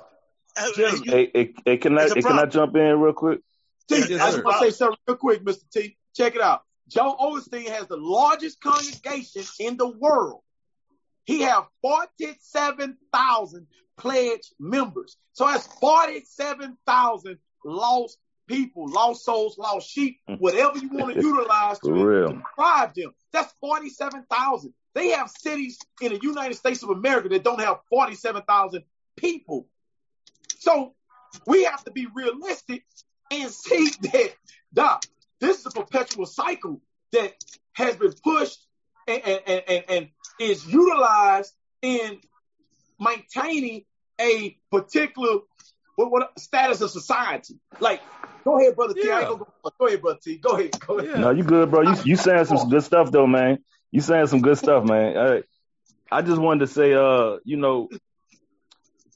Hey, 0.75 1.31
hey, 1.35 1.55
hey, 1.67 1.77
can 1.77 1.99
I 1.99 2.05
It's 2.05 2.13
a 2.17 2.23
can 2.23 2.39
I 2.39 2.47
jump 2.47 2.75
in 2.77 2.99
real 3.01 3.13
quick? 3.13 3.41
T, 3.89 3.97
Yes, 3.99 4.05
I 4.21 4.31
sir. 4.31 4.33
just 4.37 4.45
want 4.45 4.59
to 4.63 4.65
say 4.65 4.71
something 4.71 4.99
real 5.07 5.17
quick, 5.19 5.45
Mr. 5.45 5.63
T. 5.73 5.97
Check 6.17 6.35
it 6.35 6.41
out. 6.41 6.63
Joel 6.89 7.17
Osteen 7.21 7.69
has 7.69 7.87
the 7.89 7.97
largest 7.99 8.61
congregation 8.61 9.43
in 9.61 9.77
the 9.77 9.87
world. 9.89 10.41
He 11.25 11.43
has 11.43 11.63
47,000 11.83 13.67
pledged 13.99 14.55
members. 14.59 15.17
So 15.33 15.47
that's 15.47 15.67
47,000 15.81 17.39
lost 17.65 18.19
people, 18.47 18.87
lost 18.89 19.25
souls, 19.25 19.59
lost 19.59 19.89
sheep, 19.89 20.19
mm. 20.29 20.39
whatever 20.39 20.79
you 20.79 20.89
want 20.91 21.15
to 21.15 21.21
utilize 21.23 21.79
to, 21.81 21.93
real. 21.93 22.29
deprive 22.29 22.95
them. 22.95 23.13
That's 23.33 23.53
47,000. 23.61 24.73
They 24.95 25.09
have 25.09 25.31
cities 25.31 25.79
in 26.01 26.13
the 26.13 26.21
United 26.23 26.55
States 26.55 26.83
of 26.83 26.91
America 26.91 27.29
that 27.29 27.45
don't 27.45 27.61
have 27.61 27.79
47,000 27.91 28.83
people. 29.17 29.69
So 30.59 30.95
we 31.47 31.65
have 31.65 31.85
to 31.85 31.91
be 31.91 32.07
realistic 32.15 32.85
and 33.31 33.51
see 33.51 33.91
that, 34.03 34.35
Doc, 34.73 35.05
this 35.41 35.61
is 35.61 35.67
a 35.67 35.71
perpetual 35.71 36.27
cycle 36.27 36.81
that 37.13 37.35
has 37.75 37.97
been 37.97 38.15
pushed 38.25 38.67
and, 39.07 39.23
and, 39.25 39.41
and, 39.47 39.63
and, 39.69 39.85
and 39.89 40.09
is 40.41 40.67
utilized 40.67 41.53
in 41.83 42.19
maintaining 42.99 43.85
a 44.21 44.57
particular 44.71 45.41
what, 45.97 46.11
what 46.13 46.39
status 46.39 46.81
of 46.81 46.91
society. 46.91 47.59
Like, 47.81 48.01
go 48.45 48.59
ahead, 48.61 48.77
brother 48.77 48.95
T. 48.95 49.01
I 49.01 49.03
ain't 49.03 49.23
Yeah. 49.23 49.29
gonna 49.29 49.45
go, 49.65 49.71
go 49.79 49.87
ahead, 49.87 50.01
brother 50.03 50.19
T. 50.23 50.39
Go 50.39 50.51
ahead. 50.51 50.79
Go 50.87 50.99
ahead. 50.99 51.11
Yeah. 51.15 51.21
No, 51.21 51.31
you 51.31 51.43
good, 51.43 51.71
bro. 51.71 51.83
You 51.83 51.97
you 52.05 52.17
saying 52.17 52.45
some 52.45 52.69
good 52.69 52.85
stuff 52.85 53.11
though, 53.11 53.27
man. 53.27 53.59
You 53.91 54.01
saying 54.01 54.29
some 54.29 54.41
good 54.43 54.59
stuff, 54.59 54.85
man. 54.85 55.17
I, 55.17 55.43
I 56.11 56.23
just 56.23 56.41
wanted 56.41 56.61
to 56.61 56.67
say, 56.69 56.93
uh, 56.95 57.39
you 57.45 57.57
know, 57.57 57.89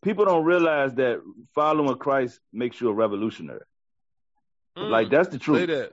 people 0.03 0.25
don't 0.25 0.45
realize 0.45 0.95
that 0.95 1.21
following 1.55 1.97
Christ 1.99 2.41
makes 2.53 2.81
you 2.81 2.89
a 2.89 2.93
revolutionary. 2.93 3.61
Mm. 4.77 4.89
Like 4.91 5.11
that's 5.11 5.29
the 5.29 5.39
Say 5.39 5.45
truth. 5.45 5.67
that. 5.69 5.93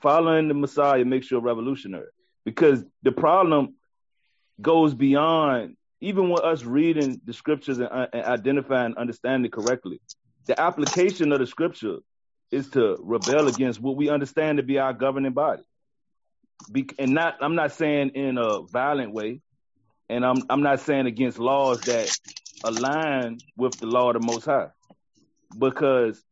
Following 0.00 0.48
the 0.48 0.54
Messiah 0.54 1.04
makes 1.04 1.30
you 1.30 1.36
a 1.36 1.40
revolutionary 1.40 2.08
because 2.46 2.82
the 3.02 3.12
problem 3.12 3.74
goes 4.60 4.94
beyond 4.94 5.76
even 6.00 6.30
with 6.30 6.42
us 6.42 6.64
reading 6.64 7.20
the 7.24 7.32
scriptures 7.32 7.78
and, 7.78 7.88
uh, 7.90 8.06
and 8.12 8.24
identifying 8.24 8.86
and 8.86 8.96
understanding 8.96 9.50
correctly. 9.50 10.00
The 10.46 10.60
application 10.60 11.32
of 11.32 11.40
the 11.40 11.46
scripture 11.46 11.98
is 12.50 12.68
to 12.70 12.96
rebel 13.00 13.48
against 13.48 13.80
what 13.80 13.96
we 13.96 14.08
understand 14.08 14.58
to 14.58 14.62
be 14.62 14.78
our 14.78 14.92
governing 14.92 15.32
body. 15.32 15.62
Be, 16.70 16.88
and 16.98 17.14
not, 17.14 17.36
I'm 17.40 17.54
not 17.54 17.72
saying 17.72 18.10
in 18.14 18.38
a 18.38 18.62
violent 18.62 19.12
way, 19.12 19.40
and 20.08 20.24
I'm 20.24 20.42
I'm 20.50 20.62
not 20.62 20.80
saying 20.80 21.06
against 21.06 21.38
laws 21.38 21.82
that 21.82 22.10
align 22.64 23.38
with 23.56 23.78
the 23.78 23.86
law 23.86 24.10
of 24.10 24.14
the 24.14 24.20
Most 24.20 24.44
High, 24.44 24.68
because 25.56 26.22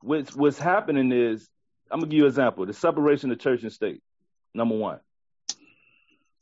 what's 0.00 0.34
what's 0.34 0.58
happening 0.58 1.12
is 1.12 1.46
I'm 1.90 2.00
gonna 2.00 2.10
give 2.10 2.18
you 2.18 2.24
an 2.24 2.30
example: 2.30 2.66
the 2.66 2.72
separation 2.72 3.30
of 3.30 3.38
church 3.38 3.62
and 3.62 3.72
state. 3.72 4.02
Number 4.54 4.74
one, 4.74 5.00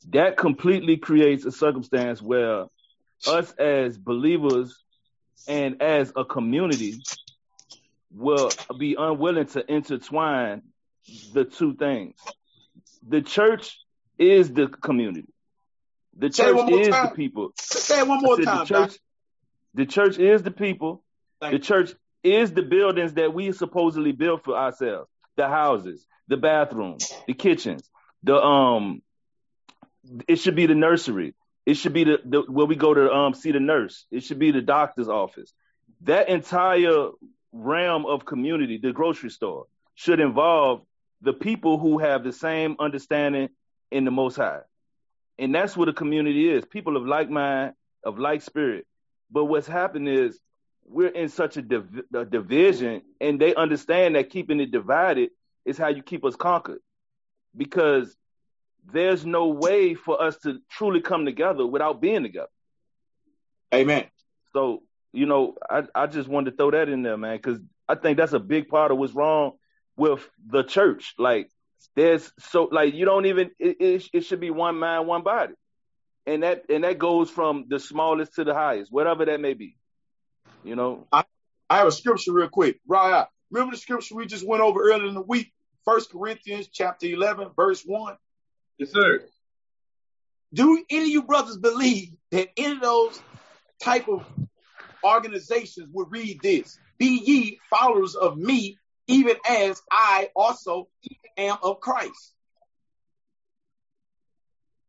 that 0.09 0.37
completely 0.37 0.97
creates 0.97 1.45
a 1.45 1.51
circumstance 1.51 2.21
where 2.21 2.65
us 3.27 3.51
as 3.53 3.97
believers 3.97 4.75
and 5.47 5.81
as 5.81 6.11
a 6.15 6.25
community 6.25 6.95
will 8.13 8.51
be 8.77 8.95
unwilling 8.97 9.45
to 9.47 9.71
intertwine 9.71 10.61
the 11.33 11.45
two 11.45 11.75
things. 11.75 12.15
The 13.07 13.21
church 13.21 13.77
is 14.17 14.51
the 14.51 14.67
community. 14.67 15.27
The 16.17 16.29
church 16.29 16.71
is 16.71 16.87
the 16.89 17.11
people. 17.15 17.51
Say 17.55 17.99
it 17.99 18.07
one 18.07 18.21
more 18.21 18.39
time, 18.39 18.59
the 18.59 18.65
church, 18.65 18.97
the 19.73 19.85
church 19.85 20.17
is 20.17 20.43
the 20.43 20.51
people. 20.51 21.03
Thank 21.41 21.53
the 21.53 21.59
church 21.59 21.93
is 22.23 22.53
the 22.53 22.63
buildings 22.63 23.13
that 23.15 23.33
we 23.33 23.51
supposedly 23.51 24.13
built 24.13 24.45
for 24.45 24.55
ourselves. 24.57 25.09
The 25.35 25.47
houses, 25.47 26.05
the 26.27 26.37
bathrooms, 26.37 27.11
the 27.27 27.33
kitchens, 27.33 27.89
the 28.23 28.35
um. 28.41 29.01
It 30.27 30.37
should 30.37 30.55
be 30.55 30.67
the 30.67 30.75
nursery. 30.75 31.33
It 31.65 31.75
should 31.75 31.93
be 31.93 32.03
the, 32.03 32.19
the 32.23 32.41
where 32.41 32.65
we 32.65 32.75
go 32.75 32.93
to 32.93 33.11
um 33.11 33.33
see 33.33 33.51
the 33.51 33.59
nurse. 33.59 34.05
It 34.11 34.23
should 34.23 34.39
be 34.39 34.51
the 34.51 34.61
doctor's 34.61 35.09
office. 35.09 35.53
That 36.01 36.29
entire 36.29 37.09
realm 37.51 38.05
of 38.05 38.25
community, 38.25 38.77
the 38.77 38.91
grocery 38.91 39.29
store, 39.29 39.65
should 39.95 40.19
involve 40.19 40.81
the 41.21 41.33
people 41.33 41.77
who 41.79 41.97
have 41.97 42.23
the 42.23 42.33
same 42.33 42.75
understanding 42.79 43.49
in 43.91 44.05
the 44.05 44.11
Most 44.11 44.35
High. 44.35 44.61
And 45.39 45.53
that's 45.53 45.75
what 45.75 45.89
a 45.89 45.93
community 45.93 46.49
is. 46.49 46.65
People 46.65 46.97
of 46.97 47.05
like 47.05 47.29
mind, 47.29 47.73
of 48.03 48.19
like 48.19 48.41
spirit. 48.41 48.85
But 49.31 49.45
what's 49.45 49.67
happened 49.67 50.07
is 50.07 50.39
we're 50.85 51.07
in 51.07 51.29
such 51.29 51.57
a, 51.57 51.61
div- 51.61 52.03
a 52.13 52.25
division, 52.25 53.01
and 53.19 53.39
they 53.39 53.55
understand 53.55 54.15
that 54.15 54.29
keeping 54.29 54.59
it 54.59 54.71
divided 54.71 55.31
is 55.65 55.77
how 55.77 55.87
you 55.87 56.03
keep 56.03 56.23
us 56.23 56.35
conquered. 56.35 56.79
Because 57.57 58.15
there's 58.91 59.25
no 59.25 59.47
way 59.47 59.93
for 59.93 60.21
us 60.21 60.37
to 60.39 60.59
truly 60.69 61.01
come 61.01 61.25
together 61.25 61.65
without 61.65 62.01
being 62.01 62.23
together. 62.23 62.47
Amen. 63.73 64.05
So, 64.53 64.83
you 65.11 65.25
know, 65.25 65.55
I, 65.69 65.83
I 65.93 66.07
just 66.07 66.29
wanted 66.29 66.51
to 66.51 66.57
throw 66.57 66.71
that 66.71 66.89
in 66.89 67.03
there, 67.03 67.17
man, 67.17 67.37
because 67.37 67.59
I 67.87 67.95
think 67.95 68.17
that's 68.17 68.33
a 68.33 68.39
big 68.39 68.69
part 68.69 68.91
of 68.91 68.97
what's 68.97 69.13
wrong 69.13 69.53
with 69.97 70.27
the 70.45 70.63
church. 70.63 71.13
Like, 71.17 71.49
there's 71.95 72.31
so 72.39 72.69
like 72.71 72.93
you 72.93 73.05
don't 73.05 73.25
even 73.25 73.51
it, 73.59 73.77
it, 73.79 74.09
it 74.13 74.21
should 74.21 74.39
be 74.39 74.49
one 74.49 74.77
mind, 74.77 75.07
one 75.07 75.23
body, 75.23 75.53
and 76.25 76.43
that 76.43 76.65
and 76.69 76.83
that 76.83 76.97
goes 76.97 77.29
from 77.29 77.65
the 77.69 77.79
smallest 77.79 78.35
to 78.35 78.43
the 78.43 78.53
highest, 78.53 78.91
whatever 78.91 79.25
that 79.25 79.39
may 79.39 79.53
be. 79.53 79.77
You 80.63 80.75
know, 80.75 81.07
I 81.11 81.23
have 81.69 81.87
a 81.87 81.91
scripture 81.91 82.33
real 82.33 82.49
quick. 82.49 82.79
Right. 82.87 83.25
Remember 83.51 83.75
the 83.75 83.81
scripture 83.81 84.15
we 84.15 84.25
just 84.25 84.45
went 84.45 84.61
over 84.61 84.81
earlier 84.81 85.07
in 85.07 85.13
the 85.13 85.21
week? 85.21 85.53
First 85.85 86.11
Corinthians 86.11 86.67
chapter 86.71 87.05
11, 87.05 87.49
verse 87.55 87.83
1. 87.85 88.15
Yes, 88.77 88.91
sir. 88.91 89.23
Do 90.53 90.83
any 90.89 91.03
of 91.03 91.09
you 91.09 91.23
brothers 91.23 91.57
believe 91.57 92.09
that 92.31 92.49
any 92.57 92.73
of 92.75 92.81
those 92.81 93.23
type 93.83 94.07
of 94.07 94.25
organizations 95.03 95.89
would 95.91 96.11
read 96.11 96.41
this? 96.41 96.79
Be 96.97 97.19
ye 97.25 97.59
followers 97.69 98.15
of 98.15 98.37
me, 98.37 98.77
even 99.07 99.35
as 99.47 99.81
I 99.91 100.29
also 100.35 100.87
am 101.37 101.57
of 101.61 101.79
Christ. 101.81 102.33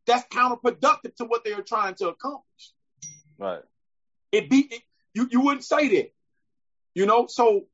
That's 0.05 0.25
counterproductive 0.29 1.15
to 1.17 1.25
what 1.25 1.43
they 1.43 1.51
are 1.51 1.61
trying 1.61 1.95
to 1.95 2.07
accomplish. 2.09 2.43
right? 3.37 3.61
It 4.31 4.49
be 4.49 4.59
it, 4.71 4.81
you 5.13 5.27
you 5.31 5.41
wouldn't 5.41 5.65
say 5.65 5.87
that. 5.97 6.13
You 6.95 7.05
know, 7.05 7.27
so 7.27 7.67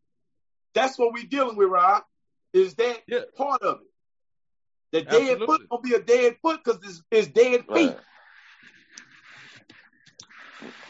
that's 0.73 0.97
what 0.97 1.13
we're 1.13 1.25
dealing 1.25 1.55
with, 1.55 1.69
Rob. 1.69 2.03
Is 2.53 2.73
that 2.75 3.03
Yeah. 3.07 3.21
part 3.37 3.61
of 3.61 3.81
it? 3.81 3.87
The 4.93 5.01
dead 5.01 5.13
Absolutely. 5.21 5.45
foot 5.47 5.69
gonna 5.69 5.81
be 5.81 5.93
a 5.95 5.99
dead 5.99 6.37
foot 6.41 6.59
because 6.63 6.79
it's, 6.83 7.01
it's 7.11 7.27
dead 7.27 7.61
feet. 7.73 7.89
Right. 7.89 7.97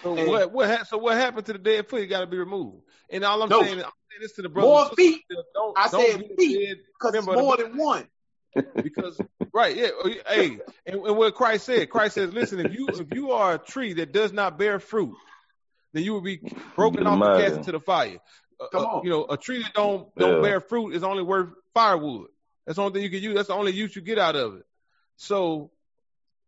So 0.03 0.17
And- 0.17 0.27
what 0.29 0.51
what 0.51 0.69
ha- 0.69 0.83
so 0.83 0.97
what 0.97 1.15
happened 1.17 1.45
to 1.47 1.53
the 1.53 1.59
dead 1.59 1.87
foot? 1.87 2.01
It 2.01 2.07
got 2.07 2.19
to 2.21 2.27
be 2.27 2.37
removed. 2.37 2.83
And 3.09 3.23
all 3.23 3.41
I'm 3.41 3.49
No. 3.49 3.61
saying, 3.61 3.73
I'm 3.79 3.91
saying 4.09 4.21
this 4.21 4.33
to 4.33 4.41
the 4.41 4.49
brothers. 4.49 4.69
More 4.69 4.89
feet. 4.95 5.21
Don't, 5.53 5.77
I 5.77 5.87
don't 5.87 6.11
said 6.11 6.19
get 6.21 6.37
feet, 6.37 6.77
because 6.99 7.15
it's 7.15 7.25
more 7.25 7.57
the- 7.57 7.63
than 7.63 7.77
one. 7.77 8.07
because 8.75 9.19
right, 9.51 9.75
yeah, 9.75 9.87
oh, 9.93 10.09
hey, 10.27 10.59
and, 10.85 10.95
and 10.97 11.17
what 11.17 11.33
Christ 11.33 11.65
said, 11.65 11.89
Christ 11.89 12.13
says, 12.13 12.31
listen, 12.33 12.59
if 12.63 12.71
you 12.71 12.87
if 12.89 13.07
you 13.15 13.31
are 13.31 13.55
a 13.55 13.57
tree 13.57 13.93
that 13.93 14.11
does 14.11 14.31
not 14.31 14.59
bear 14.59 14.79
fruit, 14.79 15.15
then 15.93 16.03
you 16.03 16.13
will 16.13 16.21
be 16.21 16.39
broken 16.75 17.07
off 17.07 17.19
and 17.19 17.41
cast 17.43 17.55
into 17.55 17.71
the 17.71 17.79
fire. 17.79 18.19
Uh, 18.59 18.67
Come 18.71 18.83
uh, 18.83 18.87
on. 18.87 19.03
you 19.05 19.09
know, 19.09 19.25
a 19.27 19.37
tree 19.37 19.63
that 19.63 19.73
don't 19.73 20.13
don't 20.15 20.35
Yeah. 20.35 20.41
bear 20.41 20.61
fruit 20.61 20.93
is 20.93 21.03
only 21.03 21.23
worth 21.23 21.49
firewood. 21.73 22.27
That's 22.65 22.77
the 22.77 22.83
only 22.83 22.93
thing 22.93 23.03
you 23.03 23.09
can 23.09 23.21
use. 23.23 23.35
That's 23.35 23.47
the 23.47 23.55
only 23.55 23.73
use 23.73 23.95
you 23.95 24.01
get 24.01 24.19
out 24.19 24.35
of 24.35 24.55
it. 24.55 24.65
So, 25.17 25.71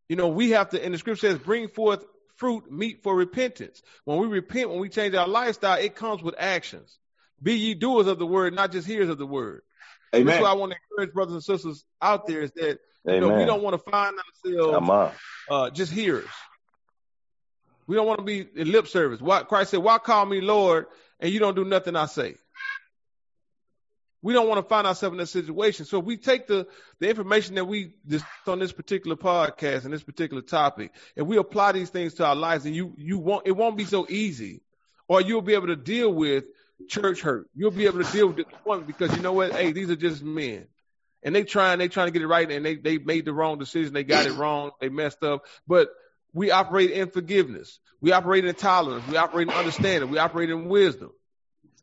you 0.07 0.15
know, 0.15 0.29
we 0.29 0.51
have 0.51 0.69
to. 0.69 0.83
And 0.83 0.93
the 0.93 0.97
scripture 0.97 1.29
says, 1.29 1.39
bring 1.39 1.67
forth 1.67 2.05
fruit, 2.37 2.71
meet 2.71 3.03
for 3.03 3.15
repentance. 3.15 3.81
When 4.05 4.19
we 4.19 4.27
repent, 4.27 4.69
when 4.69 4.79
we 4.79 4.89
change 4.89 5.15
our 5.15 5.27
lifestyle, 5.27 5.79
it 5.79 5.95
comes 5.95 6.21
with 6.21 6.35
actions. 6.37 6.97
Be 7.41 7.53
ye 7.53 7.73
doers 7.73 8.07
of 8.07 8.17
the 8.19 8.25
word, 8.25 8.53
not 8.53 8.71
just 8.71 8.87
hearers 8.87 9.09
of 9.09 9.17
the 9.17 9.25
word. 9.25 9.61
Amen. 10.13 10.27
That's 10.27 10.41
why 10.41 10.49
I 10.49 10.53
want 10.53 10.71
to 10.71 10.77
encourage 10.89 11.13
brothers 11.13 11.33
and 11.33 11.43
sisters 11.43 11.83
out 12.01 12.27
there 12.27 12.41
is 12.41 12.51
that 12.53 12.79
you 13.05 13.19
know, 13.19 13.29
we 13.29 13.45
don't 13.45 13.61
want 13.61 13.73
to 13.73 13.91
find 13.91 14.15
ourselves 14.17 15.13
uh, 15.49 15.69
just 15.69 15.91
hearers. 15.91 16.29
We 17.87 17.95
don't 17.95 18.07
want 18.07 18.19
to 18.19 18.25
be 18.25 18.47
in 18.55 18.71
lip 18.71 18.87
service. 18.87 19.21
Why, 19.21 19.43
Christ 19.43 19.71
said, 19.71 19.83
"Why 19.83 19.99
call 19.99 20.25
me 20.25 20.41
Lord 20.41 20.87
and 21.19 21.31
you 21.31 21.39
don't 21.39 21.55
do 21.55 21.65
nothing 21.65 21.95
I 21.95 22.07
say?" 22.07 22.35
We 24.25 24.33
don't 24.33 24.49
want 24.49 24.57
to 24.57 24.67
find 24.67 24.87
ourselves 24.87 25.13
in 25.13 25.19
that 25.19 25.27
situation. 25.27 25.85
So 25.85 25.99
if 25.99 26.05
we 26.05 26.17
take 26.17 26.47
the 26.47 26.65
the 26.99 27.07
information 27.07 27.53
that 27.55 27.65
we 27.65 27.91
just 28.07 28.25
on 28.47 28.57
this 28.57 28.71
particular 28.71 29.15
podcast 29.15 29.83
and 29.83 29.93
this 29.93 30.01
particular 30.01 30.41
topic, 30.41 30.93
and 31.15 31.27
we 31.27 31.37
apply 31.37 31.73
these 31.73 31.91
things 31.91 32.15
to 32.15 32.25
our 32.25 32.35
lives, 32.35 32.65
and 32.65 32.75
you 32.75 32.95
you 32.97 33.19
won't 33.19 33.45
it 33.45 33.51
won't 33.51 33.77
be 33.77 33.85
so 33.85 34.07
easy, 34.09 34.63
or 35.07 35.21
you'll 35.21 35.43
be 35.43 35.53
able 35.53 35.67
to 35.67 35.75
deal 35.75 36.11
with 36.11 36.45
church 36.87 37.21
hurt. 37.21 37.47
You'll 37.53 37.69
be 37.69 37.85
able 37.85 38.03
to 38.03 38.11
deal 38.11 38.25
with 38.25 38.37
disappointment 38.37 38.87
because 38.87 39.15
you 39.15 39.21
know 39.21 39.33
what? 39.33 39.51
Hey, 39.51 39.73
these 39.73 39.91
are 39.91 39.95
just 39.95 40.23
men. 40.23 40.65
And 41.21 41.35
they 41.35 41.43
trying 41.43 41.77
they 41.77 41.87
trying 41.87 42.07
to 42.07 42.11
get 42.11 42.23
it 42.23 42.27
right 42.27 42.49
and 42.49 42.65
they 42.65 42.77
they 42.77 42.97
made 42.97 43.25
the 43.25 43.33
wrong 43.33 43.59
decision. 43.59 43.93
They 43.93 44.03
got 44.03 44.25
it 44.25 44.33
wrong. 44.37 44.71
They 44.81 44.89
messed 44.89 45.21
up. 45.21 45.45
But 45.67 45.89
we 46.33 46.49
operate 46.49 46.89
in 46.89 47.11
forgiveness. 47.11 47.79
We 48.01 48.11
operate 48.11 48.43
in 48.43 48.55
tolerance. 48.55 49.07
We 49.07 49.17
operate 49.17 49.49
in 49.49 49.53
understanding. 49.53 50.09
We 50.09 50.17
operate 50.17 50.49
in 50.49 50.67
wisdom. 50.67 51.11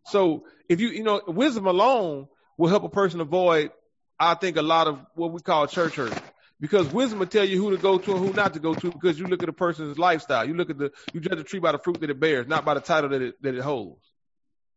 So 0.06 0.46
if 0.68 0.80
you 0.80 0.88
you 0.88 1.04
know 1.04 1.20
wisdom 1.28 1.68
alone 1.68 2.26
will 2.58 2.68
help 2.68 2.84
a 2.84 2.88
person 2.88 3.20
avoid 3.20 3.70
i 4.18 4.34
think 4.34 4.56
a 4.56 4.62
lot 4.62 4.86
of 4.86 4.98
what 5.14 5.32
we 5.32 5.40
call 5.40 5.66
church 5.66 5.96
hurt 5.96 6.12
because 6.60 6.88
wisdom 6.88 7.18
will 7.18 7.26
tell 7.26 7.44
you 7.44 7.60
who 7.60 7.70
to 7.72 7.78
go 7.78 7.98
to 7.98 8.12
and 8.12 8.20
who 8.20 8.32
not 8.32 8.54
to 8.54 8.60
go 8.60 8.74
to 8.74 8.90
because 8.90 9.18
you 9.18 9.26
look 9.26 9.42
at 9.42 9.48
a 9.48 9.52
person's 9.52 9.98
lifestyle 9.98 10.46
you 10.46 10.54
look 10.54 10.70
at 10.70 10.78
the 10.78 10.90
you 11.12 11.20
judge 11.20 11.38
a 11.38 11.44
tree 11.44 11.60
by 11.60 11.72
the 11.72 11.78
fruit 11.78 12.00
that 12.00 12.10
it 12.10 12.20
bears 12.20 12.46
not 12.46 12.64
by 12.64 12.74
the 12.74 12.80
title 12.80 13.10
that 13.10 13.22
it 13.22 13.42
that 13.42 13.54
it 13.54 13.62
holds 13.62 14.12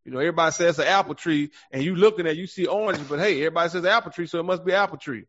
you 0.05 0.11
know, 0.11 0.19
everybody 0.19 0.51
says 0.51 0.77
an 0.77 0.85
apple 0.85 1.15
tree, 1.15 1.49
and 1.71 1.83
you 1.83 1.95
looking 1.95 2.27
at 2.27 2.37
you 2.37 2.45
see 2.45 2.67
oranges, 2.67 3.07
but 3.07 3.19
hey, 3.19 3.37
everybody 3.39 3.69
says 3.69 3.85
apple 3.85 4.11
tree, 4.11 4.27
so 4.27 4.39
it 4.39 4.43
must 4.43 4.63
be 4.63 4.71
apple 4.71 4.99
tree. 4.99 5.25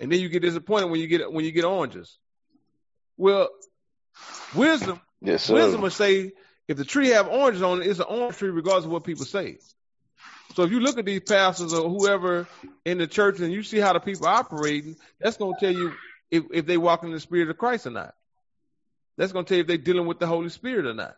And 0.00 0.10
then 0.10 0.18
you 0.18 0.28
get 0.28 0.42
disappointed 0.42 0.90
when 0.90 1.00
you 1.00 1.06
get 1.06 1.32
when 1.32 1.44
you 1.44 1.52
get 1.52 1.64
oranges. 1.64 2.18
Well, 3.16 3.48
wisdom 4.56 5.00
Yes, 5.20 5.44
sir. 5.44 5.54
wisdom 5.54 5.82
will 5.82 5.90
say 5.90 6.32
if 6.66 6.76
the 6.76 6.84
tree 6.84 7.10
have 7.10 7.28
oranges 7.28 7.62
on 7.62 7.82
it, 7.82 7.86
it's 7.86 8.00
an 8.00 8.06
orange 8.08 8.36
tree 8.36 8.50
regardless 8.50 8.86
of 8.86 8.90
what 8.90 9.04
people 9.04 9.26
say. 9.26 9.58
So 10.54 10.64
if 10.64 10.72
you 10.72 10.80
look 10.80 10.98
at 10.98 11.04
these 11.04 11.20
pastors 11.20 11.72
or 11.72 11.88
whoever 11.88 12.48
in 12.84 12.98
the 12.98 13.06
church 13.06 13.40
and 13.40 13.52
you 13.52 13.62
see 13.62 13.78
how 13.78 13.92
the 13.92 14.00
people 14.00 14.26
are 14.26 14.36
operating, 14.36 14.96
that's 15.20 15.36
going 15.36 15.54
to 15.54 15.60
tell 15.60 15.74
you 15.74 15.92
if, 16.30 16.44
if 16.52 16.66
they 16.66 16.76
walk 16.76 17.04
in 17.04 17.12
the 17.12 17.20
spirit 17.20 17.50
of 17.50 17.58
Christ 17.58 17.86
or 17.86 17.90
not. 17.90 18.14
That's 19.16 19.32
going 19.32 19.44
to 19.44 19.48
tell 19.48 19.56
you 19.58 19.62
if 19.62 19.66
they're 19.68 19.76
dealing 19.76 20.06
with 20.06 20.18
the 20.18 20.26
Holy 20.26 20.48
Spirit 20.48 20.86
or 20.86 20.94
not. 20.94 21.16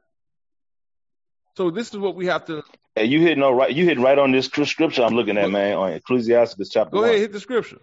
So 1.56 1.70
this 1.70 1.88
is 1.88 1.98
what 1.98 2.14
we 2.14 2.26
have 2.26 2.46
to 2.46 2.62
And 2.96 3.10
you 3.10 3.20
hitting 3.20 3.42
on 3.42 3.54
right. 3.54 3.72
You 3.72 3.84
hitting 3.84 4.02
right 4.02 4.18
on 4.18 4.32
this 4.32 4.46
scripture 4.46 5.02
I'm 5.02 5.14
looking 5.14 5.36
at, 5.38 5.50
man, 5.50 5.76
on 5.76 5.92
Ecclesiastes 5.92 6.68
chapter 6.70 6.90
go 6.90 7.00
one. 7.00 7.08
ahead 7.08 7.20
hit 7.20 7.32
the 7.32 7.40
scripture. 7.40 7.78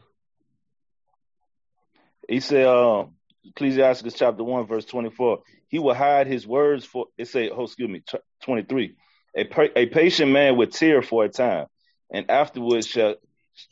He 2.28 2.40
said, 2.42 2.68
um, 2.68 3.16
Ecclesiasticus 3.46 4.14
chapter 4.14 4.44
1, 4.44 4.68
verse 4.68 4.86
24, 4.86 5.40
he 5.68 5.80
will 5.80 5.96
hide 5.96 6.28
his 6.28 6.46
words 6.46 6.86
for, 6.86 7.08
it 7.18 7.28
say, 7.28 7.50
oh, 7.50 7.64
excuse 7.64 7.90
me, 7.90 8.04
23. 8.44 8.96
A, 9.40 9.80
a 9.80 9.86
patient 9.86 10.32
man 10.32 10.58
will 10.58 10.68
tear 10.68 11.02
for 11.02 11.24
a 11.24 11.30
time, 11.30 11.68
and 12.12 12.30
afterwards 12.30 12.88
shall 12.88 13.16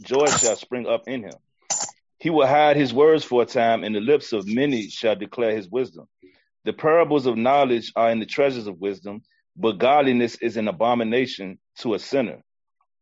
joy 0.01 0.25
shall 0.27 0.55
spring 0.55 0.87
up 0.87 1.09
in 1.09 1.23
him. 1.23 1.33
He 2.19 2.29
will 2.29 2.47
hide 2.47 2.77
his 2.77 2.93
words 2.93 3.25
for 3.25 3.41
a 3.41 3.45
time, 3.45 3.83
and 3.83 3.93
the 3.93 3.99
lips 3.99 4.31
of 4.31 4.47
many 4.47 4.89
shall 4.89 5.17
declare 5.17 5.53
his 5.53 5.67
wisdom. 5.69 6.07
The 6.63 6.71
parables 6.71 7.25
of 7.25 7.35
knowledge 7.35 7.91
are 7.97 8.11
in 8.11 8.19
the 8.19 8.25
treasures 8.25 8.67
of 8.67 8.79
wisdom, 8.79 9.23
but 9.57 9.77
godliness 9.77 10.35
is 10.35 10.55
an 10.55 10.69
abomination 10.69 11.59
to 11.79 11.95
a 11.95 11.99
sinner. 11.99 12.43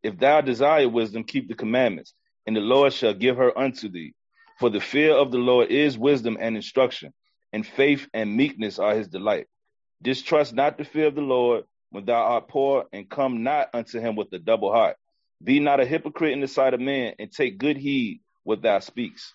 If 0.01 0.17
thou 0.17 0.41
desire 0.41 0.89
wisdom, 0.89 1.23
keep 1.23 1.47
the 1.47 1.53
commandments, 1.53 2.15
and 2.47 2.55
the 2.55 2.61
Lord 2.61 2.93
shall 2.93 3.13
give 3.13 3.37
her 3.37 3.55
unto 3.57 3.89
thee. 3.89 4.13
For 4.59 4.71
the 4.71 4.79
fear 4.79 5.13
of 5.13 5.31
the 5.31 5.37
Lord 5.37 5.69
is 5.69 5.99
wisdom 5.99 6.35
and 6.39 6.55
instruction, 6.55 7.13
and 7.53 7.65
faith 7.65 8.07
and 8.11 8.35
meekness 8.35 8.79
are 8.79 8.95
his 8.95 9.07
delight. 9.07 9.45
Distrust 10.01 10.53
not 10.55 10.79
the 10.79 10.83
fear 10.83 11.07
of 11.07 11.15
the 11.15 11.21
Lord 11.21 11.65
when 11.95 12.05
thou 12.05 12.21
art 12.21 12.47
poor, 12.47 12.85
and 12.93 13.09
come 13.09 13.43
not 13.43 13.69
unto 13.73 13.99
him 13.99 14.15
with 14.15 14.31
a 14.33 14.39
double 14.39 14.71
heart. 14.71 14.97
Be 15.43 15.59
not 15.59 15.79
a 15.79 15.85
hypocrite 15.85 16.33
in 16.33 16.41
the 16.41 16.47
sight 16.47 16.73
of 16.73 16.79
men, 16.79 17.15
and 17.19 17.31
take 17.31 17.57
good 17.57 17.77
heed 17.77 18.21
what 18.43 18.61
thou 18.61 18.79
speaks. 18.79 19.33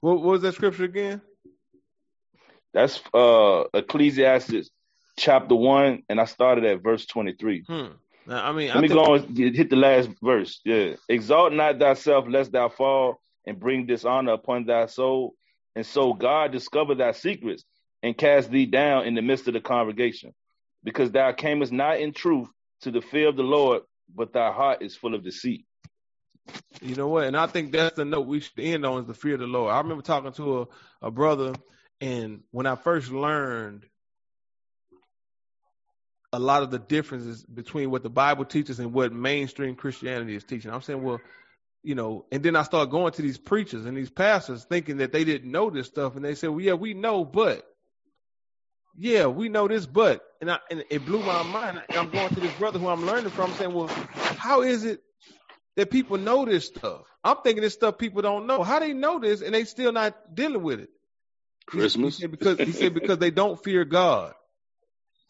What, 0.00 0.16
what 0.16 0.22
was 0.24 0.42
that 0.42 0.54
scripture 0.54 0.84
again? 0.84 1.20
That's 2.72 3.00
uh 3.12 3.64
Ecclesiastes 3.74 4.70
chapter 5.18 5.54
one, 5.54 6.02
and 6.08 6.20
I 6.20 6.24
started 6.24 6.64
at 6.64 6.82
verse 6.82 7.04
twenty-three. 7.06 7.64
Hmm. 7.66 7.86
Now, 8.26 8.48
I 8.48 8.52
mean, 8.52 8.68
Let 8.68 8.76
I 8.76 8.80
me 8.80 8.88
think, 8.88 9.00
go 9.00 9.14
on 9.14 9.34
get- 9.34 9.56
hit 9.56 9.70
the 9.70 9.76
last 9.76 10.08
verse. 10.22 10.60
Yeah. 10.64 10.94
Exalt 11.08 11.52
not 11.52 11.78
thyself 11.78 12.26
lest 12.28 12.52
thou 12.52 12.68
fall 12.68 13.20
and 13.46 13.58
bring 13.58 13.86
dishonor 13.86 14.32
upon 14.32 14.66
thy 14.66 14.86
soul. 14.86 15.34
And 15.74 15.84
so 15.86 16.12
God 16.12 16.52
discover 16.52 16.94
thy 16.94 17.12
secrets 17.12 17.64
and 18.02 18.16
cast 18.16 18.50
thee 18.50 18.66
down 18.66 19.06
in 19.06 19.14
the 19.14 19.22
midst 19.22 19.48
of 19.48 19.54
the 19.54 19.60
congregation. 19.60 20.34
Because 20.82 21.10
thou 21.10 21.32
camest 21.32 21.72
not 21.72 22.00
in 22.00 22.12
truth 22.12 22.48
to 22.82 22.90
the 22.90 23.02
fear 23.02 23.28
of 23.28 23.36
the 23.36 23.42
Lord, 23.42 23.82
but 24.14 24.32
thy 24.32 24.50
heart 24.52 24.82
is 24.82 24.96
full 24.96 25.14
of 25.14 25.22
deceit. 25.22 25.66
you 26.80 26.94
know 26.94 27.08
what? 27.08 27.24
And 27.24 27.36
I 27.36 27.46
think 27.46 27.72
that's 27.72 27.96
the 27.96 28.04
note 28.04 28.26
we 28.26 28.40
should 28.40 28.58
end 28.58 28.86
on 28.86 29.00
is 29.00 29.06
the 29.06 29.14
fear 29.14 29.34
of 29.34 29.40
the 29.40 29.46
Lord. 29.46 29.72
I 29.72 29.78
remember 29.78 30.02
talking 30.02 30.32
to 30.32 30.62
a, 30.62 30.66
a 31.02 31.10
brother, 31.10 31.52
and 32.00 32.42
when 32.50 32.66
I 32.66 32.76
first 32.76 33.10
learned 33.10 33.84
a 36.32 36.38
lot 36.38 36.62
of 36.62 36.70
the 36.70 36.78
differences 36.78 37.44
between 37.44 37.90
what 37.90 38.02
the 38.02 38.10
Bible 38.10 38.44
teaches 38.44 38.78
and 38.78 38.92
what 38.92 39.12
mainstream 39.12 39.74
Christianity 39.74 40.34
is 40.34 40.44
teaching, 40.44 40.70
I'm 40.70 40.82
saying, 40.82 41.02
well, 41.02 41.20
you 41.82 41.94
know, 41.94 42.26
and 42.30 42.42
then 42.42 42.56
I 42.56 42.62
started 42.62 42.90
going 42.90 43.12
to 43.12 43.22
these 43.22 43.38
preachers 43.38 43.86
and 43.86 43.96
these 43.96 44.10
pastors 44.10 44.64
thinking 44.64 44.98
that 44.98 45.12
they 45.12 45.24
didn't 45.24 45.50
know 45.50 45.70
this 45.70 45.86
stuff, 45.86 46.16
and 46.16 46.24
they 46.24 46.34
said, 46.34 46.50
well, 46.50 46.60
yeah, 46.60 46.74
we 46.74 46.94
know, 46.94 47.24
but 47.24 47.64
yeah, 49.02 49.28
we 49.28 49.48
know 49.48 49.66
this, 49.66 49.86
but 49.86 50.22
and 50.42 50.50
I 50.50 50.58
and 50.70 50.84
it 50.90 51.06
blew 51.06 51.20
my 51.20 51.42
mind. 51.42 51.80
I'm 51.88 52.10
going 52.10 52.28
to 52.34 52.40
this 52.40 52.52
brother 52.58 52.78
who 52.78 52.86
I'm 52.86 53.06
learning 53.06 53.30
from, 53.30 53.50
saying, 53.54 53.72
well, 53.72 53.86
how 53.86 54.60
is 54.60 54.84
it 54.84 55.02
that 55.76 55.90
people 55.90 56.18
know 56.18 56.44
this 56.44 56.66
stuff? 56.66 57.06
I'm 57.24 57.38
thinking 57.42 57.62
this 57.62 57.72
stuff 57.72 57.96
people 57.96 58.20
don't 58.20 58.46
know. 58.46 58.62
How 58.62 58.78
they 58.78 58.92
know 58.92 59.18
this 59.18 59.40
and 59.40 59.54
they 59.54 59.64
still 59.64 59.90
not 59.90 60.34
dealing 60.34 60.62
with 60.62 60.80
it? 60.80 60.90
Christmas. 61.64 62.16
He 62.18 62.20
said 62.20 62.30
because 62.30 62.58
he 62.58 62.72
said 62.72 62.92
because 62.92 63.16
they 63.16 63.30
don't 63.30 63.62
fear 63.64 63.86
God, 63.86 64.34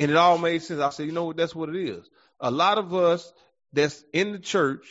and 0.00 0.10
it 0.10 0.16
all 0.16 0.36
made 0.36 0.62
sense. 0.62 0.80
I 0.80 0.90
said, 0.90 1.06
you 1.06 1.12
know 1.12 1.26
what? 1.26 1.36
That's 1.36 1.54
what 1.54 1.68
it 1.68 1.76
is. 1.76 2.04
A 2.40 2.50
lot 2.50 2.78
of 2.78 2.92
us 2.92 3.32
that's 3.72 4.02
in 4.12 4.32
the 4.32 4.40
church 4.40 4.84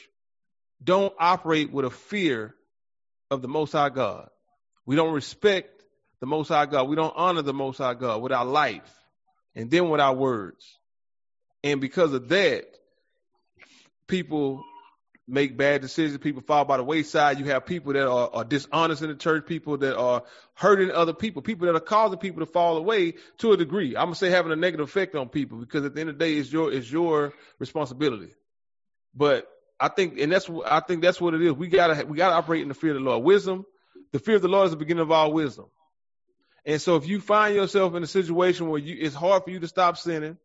don't 0.81 1.13
operate 1.19 1.69
with 1.73 1.83
a 1.83 1.89
fear 1.89 2.55
of 3.29 3.41
the 3.41 3.49
Most 3.49 3.73
High 3.73 3.89
God. 3.89 4.29
We 4.85 4.95
don't 4.95 5.13
respect 5.13 5.78
the 6.19 6.27
Most 6.27 6.49
High 6.49 6.65
God. 6.65 6.87
We 6.87 6.95
don't 6.95 7.13
honor 7.15 7.41
the 7.41 7.53
Most 7.53 7.77
High 7.77 7.93
God 7.93 8.21
with 8.21 8.31
our 8.31 8.45
life 8.45 8.89
and 9.55 9.69
then 9.71 9.89
with 9.89 10.01
our 10.01 10.13
words. 10.13 10.77
And 11.63 11.81
because 11.81 12.13
of 12.13 12.29
that, 12.29 12.65
people 14.07 14.63
make 15.27 15.57
bad 15.57 15.81
decisions. 15.81 16.17
People 16.17 16.41
fall 16.41 16.65
by 16.65 16.77
the 16.77 16.83
wayside. 16.83 17.39
You 17.39 17.45
have 17.45 17.65
people 17.65 17.93
that 17.93 18.07
are, 18.07 18.29
are 18.33 18.43
dishonest 18.43 19.01
in 19.01 19.09
the 19.09 19.15
church, 19.15 19.45
people 19.45 19.77
that 19.77 19.95
are 19.97 20.23
hurting 20.55 20.91
other 20.91 21.13
people, 21.13 21.41
people 21.41 21.67
that 21.67 21.75
are 21.75 21.81
causing 21.81 22.19
people 22.19 22.45
to 22.45 22.51
fall 22.51 22.77
away 22.77 23.13
to 23.37 23.51
a 23.51 23.57
degree. 23.57 23.95
I'm 23.95 24.05
gonna 24.05 24.15
say 24.15 24.29
having 24.29 24.51
a 24.51 24.55
negative 24.55 24.87
effect 24.87 25.15
on 25.15 25.29
people 25.29 25.57
because 25.57 25.85
at 25.85 25.93
the 25.93 26.01
end 26.01 26.09
of 26.09 26.17
the 26.17 26.25
day, 26.25 26.33
it's 26.33 26.51
your 26.51 26.71
it's 26.71 26.91
your 26.91 27.33
responsibility. 27.59 28.33
But 29.13 29.47
I 29.79 29.87
think, 29.87 30.19
and 30.19 30.31
that's 30.31 30.49
what 30.49 30.69
I 30.71 30.81
think 30.81 31.01
that's 31.01 31.21
what 31.21 31.33
it 31.33 31.41
is. 31.41 31.53
We 31.53 31.67
gotta 31.67 32.05
we 32.05 32.17
gotta 32.17 32.35
operate 32.35 32.63
in 32.63 32.67
the 32.67 32.73
fear 32.73 32.91
of 32.91 32.97
the 32.97 33.03
Lord. 33.03 33.23
Wisdom, 33.23 33.65
the 34.11 34.19
fear 34.19 34.35
of 34.35 34.41
the 34.41 34.47
Lord 34.47 34.65
is 34.65 34.71
the 34.71 34.77
beginning 34.77 35.03
of 35.03 35.11
all 35.11 35.31
wisdom. 35.31 35.65
And 36.65 36.81
so 36.81 36.95
if 36.95 37.07
you 37.07 37.21
find 37.21 37.55
yourself 37.55 37.95
in 37.95 38.03
a 38.03 38.07
situation 38.07 38.69
where 38.69 38.79
you 38.79 38.97
it's 38.99 39.15
hard 39.15 39.43
for 39.43 39.49
you 39.49 39.59
to 39.59 39.67
stop 39.67 39.97
sinning, 39.97 40.37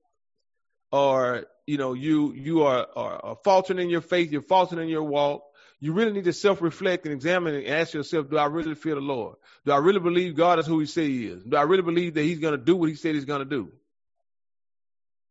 or 0.92 1.44
you 1.66 1.78
know 1.78 1.92
you 1.92 2.32
you 2.32 2.62
are, 2.62 2.86
are, 2.96 3.24
are 3.24 3.38
faltering 3.44 3.80
in 3.80 3.90
your 3.90 4.00
faith, 4.00 4.30
you're 4.30 4.42
faltering 4.42 4.82
in 4.82 4.88
your 4.88 5.02
walk, 5.02 5.42
you 5.80 5.92
really 5.92 6.12
need 6.12 6.24
to 6.24 6.32
self-reflect 6.32 7.04
and 7.04 7.14
examine 7.14 7.54
and 7.54 7.66
ask 7.66 7.92
yourself, 7.92 8.30
do 8.30 8.38
I 8.38 8.46
really 8.46 8.74
fear 8.74 8.94
the 8.94 9.00
Lord? 9.00 9.36
Do 9.66 9.72
I 9.72 9.78
really 9.78 10.00
believe 10.00 10.36
God 10.36 10.58
is 10.58 10.66
who 10.66 10.80
He 10.80 10.86
said 10.86 11.04
He 11.04 11.26
is? 11.26 11.42
Do 11.42 11.56
I 11.56 11.62
really 11.62 11.82
believe 11.82 12.14
that 12.14 12.22
He's 12.22 12.38
going 12.38 12.58
to 12.58 12.64
do 12.64 12.76
what 12.76 12.88
He 12.88 12.94
said 12.94 13.14
He's 13.14 13.24
going 13.24 13.40
to 13.40 13.44
do? 13.44 13.70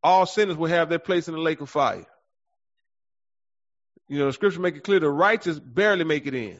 All 0.04 0.26
sinners 0.26 0.58
will 0.58 0.70
have 0.70 0.90
their 0.90 1.00
place 1.00 1.28
in 1.28 1.34
the 1.34 1.40
lake 1.40 1.62
of 1.62 1.70
fire. 1.70 2.06
You 4.10 4.20
know, 4.20 4.26
the 4.28 4.34
scripture 4.34 4.60
make 4.60 4.76
it 4.76 4.84
clear 4.84 5.00
the 5.00 5.10
righteous 5.10 5.58
barely 5.58 6.04
make 6.04 6.28
it 6.28 6.36
in. 6.36 6.60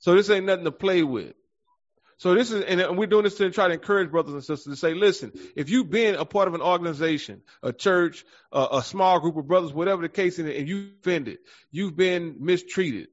So 0.00 0.14
this 0.14 0.28
ain't 0.28 0.46
nothing 0.46 0.64
to 0.64 0.72
play 0.72 1.02
with. 1.02 1.34
So 2.18 2.34
this 2.34 2.50
is, 2.50 2.64
and 2.64 2.96
we're 2.96 3.06
doing 3.06 3.24
this 3.24 3.36
to 3.36 3.50
try 3.50 3.68
to 3.68 3.74
encourage 3.74 4.10
brothers 4.10 4.32
and 4.32 4.42
sisters 4.42 4.72
to 4.72 4.76
say, 4.76 4.94
listen, 4.94 5.32
if 5.54 5.68
you've 5.68 5.90
been 5.90 6.14
a 6.14 6.24
part 6.24 6.48
of 6.48 6.54
an 6.54 6.62
organization, 6.62 7.42
a 7.62 7.74
church, 7.74 8.24
a, 8.52 8.68
a 8.72 8.82
small 8.82 9.20
group 9.20 9.36
of 9.36 9.46
brothers, 9.46 9.72
whatever 9.72 10.00
the 10.00 10.08
case, 10.08 10.38
and 10.38 10.68
you've 10.68 10.92
offended, 11.00 11.38
you've 11.70 11.96
been 11.96 12.36
mistreated, 12.40 13.08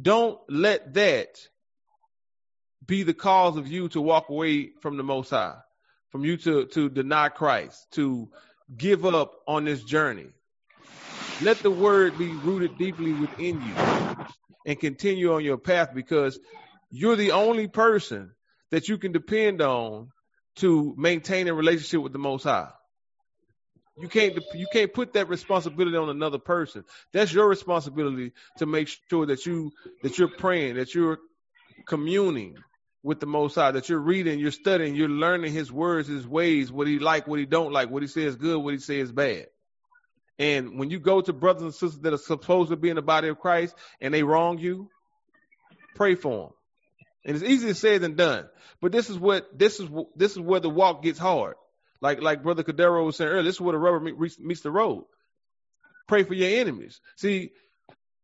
don't 0.00 0.38
let 0.48 0.94
that 0.94 1.36
be 2.86 3.02
the 3.02 3.14
cause 3.14 3.58
of 3.58 3.68
you 3.68 3.88
to 3.90 4.00
walk 4.00 4.30
away 4.30 4.70
from 4.80 4.96
the 4.96 5.02
Most 5.02 5.30
High, 5.30 5.58
from 6.10 6.24
you 6.24 6.38
to, 6.38 6.64
to 6.66 6.88
deny 6.88 7.28
Christ, 7.28 7.86
to 7.92 8.30
give 8.74 9.04
up 9.04 9.34
on 9.46 9.66
this 9.66 9.82
journey. 9.84 10.28
Let 11.42 11.58
the 11.58 11.70
word 11.70 12.18
be 12.18 12.28
rooted 12.28 12.78
deeply 12.78 13.12
within 13.12 13.60
you 13.60 13.74
and 14.64 14.80
continue 14.80 15.34
on 15.34 15.44
your 15.44 15.58
path 15.58 15.90
because 15.94 16.38
you're 16.92 17.16
the 17.16 17.32
only 17.32 17.66
person 17.66 18.32
that 18.70 18.88
you 18.88 18.98
can 18.98 19.12
depend 19.12 19.62
on 19.62 20.10
to 20.56 20.94
maintain 20.96 21.48
a 21.48 21.54
relationship 21.54 22.02
with 22.02 22.12
the 22.12 22.18
Most 22.18 22.44
High. 22.44 22.70
You 23.98 24.08
can't 24.08 24.38
you 24.54 24.66
can't 24.72 24.92
put 24.92 25.14
that 25.14 25.28
responsibility 25.28 25.96
on 25.96 26.10
another 26.10 26.38
person. 26.38 26.84
That's 27.12 27.32
your 27.32 27.48
responsibility 27.48 28.32
to 28.58 28.66
make 28.66 28.88
sure 29.10 29.26
that 29.26 29.44
you 29.46 29.72
that 30.02 30.18
you're 30.18 30.28
praying, 30.28 30.76
that 30.76 30.94
you're 30.94 31.18
communing 31.86 32.56
with 33.02 33.20
the 33.20 33.26
Most 33.26 33.54
High, 33.54 33.72
that 33.72 33.88
you're 33.88 33.98
reading, 33.98 34.38
you're 34.38 34.50
studying, 34.50 34.94
you're 34.94 35.08
learning 35.08 35.52
His 35.52 35.72
words, 35.72 36.08
His 36.08 36.26
ways, 36.26 36.70
what 36.70 36.86
He 36.86 36.98
like, 36.98 37.26
what 37.26 37.38
He 37.38 37.46
don't 37.46 37.72
like, 37.72 37.90
what 37.90 38.02
He 38.02 38.08
says 38.08 38.36
good, 38.36 38.58
what 38.58 38.74
He 38.74 38.80
says 38.80 39.10
bad. 39.10 39.46
And 40.38 40.78
when 40.78 40.90
you 40.90 40.98
go 40.98 41.20
to 41.20 41.32
brothers 41.32 41.62
and 41.62 41.74
sisters 41.74 42.00
that 42.00 42.12
are 42.12 42.18
supposed 42.18 42.70
to 42.70 42.76
be 42.76 42.90
in 42.90 42.96
the 42.96 43.02
body 43.02 43.28
of 43.28 43.38
Christ 43.38 43.74
and 44.00 44.12
they 44.12 44.22
wrong 44.22 44.58
you, 44.58 44.88
pray 45.94 46.14
for 46.14 46.48
them. 46.48 46.52
And 47.24 47.36
it's 47.36 47.44
easier 47.44 47.74
said 47.74 48.00
than 48.00 48.16
done. 48.16 48.48
But 48.80 48.92
this 48.92 49.08
is 49.08 49.18
what 49.18 49.56
this 49.56 49.78
is 49.78 49.88
this 50.16 50.32
is 50.32 50.38
where 50.38 50.60
the 50.60 50.70
walk 50.70 51.02
gets 51.02 51.18
hard. 51.18 51.54
Like 52.00 52.20
like 52.20 52.42
Brother 52.42 52.64
Cadero 52.64 53.04
was 53.04 53.16
saying 53.16 53.30
earlier, 53.30 53.44
this 53.44 53.56
is 53.56 53.60
where 53.60 53.72
the 53.72 53.78
rubber 53.78 54.00
meets 54.00 54.60
the 54.60 54.70
road. 54.70 55.04
Pray 56.08 56.24
for 56.24 56.34
your 56.34 56.60
enemies. 56.60 57.00
See, 57.16 57.52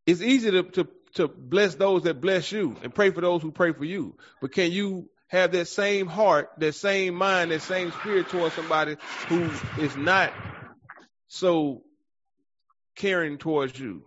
it's 0.04 0.20
easy 0.20 0.50
to, 0.50 0.62
to 0.64 0.88
to 1.14 1.28
bless 1.28 1.76
those 1.76 2.02
that 2.02 2.20
bless 2.20 2.50
you 2.50 2.76
and 2.82 2.94
pray 2.94 3.10
for 3.10 3.20
those 3.20 3.40
who 3.40 3.52
pray 3.52 3.72
for 3.72 3.84
you. 3.84 4.16
But 4.40 4.52
can 4.52 4.72
you 4.72 5.08
have 5.28 5.52
that 5.52 5.68
same 5.68 6.06
heart, 6.06 6.50
that 6.58 6.74
same 6.74 7.14
mind, 7.14 7.50
that 7.50 7.62
same 7.62 7.92
spirit 7.92 8.28
towards 8.28 8.54
somebody 8.54 8.96
who 9.28 9.50
is 9.78 9.96
not 9.96 10.32
so 11.28 11.82
caring 12.96 13.38
towards 13.38 13.78
you? 13.78 14.02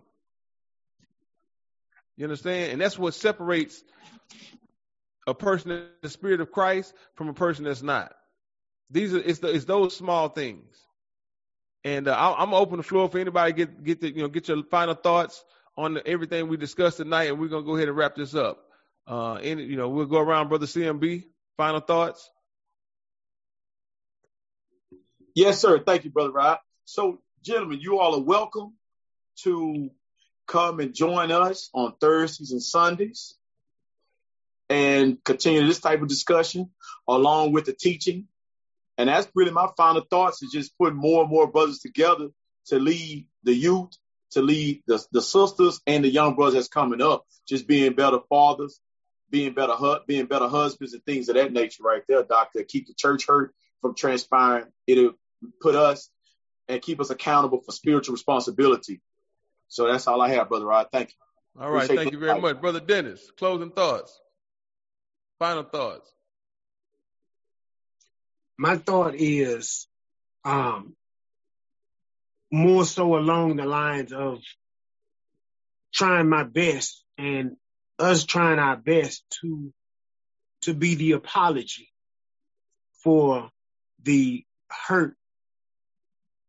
You 2.16 2.26
understand? 2.26 2.72
And 2.72 2.80
that's 2.80 2.98
what 2.98 3.14
separates 3.14 3.82
a 5.26 5.34
person 5.34 5.70
in 5.70 5.84
the 6.02 6.08
spirit 6.08 6.40
of 6.40 6.50
Christ 6.50 6.92
from 7.14 7.28
a 7.28 7.34
person 7.34 7.64
that's 7.64 7.82
not. 7.82 8.14
These 8.90 9.14
are 9.14 9.18
it's, 9.18 9.38
the, 9.38 9.48
it's 9.48 9.64
those 9.64 9.96
small 9.96 10.28
things. 10.28 10.76
And 11.84 12.08
uh, 12.08 12.12
I, 12.12 12.42
am 12.42 12.50
gonna 12.50 12.56
open 12.62 12.76
the 12.76 12.82
floor 12.82 13.08
for 13.08 13.18
anybody 13.18 13.52
get 13.52 13.82
get 13.82 14.00
the, 14.00 14.08
you 14.08 14.22
know 14.22 14.28
get 14.28 14.48
your 14.48 14.62
final 14.64 14.94
thoughts 14.94 15.44
on 15.76 15.94
the, 15.94 16.06
everything 16.06 16.48
we 16.48 16.56
discussed 16.56 16.98
tonight, 16.98 17.24
and 17.24 17.40
we're 17.40 17.48
gonna 17.48 17.64
go 17.64 17.76
ahead 17.76 17.88
and 17.88 17.96
wrap 17.96 18.14
this 18.14 18.34
up. 18.34 18.64
Uh, 19.06 19.34
and 19.34 19.60
you 19.60 19.76
know 19.76 19.88
we'll 19.88 20.06
go 20.06 20.18
around, 20.18 20.48
brother 20.48 20.66
CMB. 20.66 21.24
Final 21.56 21.80
thoughts. 21.80 22.30
Yes, 25.34 25.58
sir. 25.58 25.82
Thank 25.82 26.04
you, 26.04 26.10
brother 26.10 26.32
Rod. 26.32 26.58
So, 26.84 27.20
gentlemen, 27.42 27.80
you 27.80 27.98
all 27.98 28.14
are 28.14 28.22
welcome 28.22 28.74
to 29.42 29.90
come 30.46 30.80
and 30.80 30.94
join 30.94 31.32
us 31.32 31.70
on 31.72 31.94
Thursdays 32.00 32.52
and 32.52 32.62
Sundays 32.62 33.36
and 34.72 35.22
continue 35.22 35.66
this 35.66 35.80
type 35.80 36.00
of 36.00 36.08
discussion 36.08 36.70
along 37.06 37.52
with 37.52 37.66
the 37.66 37.74
teaching. 37.74 38.26
And 38.96 39.08
that's 39.08 39.28
really 39.34 39.50
my 39.50 39.68
final 39.76 40.02
thoughts 40.08 40.42
is 40.42 40.50
just 40.50 40.76
putting 40.78 40.98
more 40.98 41.22
and 41.22 41.30
more 41.30 41.46
brothers 41.46 41.80
together 41.80 42.28
to 42.68 42.78
lead 42.78 43.26
the 43.42 43.52
youth, 43.52 43.90
to 44.30 44.40
lead 44.40 44.82
the, 44.86 45.04
the 45.12 45.20
sisters 45.20 45.80
and 45.86 46.02
the 46.02 46.08
young 46.08 46.36
brothers 46.36 46.54
that's 46.54 46.68
coming 46.68 47.02
up, 47.02 47.26
just 47.46 47.66
being 47.66 47.92
better 47.92 48.20
fathers, 48.30 48.80
being 49.28 49.52
better 49.52 49.74
being 50.06 50.24
better 50.24 50.48
husbands 50.48 50.94
and 50.94 51.04
things 51.04 51.28
of 51.28 51.34
that 51.34 51.52
nature 51.52 51.82
right 51.82 52.02
there, 52.08 52.22
doctor. 52.22 52.62
Keep 52.62 52.86
the 52.86 52.94
church 52.94 53.26
hurt 53.28 53.54
from 53.82 53.94
transpiring. 53.94 54.66
It'll 54.86 55.12
put 55.60 55.74
us 55.74 56.08
and 56.68 56.80
keep 56.80 56.98
us 56.98 57.10
accountable 57.10 57.60
for 57.60 57.72
spiritual 57.72 58.14
responsibility. 58.14 59.02
So 59.68 59.86
that's 59.86 60.06
all 60.06 60.22
I 60.22 60.30
have, 60.30 60.48
brother 60.48 60.64
Rod. 60.64 60.86
Thank 60.90 61.10
you. 61.10 61.62
All 61.62 61.70
right, 61.70 61.84
Appreciate 61.84 61.96
thank 62.04 62.12
you 62.12 62.18
very 62.18 62.40
much, 62.40 62.58
brother 62.58 62.80
Dennis. 62.80 63.30
Closing 63.36 63.70
thoughts. 63.70 64.18
Final 65.42 65.64
thoughts. 65.64 66.08
My 68.56 68.76
thought 68.76 69.16
is 69.16 69.88
um, 70.44 70.94
more 72.52 72.84
so 72.84 73.16
along 73.16 73.56
the 73.56 73.64
lines 73.64 74.12
of 74.12 74.38
trying 75.92 76.28
my 76.28 76.44
best 76.44 77.02
and 77.18 77.56
us 77.98 78.22
trying 78.22 78.60
our 78.60 78.76
best 78.76 79.24
to 79.40 79.72
to 80.60 80.74
be 80.74 80.94
the 80.94 81.10
apology 81.10 81.90
for 83.02 83.50
the 84.04 84.44
hurt 84.70 85.16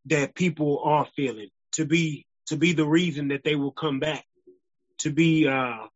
that 0.06 0.36
people 0.36 0.84
are 0.86 1.08
feeling 1.16 1.50
to 1.72 1.86
be 1.86 2.28
to 2.46 2.58
be 2.58 2.74
the 2.74 2.86
reason 2.86 3.30
that 3.30 3.44
they 3.44 3.56
will 3.56 3.72
come 3.72 4.00
back 4.00 4.24
to 5.00 5.10
be 5.10 5.48
uh 5.48 5.88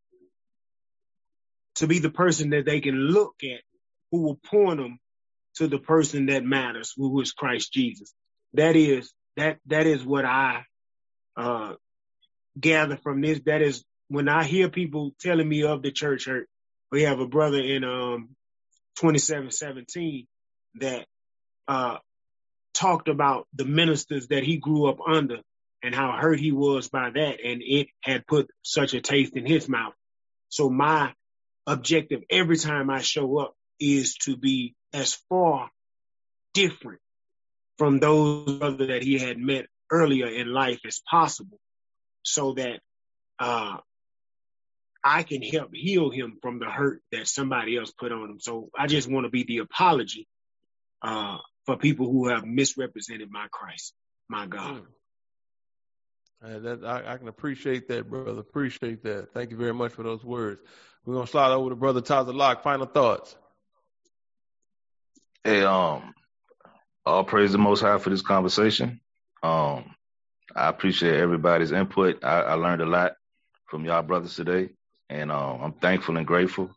to 1.78 1.88
be 1.88 1.99
the 1.99 2.09
person 2.09 2.51
that 2.51 2.65
they 2.65 2.82
can 2.82 2.95
look 2.95 3.36
at 3.43 3.61
who 4.11 4.21
will 4.21 4.36
point 4.36 4.80
them 4.80 4.99
to 5.55 5.67
the 5.67 5.80
person 5.80 6.28
that 6.28 6.43
matters, 6.43 6.93
who 6.95 7.19
is 7.21 7.32
Christ 7.32 7.73
Jesus. 7.73 8.13
That 8.53 8.75
is 8.75 9.11
that 9.36 9.57
that 9.67 9.86
is 9.88 10.03
what 10.03 10.25
I 10.25 10.63
uh, 11.36 11.73
gather 12.59 12.97
from 12.97 13.21
this. 13.21 13.39
That 13.45 13.61
is 13.61 13.84
when 14.07 14.30
I 14.30 14.43
hear 14.43 14.69
people 14.69 15.11
telling 15.19 15.47
me 15.47 15.63
of 15.63 15.82
the 15.82 15.91
church 15.91 16.25
hurt. 16.25 16.47
We 16.91 17.03
have 17.03 17.19
a 17.19 17.28
brother 17.28 17.59
in 17.59 17.84
um 17.84 18.30
2717 18.97 20.28
that 20.75 21.05
uh, 21.67 21.97
talked 22.73 23.09
about 23.09 23.47
the 23.53 23.65
ministers 23.65 24.28
that 24.28 24.43
he 24.43 24.57
grew 24.57 24.88
up 24.88 24.97
under 25.07 25.41
and 25.84 25.93
how 25.93 26.11
hurt 26.11 26.39
he 26.39 26.51
was 26.51 26.89
by 26.89 27.11
that, 27.11 27.38
and 27.43 27.61
it 27.63 27.88
had 28.01 28.25
put 28.25 28.49
such 28.63 28.93
a 28.93 29.01
taste 29.01 29.36
in 29.36 29.45
his 29.45 29.69
mouth. 29.69 29.93
So 30.49 30.69
my 30.69 31.13
objective 31.68 32.24
every 32.30 32.57
time 32.57 32.89
I 32.89 33.01
show 33.01 33.38
up 33.38 33.55
is 33.80 34.15
to 34.24 34.36
be 34.36 34.74
as 34.93 35.13
far 35.30 35.70
different 36.53 37.01
from 37.78 37.99
those 37.99 38.59
other 38.61 38.88
that 38.88 39.03
he 39.03 39.20
had 39.20 39.38
met 39.38 39.68
earlier 39.91 40.28
in 40.28 40.51
life 40.51 40.80
as 40.88 40.99
possible 41.09 41.59
so 42.24 42.53
that 42.53 42.80
uh, 43.39 43.78
I 45.03 45.24
can 45.24 45.41
help 45.41 45.70
heal 45.74 46.09
him 46.09 46.39
from 46.41 46.59
the 46.59 46.65
hurt 46.65 47.01
that 47.11 47.28
somebody 47.28 47.78
else 47.78 47.91
put 47.91 48.11
on 48.11 48.32
him. 48.32 48.39
So 48.39 48.70
I 48.78 48.88
just 48.88 49.09
want 49.09 49.26
to 49.26 49.30
be 49.30 49.43
the 49.43 49.59
apology 49.59 50.28
uh, 51.01 51.38
for 51.65 51.78
people 51.78 52.11
who 52.11 52.30
have 52.30 52.45
misrepresented 52.45 53.30
my 53.30 53.47
Christ, 53.51 53.93
my 54.28 54.47
God. 54.47 54.82
Mm. 54.82 56.63
That, 56.63 56.86
I, 56.86 57.13
I, 57.13 57.18
can 57.18 57.28
appreciate 57.28 57.88
that, 57.88 58.09
brother. 58.09 58.39
Appreciate 58.39 59.03
that. 59.03 59.34
Thank 59.34 59.49
you 59.49 59.57
very 59.57 59.74
much 59.74 59.93
for 59.93 60.03
those 60.03 60.24
words. 60.24 60.61
We're 61.08 61.14
gonna 61.14 61.28
slide 61.28 61.53
over 61.53 61.70
to 61.70 61.76
Brother 61.78 62.01
Taza 62.01 62.36
Lock. 62.36 62.64
Final 62.64 62.86
thoughts. 62.86 63.34
Hey, 65.41 65.64
um, 65.64 66.14
all 67.05 67.24
praise 67.24 67.53
the 67.53 67.58
Most 67.58 67.80
High 67.80 67.97
for 67.97 68.10
this 68.10 68.22
conversation. 68.22 68.99
Um, 69.41 69.95
I 70.53 70.68
appreciate 70.68 71.18
everybody's 71.18 71.72
input. 71.72 72.26
I, 72.26 72.41
I 72.41 72.53
learned 72.55 72.82
a 72.82 72.86
lot 72.86 73.14
from 73.68 73.86
y'all 73.86 74.01
brothers 74.03 74.36
today, 74.36 74.72
and 75.10 75.32
um, 75.32 75.62
I'm 75.62 75.72
thankful 75.72 76.18
and 76.18 76.28
grateful. 76.28 76.72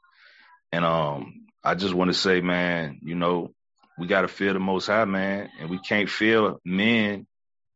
And 0.70 0.84
um, 0.84 1.46
I 1.64 1.74
just 1.74 1.92
want 1.92 2.12
to 2.12 2.16
say, 2.16 2.40
man, 2.40 3.00
you 3.02 3.16
know, 3.16 3.52
we 3.98 4.06
got 4.06 4.20
to 4.20 4.28
fear 4.28 4.52
the 4.52 4.60
Most 4.60 4.86
High, 4.86 5.06
man, 5.06 5.50
and 5.58 5.68
we 5.68 5.80
can't 5.80 6.08
fear 6.08 6.54
men. 6.64 7.26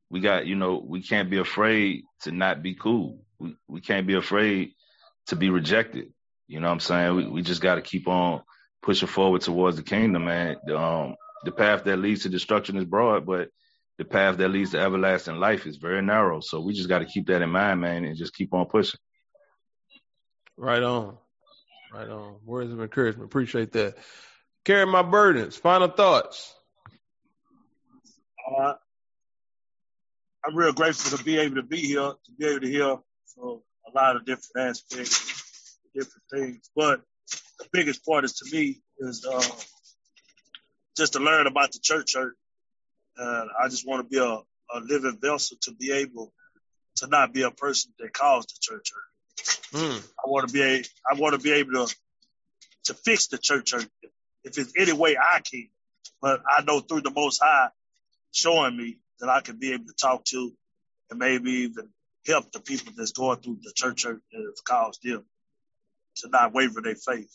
We 0.09 0.21
got, 0.21 0.47
you 0.47 0.55
know, 0.55 0.81
we 0.87 1.03
can't 1.03 1.31
be 1.31 1.39
afraid 1.39 2.05
to 2.21 2.31
not 2.31 2.63
be 2.63 2.77
cool. 2.77 3.25
We 3.41 3.57
we 3.67 3.81
can't 3.81 4.07
be 4.07 4.15
afraid 4.15 4.71
to 5.27 5.35
be 5.35 5.51
rejected. 5.51 6.13
You 6.47 6.61
know 6.61 6.67
what 6.69 6.75
I'm 6.75 6.81
saying? 6.81 7.17
We 7.17 7.27
we 7.27 7.43
just 7.43 7.63
got 7.63 7.77
to 7.77 7.83
keep 7.83 8.09
on 8.09 8.43
pushing 8.83 9.09
forward 9.09 9.41
towards 9.41 9.77
the 9.77 9.83
kingdom, 9.83 10.27
man. 10.27 10.57
Um, 10.75 11.17
the 11.45 11.53
path 11.53 11.85
that 11.85 11.99
leads 11.99 12.23
to 12.23 12.29
destruction 12.29 12.77
is 12.77 12.85
broad, 12.85 13.27
but 13.27 13.49
the 13.99 14.05
path 14.05 14.39
that 14.39 14.49
leads 14.49 14.73
to 14.73 14.81
everlasting 14.81 15.37
life 15.37 15.67
is 15.67 15.77
very 15.77 16.03
narrow. 16.03 16.41
So 16.41 16.61
we 16.61 16.75
just 16.75 16.89
got 16.89 16.99
to 16.99 17.07
keep 17.07 17.27
that 17.29 17.43
in 17.43 17.51
mind, 17.51 17.81
man, 17.81 18.05
and 18.05 18.17
just 18.17 18.35
keep 18.35 18.53
on 18.53 18.67
pushing. 18.67 19.01
Right 20.57 20.83
on. 20.83 21.17
Right 21.93 22.09
on. 22.09 22.37
Words 22.45 22.73
of 22.73 22.81
encouragement. 22.81 23.27
Appreciate 23.27 23.73
that. 23.73 23.97
Carry 24.65 24.87
my 24.87 25.03
burdens. 25.03 25.57
Final 25.57 25.89
thoughts. 25.89 26.55
Uh, 28.51 28.75
I'm 30.45 30.57
real 30.57 30.73
grateful 30.73 31.17
to 31.17 31.25
be 31.25 31.39
able 31.39 31.57
to 31.57 31.63
be 31.63 31.79
here, 31.79 32.13
to 32.13 32.33
be 32.39 32.47
able 32.47 32.61
to 32.61 32.69
hear 32.69 32.97
from 33.35 33.61
a 33.87 33.95
lot 33.95 34.17
of 34.17 34.27
different 34.27 34.71
aspects, 34.71 35.44
different 35.95 36.25
things. 36.31 36.71
But 36.75 37.01
the 37.59 37.67
biggest 37.73 38.05
part 38.05 38.25
is 38.25 38.35
to 38.35 38.57
me 38.57 38.81
is 38.99 39.25
uh, 39.25 39.43
just 40.97 41.15
to 41.15 41.21
learn 41.21 41.47
about 41.47 41.73
the 41.73 41.79
church 41.81 42.15
hurt. 42.15 42.37
And 43.17 43.51
I 43.63 43.69
just 43.69 43.87
want 43.87 44.03
to 44.03 44.09
be 44.09 44.19
a, 44.19 44.77
a 44.77 44.81
living 44.81 45.19
vessel 45.21 45.57
to 45.63 45.73
be 45.73 45.93
able 45.93 46.33
to 46.97 47.07
not 47.07 47.33
be 47.33 47.43
a 47.43 47.51
person 47.51 47.93
that 47.99 48.13
caused 48.13 48.51
the 48.51 48.59
church 48.61 48.93
hurt. 48.93 49.81
Mm. 49.81 50.09
I 50.19 50.29
want 50.29 50.49
to 50.49 50.53
be 50.53 50.63
a, 50.63 50.83
I 51.11 51.19
want 51.19 51.35
to 51.35 51.41
be 51.41 51.53
able 51.53 51.87
to 51.87 51.95
to 52.85 52.95
fix 52.95 53.29
the 53.29 53.39
church 53.39 53.73
hurt 53.73 53.89
if 54.45 54.59
it's 54.59 54.73
any 54.79 54.93
way 54.93 55.17
I 55.17 55.41
can. 55.41 55.69
But 56.21 56.43
I 56.49 56.63
know 56.63 56.81
through 56.81 57.03
the 57.03 57.11
Most 57.11 57.41
High 57.43 57.69
showing 58.33 58.77
me 58.77 58.99
that 59.21 59.29
I 59.29 59.41
can 59.41 59.59
be 59.59 59.73
able 59.73 59.87
to 59.87 59.95
talk 59.95 60.25
to 60.27 60.53
and 61.11 61.19
maybe 61.19 61.51
even 61.51 61.89
help 62.27 62.51
the 62.53 62.61
people 62.61 62.93
that's 62.97 63.13
going 63.13 63.39
through 63.39 63.59
the 63.63 63.73
church 63.75 64.05
hurt 64.05 64.21
that 64.33 64.41
has 64.41 64.61
caused 64.61 65.03
them 65.03 65.25
to 66.17 66.29
not 66.29 66.53
waver 66.53 66.81
their 66.81 66.95
faith. 66.95 67.33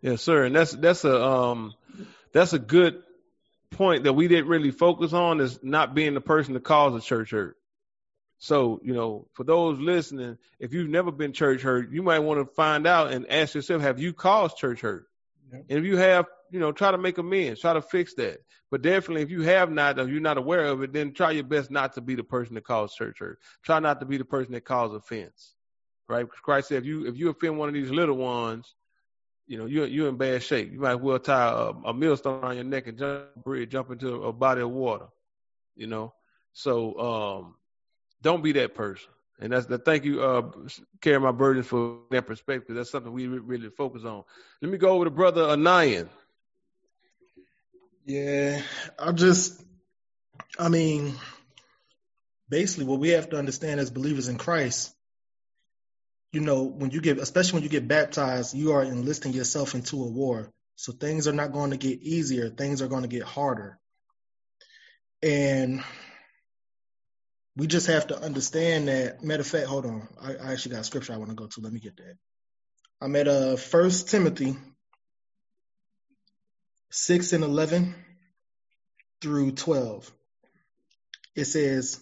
Yes, 0.00 0.22
sir. 0.22 0.44
And 0.44 0.54
that's 0.54 0.72
that's 0.72 1.04
a 1.04 1.22
um 1.22 1.74
that's 2.32 2.52
a 2.52 2.58
good 2.58 3.02
point 3.70 4.04
that 4.04 4.12
we 4.12 4.28
didn't 4.28 4.48
really 4.48 4.70
focus 4.70 5.12
on 5.12 5.40
is 5.40 5.58
not 5.62 5.94
being 5.94 6.14
the 6.14 6.20
person 6.20 6.54
to 6.54 6.60
cause 6.60 6.94
a 6.94 7.00
church 7.00 7.30
hurt. 7.30 7.56
So, 8.38 8.80
you 8.82 8.92
know, 8.92 9.28
for 9.34 9.44
those 9.44 9.78
listening, 9.78 10.36
if 10.58 10.72
you've 10.72 10.90
never 10.90 11.12
been 11.12 11.32
church 11.32 11.62
hurt, 11.62 11.92
you 11.92 12.02
might 12.02 12.18
want 12.18 12.40
to 12.40 12.54
find 12.54 12.88
out 12.88 13.12
and 13.12 13.30
ask 13.30 13.54
yourself, 13.54 13.82
have 13.82 14.00
you 14.00 14.12
caused 14.12 14.56
church 14.56 14.80
hurt? 14.80 15.06
And 15.52 15.78
if 15.78 15.84
you 15.84 15.96
have, 15.98 16.26
you 16.50 16.58
know, 16.58 16.72
try 16.72 16.90
to 16.90 16.98
make 16.98 17.18
amends, 17.18 17.60
try 17.60 17.74
to 17.74 17.82
fix 17.82 18.14
that. 18.14 18.38
But 18.70 18.82
definitely, 18.82 19.22
if 19.22 19.30
you 19.30 19.42
have 19.42 19.70
not, 19.70 20.00
or 20.00 20.08
you're 20.08 20.20
not 20.20 20.38
aware 20.38 20.64
of 20.66 20.82
it, 20.82 20.92
then 20.92 21.12
try 21.12 21.32
your 21.32 21.44
best 21.44 21.70
not 21.70 21.92
to 21.94 22.00
be 22.00 22.14
the 22.14 22.24
person 22.24 22.54
that 22.54 22.64
cause 22.64 22.94
church 22.94 23.18
hurt. 23.20 23.38
Try 23.62 23.78
not 23.78 24.00
to 24.00 24.06
be 24.06 24.16
the 24.16 24.24
person 24.24 24.52
that 24.54 24.64
cause 24.64 24.94
offense, 24.94 25.54
right? 26.12 26.28
Christ 26.28 26.68
said, 26.68 26.78
if 26.78 26.84
you 26.84 27.06
if 27.06 27.16
you 27.16 27.30
offend 27.30 27.58
one 27.58 27.68
of 27.68 27.74
these 27.74 27.90
little 27.90 28.16
ones, 28.16 28.74
you 29.46 29.58
know, 29.58 29.66
you're 29.66 29.86
you're 29.86 30.08
in 30.08 30.16
bad 30.16 30.42
shape. 30.42 30.72
You 30.72 30.80
might 30.80 30.92
as 30.92 31.00
well 31.00 31.18
tie 31.18 31.48
a, 31.48 31.88
a 31.88 31.94
millstone 31.94 32.44
around 32.44 32.56
your 32.56 32.64
neck 32.64 32.86
and 32.86 32.98
jump 32.98 33.34
bridge, 33.42 33.70
jump 33.70 33.90
into 33.90 34.22
a 34.24 34.32
body 34.32 34.60
of 34.60 34.70
water, 34.70 35.06
you 35.74 35.86
know. 35.86 36.12
So 36.52 36.98
um, 36.98 37.54
don't 38.20 38.42
be 38.42 38.52
that 38.52 38.74
person. 38.74 39.08
And 39.40 39.52
that's 39.52 39.66
the 39.66 39.78
thank 39.78 40.04
you, 40.04 40.22
uh, 40.22 40.50
carry 41.00 41.18
my 41.18 41.32
burdens 41.32 41.66
for 41.66 41.98
that 42.10 42.26
perspective. 42.26 42.76
That's 42.76 42.90
something 42.90 43.12
we 43.12 43.26
really 43.26 43.70
focus 43.70 44.04
on. 44.04 44.22
Let 44.60 44.70
me 44.70 44.78
go 44.78 44.90
over 44.90 45.04
to 45.06 45.10
brother 45.10 45.42
Anayan. 45.42 46.08
Yeah, 48.04 48.62
I 48.98 49.12
just, 49.12 49.60
I 50.58 50.68
mean, 50.68 51.14
basically, 52.48 52.84
what 52.84 53.00
we 53.00 53.10
have 53.10 53.30
to 53.30 53.38
understand 53.38 53.80
as 53.80 53.90
believers 53.90 54.28
in 54.28 54.38
Christ, 54.38 54.94
you 56.32 56.40
know, 56.40 56.62
when 56.62 56.90
you 56.90 57.00
get, 57.00 57.18
especially 57.18 57.58
when 57.58 57.62
you 57.62 57.68
get 57.68 57.86
baptized, 57.86 58.54
you 58.54 58.72
are 58.72 58.82
enlisting 58.82 59.32
yourself 59.32 59.74
into 59.74 60.02
a 60.02 60.10
war. 60.10 60.50
So 60.76 60.92
things 60.92 61.28
are 61.28 61.32
not 61.32 61.52
going 61.52 61.70
to 61.70 61.76
get 61.76 62.00
easier, 62.00 62.48
things 62.48 62.80
are 62.80 62.88
going 62.88 63.02
to 63.02 63.08
get 63.08 63.22
harder. 63.22 63.78
And 65.22 65.84
we 67.54 67.66
just 67.66 67.86
have 67.86 68.08
to 68.08 68.18
understand 68.18 68.88
that. 68.88 69.22
Matter 69.22 69.42
of 69.42 69.46
fact, 69.46 69.66
hold 69.66 69.84
on. 69.84 70.08
I, 70.20 70.34
I 70.34 70.52
actually 70.52 70.72
got 70.72 70.80
a 70.80 70.84
scripture 70.84 71.12
I 71.12 71.18
want 71.18 71.30
to 71.30 71.36
go 71.36 71.46
to. 71.46 71.60
Let 71.60 71.72
me 71.72 71.80
get 71.80 71.96
that. 71.98 72.16
I'm 73.00 73.14
at 73.14 73.28
uh 73.28 73.56
First 73.56 74.08
Timothy 74.08 74.56
six 76.90 77.32
and 77.32 77.44
eleven 77.44 77.94
through 79.20 79.52
twelve. 79.52 80.10
It 81.34 81.44
says, 81.44 82.00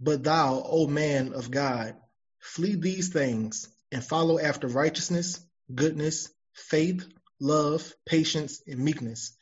"But 0.00 0.22
thou, 0.22 0.62
O 0.64 0.86
man 0.86 1.32
of 1.32 1.50
God, 1.50 1.96
flee 2.38 2.76
these 2.76 3.08
things 3.08 3.71
and 3.92 4.02
follow 4.02 4.38
after 4.38 4.66
righteousness, 4.66 5.38
goodness, 5.72 6.30
faith, 6.54 7.06
love, 7.40 7.92
patience, 8.06 8.62
and 8.66 8.80
meekness." 8.80 9.36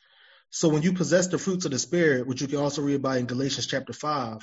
So 0.51 0.67
when 0.67 0.81
you 0.83 0.93
possess 0.93 1.27
the 1.27 1.37
fruits 1.37 1.65
of 1.65 1.71
the 1.71 1.79
Spirit, 1.79 2.27
which 2.27 2.41
you 2.41 2.47
can 2.47 2.59
also 2.59 2.81
read 2.81 2.95
about 2.95 3.17
in 3.17 3.25
Galatians 3.25 3.67
chapter 3.67 3.93
five, 3.93 4.41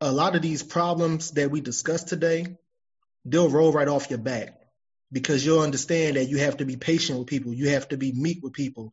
a 0.00 0.10
lot 0.10 0.36
of 0.36 0.42
these 0.42 0.62
problems 0.62 1.32
that 1.32 1.50
we 1.50 1.60
discussed 1.60 2.08
today, 2.08 2.56
they'll 3.24 3.50
roll 3.50 3.72
right 3.72 3.88
off 3.88 4.10
your 4.10 4.18
back 4.18 4.58
because 5.12 5.44
you'll 5.44 5.60
understand 5.60 6.16
that 6.16 6.28
you 6.28 6.38
have 6.38 6.58
to 6.58 6.64
be 6.64 6.76
patient 6.76 7.18
with 7.18 7.28
people, 7.28 7.52
you 7.52 7.70
have 7.70 7.88
to 7.88 7.96
be 7.96 8.12
meek 8.12 8.42
with 8.42 8.52
people, 8.52 8.92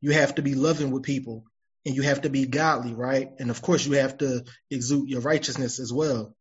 you 0.00 0.12
have 0.12 0.34
to 0.34 0.42
be 0.42 0.54
loving 0.54 0.90
with 0.90 1.02
people, 1.02 1.44
and 1.86 1.94
you 1.94 2.02
have 2.02 2.22
to 2.22 2.30
be 2.30 2.46
godly, 2.46 2.94
right? 2.94 3.30
And 3.38 3.50
of 3.50 3.62
course, 3.62 3.86
you 3.86 3.92
have 3.94 4.18
to 4.18 4.44
exude 4.70 5.08
your 5.08 5.20
righteousness 5.20 5.78
as 5.78 5.92
well. 5.92 6.36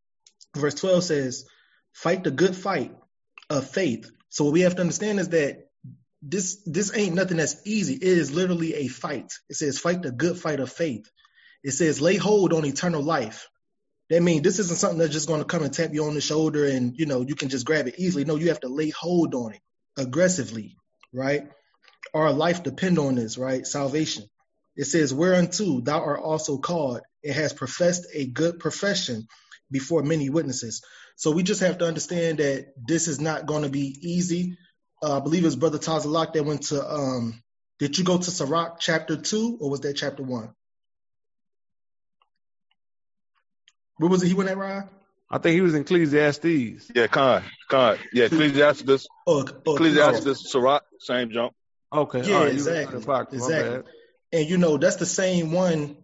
Verse 0.55 0.76
12 0.76 1.03
says, 1.03 1.45
Fight 1.91 2.24
the 2.24 2.32
good 2.32 2.55
fight 2.55 2.95
of 3.50 3.70
faith. 3.70 4.10
So, 4.30 4.46
what 4.46 4.54
we 4.54 4.62
have 4.62 4.76
to 4.76 4.82
understand 4.82 5.20
is 5.20 5.30
that 5.30 5.68
this 6.22 6.62
this 6.66 6.96
ain't 6.96 7.16
nothing 7.16 7.38
that's 7.38 7.58
easy. 7.66 7.96
It 7.96 8.04
is 8.04 8.32
literally 8.34 8.74
a 8.76 8.88
fight. 8.88 9.34
It 9.50 9.56
says, 9.56 9.80
Fight 9.80 10.02
the 10.02 10.12
good 10.12 10.38
fight 10.39 10.60
of 10.60 10.72
faith. 10.72 11.10
It 11.64 11.72
says, 11.72 12.02
Lay 12.02 12.16
hold 12.16 12.54
on 12.54 12.66
eternal 12.66 13.02
life. 13.02 13.48
That 14.10 14.22
means 14.22 14.44
this 14.44 14.60
isn't 14.60 14.78
something 14.78 15.00
that's 15.00 15.14
just 15.14 15.28
going 15.28 15.41
to 15.41 15.46
come 15.46 15.64
and 15.64 15.74
tap 15.74 15.94
you 15.94 16.06
on 16.06 16.14
the 16.14 16.22
shoulder 16.22 16.66
and 16.66 16.98
you 16.98 17.06
know 17.06 17.22
you 17.22 17.36
can 17.36 17.50
just 17.50 17.66
grab 17.66 17.88
it 17.88 17.96
easily. 17.98 18.26
No, 18.26 18.36
you 18.36 18.50
have 18.50 18.62
to 18.62 18.70
lay 18.70 18.89
hold 18.89 19.34
on 19.34 19.54
it 19.54 19.62
aggressively, 19.98 20.78
right? 21.14 21.50
Our 22.14 22.32
life 22.32 22.64
depend 22.64 23.00
on 23.00 23.16
this, 23.16 23.38
right? 23.38 23.66
Salvation. 23.66 24.26
It 24.76 24.86
says, 24.86 25.14
Whereunto 25.14 25.82
thou 25.82 26.00
art 26.00 26.22
also 26.22 26.58
called, 26.58 27.02
it 27.22 27.34
has 27.34 27.54
professed 27.54 28.08
a 28.14 28.26
good 28.26 28.60
profession 28.60 29.28
before 29.72 30.04
many 30.04 30.30
witnesses. 30.30 30.84
So 31.24 31.32
we 31.32 31.41
just 31.41 31.61
have 31.61 31.78
to 31.78 31.86
understand 31.86 32.39
that 32.39 32.74
this 32.76 33.07
is 33.07 33.21
not 33.21 33.45
going 33.45 33.63
to 33.63 33.69
be 33.69 33.95
easy. 34.01 34.57
Uh, 35.01 35.15
I 35.15 35.19
believe 35.21 35.45
it's 35.45 35.55
Brother 35.55 35.78
Tazalak 35.78 36.34
that 36.34 36.43
went 36.43 36.63
to 36.63 36.86
um 36.86 37.41
did 37.80 37.97
you 37.97 38.03
go 38.03 38.17
to 38.17 38.30
Sirach 38.30 38.82
chapter 38.82 39.15
two 39.15 39.57
or 39.61 39.69
was 39.69 39.80
that 39.82 39.93
chapter 39.93 40.21
one? 40.21 40.53
Where 43.95 44.09
was 44.09 44.21
it 44.21 44.28
he 44.28 44.34
went 44.34 44.49
at, 44.49 44.57
Ryan? 44.57 44.89
I 45.30 45.38
think 45.38 45.53
he 45.53 45.61
was 45.61 45.74
in 45.74 45.84
Ecclesiastes. 45.84 46.91
Yeah, 46.93 47.07
Con, 47.07 47.41
Con. 47.69 47.99
Yeah, 48.11 48.26
Ecclesiastes, 48.26 49.07
Oh, 49.26 49.45
oh, 49.65 49.76
Ecclesiastes, 49.76 50.51
Sirach, 50.51 50.84
same 50.99 51.32
jump. 51.32 51.53
Okay, 51.93 52.28
Yeah, 52.28 52.36
all 52.36 52.43
right, 52.43 52.51
exactly. 52.51 52.82
You 52.82 52.86
was 52.86 52.95
in 52.95 52.99
the 52.99 53.07
box. 53.07 53.32
My 53.32 53.38
Exactly. 53.38 53.91
And 54.34 54.49
you 54.49 54.57
know, 54.57 54.76
that's 54.76 54.97
the 54.97 55.05
same 55.05 55.53
one, 55.53 56.03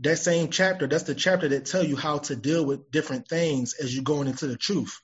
that 0.00 0.16
same 0.16 0.50
chapter, 0.50 0.86
that's 0.86 1.04
the 1.04 1.14
chapter 1.14 1.48
that 1.48 1.66
tell 1.66 1.84
you 1.84 1.96
how 1.96 2.18
to 2.18 2.36
deal 2.36 2.64
with 2.64 2.90
different 2.90 3.28
things 3.28 3.74
as 3.74 3.94
you're 3.94 4.04
going 4.04 4.28
into 4.28 4.46
the 4.46 4.56
truth. 4.56 5.00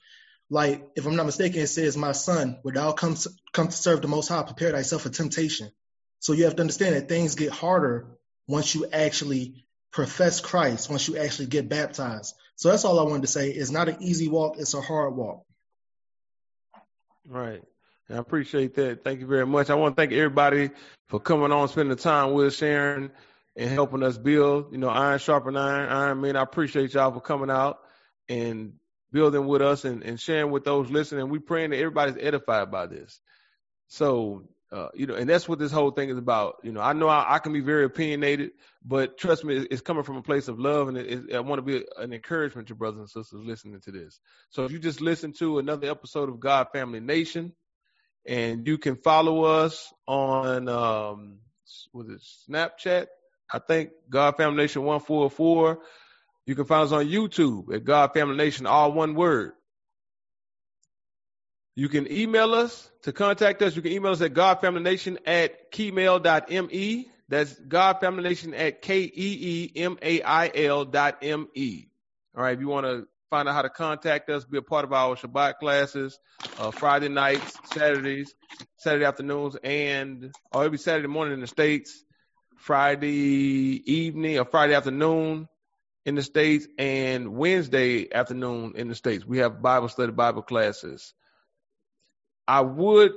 Like, 0.51 0.87
if 0.95 1.07
I'm 1.07 1.17
not 1.17 1.27
mistaken, 1.27 1.61
it 1.61 1.69
says, 1.69 1.97
My 1.97 2.13
son, 2.13 2.59
when 2.63 2.75
thou 2.75 2.93
come, 2.93 3.17
come 3.53 3.69
to 3.69 3.77
serve 3.77 4.03
the 4.03 4.09
most 4.09 4.29
high, 4.29 4.43
prepare 4.43 4.73
thyself 4.73 5.03
for 5.03 5.09
temptation. 5.09 5.71
So 6.21 6.33
you 6.33 6.45
have 6.45 6.57
to 6.57 6.63
understand 6.63 6.95
that 6.95 7.09
things 7.09 7.35
get 7.35 7.51
harder 7.51 8.07
once 8.47 8.75
you 8.75 8.87
actually 8.93 9.65
profess 9.91 10.41
Christ, 10.41 10.91
once 10.91 11.09
you 11.09 11.17
actually 11.17 11.47
get 11.47 11.69
baptized. 11.69 12.35
So 12.57 12.69
that's 12.69 12.85
all 12.85 13.01
I 13.01 13.03
wanted 13.05 13.23
to 13.23 13.29
say. 13.29 13.51
It's 13.51 13.71
not 13.71 13.89
an 13.89 13.97
easy 14.01 14.29
walk, 14.29 14.57
it's 14.59 14.75
a 14.75 14.81
hard 14.81 15.17
walk. 15.17 15.45
Right. 17.27 17.63
I 18.11 18.15
appreciate 18.15 18.75
that. 18.75 19.03
Thank 19.03 19.21
you 19.21 19.27
very 19.27 19.47
much. 19.47 19.71
I 19.71 19.75
want 19.75 19.97
to 19.97 20.01
thank 20.01 20.13
everybody 20.13 20.71
for 21.09 21.19
coming 21.19 21.53
on, 21.53 21.69
spending 21.69 21.97
the 21.97 22.03
time 22.03 22.33
with 22.33 22.49
us, 22.49 22.57
sharing 22.57 23.11
and 23.57 23.71
helping 23.71 24.03
us 24.03 24.19
build. 24.19 24.73
You 24.73 24.79
know, 24.79 24.89
iron 24.89 25.19
sharpen 25.19 25.57
iron. 25.57 25.89
Iron 25.89 26.21
Man, 26.21 26.37
I 26.37 26.43
appreciate 26.43 26.95
y'all 26.95 27.13
for 27.13 27.21
coming 27.21 27.51
out 27.51 27.79
and 28.29 28.75
building 29.13 29.47
with 29.47 29.63
us 29.63 29.85
and, 29.85 30.03
and 30.03 30.21
sharing 30.21 30.51
with 30.51 30.65
those 30.65 30.91
listening. 30.91 31.29
We 31.29 31.39
praying 31.39 31.71
that 31.71 31.79
everybody's 31.79 32.17
edified 32.21 32.71
by 32.71 32.87
this. 32.87 33.21
So, 33.87 34.49
uh, 34.73 34.89
you 34.95 35.07
know, 35.07 35.15
and 35.15 35.31
that's 35.31 35.49
what 35.49 35.61
this 35.61 35.71
whole 35.71 35.93
thing 35.93 36.09
is 36.09 36.19
about. 36.19 36.57
You 36.65 36.73
know, 36.73 36.81
I 36.81 36.95
know 36.95 37.07
I, 37.07 37.37
I 37.37 37.39
can 37.39 37.53
be 37.53 37.61
very 37.61 37.85
opinionated, 37.85 38.51
but 38.85 39.17
trust 39.19 39.45
me, 39.45 39.57
it's, 39.57 39.67
it's 39.71 39.83
coming 39.83 40.03
from 40.03 40.17
a 40.17 40.23
place 40.23 40.49
of 40.49 40.59
love, 40.59 40.89
and 40.89 40.99
it, 40.99 41.31
it, 41.31 41.35
I 41.37 41.41
want 41.41 41.59
to 41.59 41.63
be 41.63 41.85
an 41.97 42.13
encouragement 42.13 42.69
to 42.69 42.75
brothers 42.75 42.99
and 42.99 43.11
sisters 43.11 43.45
listening 43.45 43.81
to 43.83 43.93
this. 43.93 44.19
So, 44.51 44.65
if 44.65 44.73
you 44.73 44.81
just 44.81 45.01
listen 45.01 45.33
to 45.35 45.59
another 45.61 45.89
episode 45.89 46.29
of 46.29 46.41
God 46.41 46.69
Family 46.73 46.99
Nation, 46.99 47.53
and 48.27 48.67
you 48.67 48.79
can 48.79 48.97
follow 48.97 49.45
us 49.45 49.93
on 50.09 50.69
um, 50.69 51.39
was 51.93 52.09
it 52.09 52.21
Snapchat? 52.51 53.07
I 53.55 53.61
think 53.61 53.91
God 54.11 54.37
Family 54.37 54.57
Nation 54.57 54.83
one 54.83 54.99
four 54.99 55.31
four. 55.31 55.79
You 56.45 56.57
can 56.57 56.65
find 56.65 56.85
us 56.85 56.93
on 56.93 57.07
YouTube 57.07 57.73
at 57.73 57.85
God 57.85 58.13
Family 58.13 58.37
Nation, 58.37 58.67
all 58.67 58.93
one 58.93 59.15
word. 59.15 59.53
You 61.77 61.89
can 61.89 62.11
email 62.11 62.55
us 62.55 62.91
to 63.03 63.13
contact 63.13 63.63
us. 63.63 63.77
You 63.77 63.83
can 63.83 63.93
email 63.93 64.13
us 64.13 64.21
at 64.21 64.35
godfamilynation 64.35 65.19
at 65.25 65.73
keemail.me. 65.73 67.09
That's 67.29 67.55
godfamilynation 67.55 68.59
at 68.59 68.83
K-E-E-M-A-I-L 68.83 70.85
dot 70.87 71.19
M-E. 71.23 71.87
All 72.37 72.43
right. 72.43 72.55
If 72.55 72.61
you 72.61 72.69
want 72.69 72.87
to 72.87 73.07
find 73.31 73.49
out 73.49 73.55
how 73.55 73.63
to 73.63 73.71
contact 73.71 74.31
us, 74.31 74.45
be 74.45 74.59
a 74.59 74.63
part 74.63 74.85
of 74.85 74.93
our 74.93 75.17
Shabbat 75.17 75.59
classes, 75.59 76.19
uh, 76.59 76.71
Friday 76.71 77.09
nights, 77.09 77.57
Saturdays, 77.73 78.35
Saturday 78.77 79.05
afternoons, 79.05 79.57
and 79.63 80.33
or 80.53 80.65
every 80.65 80.79
Saturday 80.79 81.09
morning 81.09 81.35
in 81.35 81.41
the 81.41 81.47
States, 81.47 82.05
Friday 82.57 83.83
evening 83.87 84.39
or 84.39 84.45
Friday 84.45 84.75
afternoon 84.75 85.49
in 86.05 86.15
the 86.15 86.23
states 86.23 86.67
and 86.79 87.35
Wednesday 87.35 88.13
afternoon 88.13 88.75
in 88.77 88.89
the 88.89 88.95
states. 88.95 89.25
We 89.25 89.39
have 89.39 89.63
Bible 89.63 89.89
study, 89.89 90.13
Bible 90.13 90.43
classes. 90.43 91.15
I 92.47 92.61
would 92.61 93.13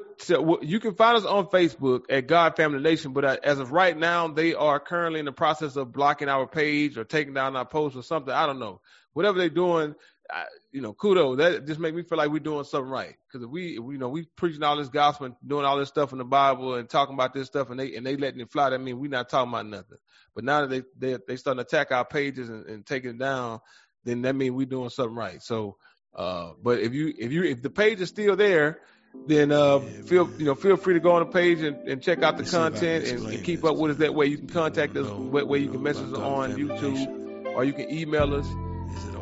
you 0.61 0.79
can 0.79 0.95
find 0.95 1.17
us 1.17 1.25
on 1.25 1.47
Facebook 1.47 2.03
at 2.09 2.27
God 2.27 2.55
Family 2.55 2.79
Nation, 2.79 3.11
but 3.11 3.25
uh, 3.25 3.37
as 3.43 3.59
of 3.59 3.73
right 3.73 3.97
now, 3.97 4.29
they 4.29 4.53
are 4.53 4.79
currently 4.79 5.19
in 5.19 5.25
the 5.25 5.33
process 5.33 5.75
of 5.75 5.91
blocking 5.91 6.29
our 6.29 6.47
page 6.47 6.97
or 6.97 7.03
taking 7.03 7.33
down 7.33 7.57
our 7.57 7.65
post 7.65 7.97
or 7.97 8.03
something. 8.03 8.33
I 8.33 8.45
don't 8.45 8.59
know. 8.59 8.79
Whatever 9.13 9.39
they're 9.39 9.49
doing, 9.49 9.95
I, 10.31 10.45
you 10.71 10.81
know, 10.81 10.93
kudos. 10.93 11.37
That 11.37 11.65
just 11.65 11.79
make 11.79 11.95
me 11.95 12.03
feel 12.03 12.17
like 12.17 12.29
we're 12.29 12.39
doing 12.39 12.63
something 12.63 12.89
right. 12.89 13.15
Because 13.27 13.45
if 13.45 13.49
we, 13.49 13.77
if 13.77 13.83
we, 13.83 13.95
you 13.95 13.99
know, 13.99 14.09
we 14.09 14.25
preaching 14.35 14.63
all 14.63 14.77
this 14.77 14.89
gospel 14.89 15.27
and 15.27 15.35
doing 15.45 15.65
all 15.65 15.77
this 15.77 15.89
stuff 15.89 16.11
in 16.11 16.17
the 16.17 16.25
Bible 16.25 16.75
and 16.75 16.89
talking 16.89 17.13
about 17.13 17.33
this 17.33 17.47
stuff, 17.47 17.69
and 17.69 17.79
they 17.79 17.95
and 17.95 18.05
they 18.05 18.15
letting 18.15 18.39
it 18.39 18.51
fly. 18.51 18.69
That 18.69 18.79
mean 18.79 18.99
we're 18.99 19.09
not 19.09 19.29
talking 19.29 19.51
about 19.51 19.65
nothing. 19.65 19.97
But 20.35 20.43
now 20.43 20.65
that 20.65 20.69
they 20.69 20.83
they 20.97 21.19
they 21.27 21.35
starting 21.35 21.63
to 21.63 21.67
attack 21.67 21.91
our 21.91 22.05
pages 22.05 22.49
and, 22.49 22.65
and 22.65 22.85
taking 22.85 23.11
it 23.11 23.19
down, 23.19 23.59
then 24.03 24.21
that 24.23 24.35
means 24.35 24.51
we're 24.51 24.65
doing 24.65 24.89
something 24.89 25.15
right. 25.15 25.41
So, 25.41 25.77
uh, 26.15 26.51
but 26.61 26.79
if 26.79 26.93
you 26.93 27.13
if 27.17 27.31
you 27.31 27.43
if 27.43 27.61
the 27.61 27.69
page 27.69 28.01
is 28.01 28.09
still 28.09 28.35
there 28.35 28.81
then 29.25 29.51
uh, 29.51 29.79
feel 29.79 30.29
you 30.37 30.45
know 30.45 30.55
feel 30.55 30.77
free 30.77 30.93
to 30.93 30.99
go 30.99 31.11
on 31.11 31.25
the 31.25 31.31
page 31.31 31.61
and, 31.61 31.87
and 31.87 32.01
check 32.01 32.23
out 32.23 32.37
the 32.37 32.43
content 32.43 33.07
and, 33.07 33.25
and, 33.25 33.43
keep 33.43 33.63
up 33.63 33.75
with 33.77 33.91
us. 33.91 33.97
That 33.97 34.13
way, 34.13 34.27
you 34.27 34.37
can 34.37 34.47
contact 34.47 34.95
us. 34.95 35.07
That 35.07 35.47
way, 35.47 35.59
you 35.59 35.69
can 35.69 35.83
message 35.83 36.11
us 36.11 36.17
on 36.17 36.53
YouTube, 36.53 37.53
or 37.55 37.63
you 37.63 37.73
can 37.73 37.91
email 37.91 38.33
us. 38.35 38.47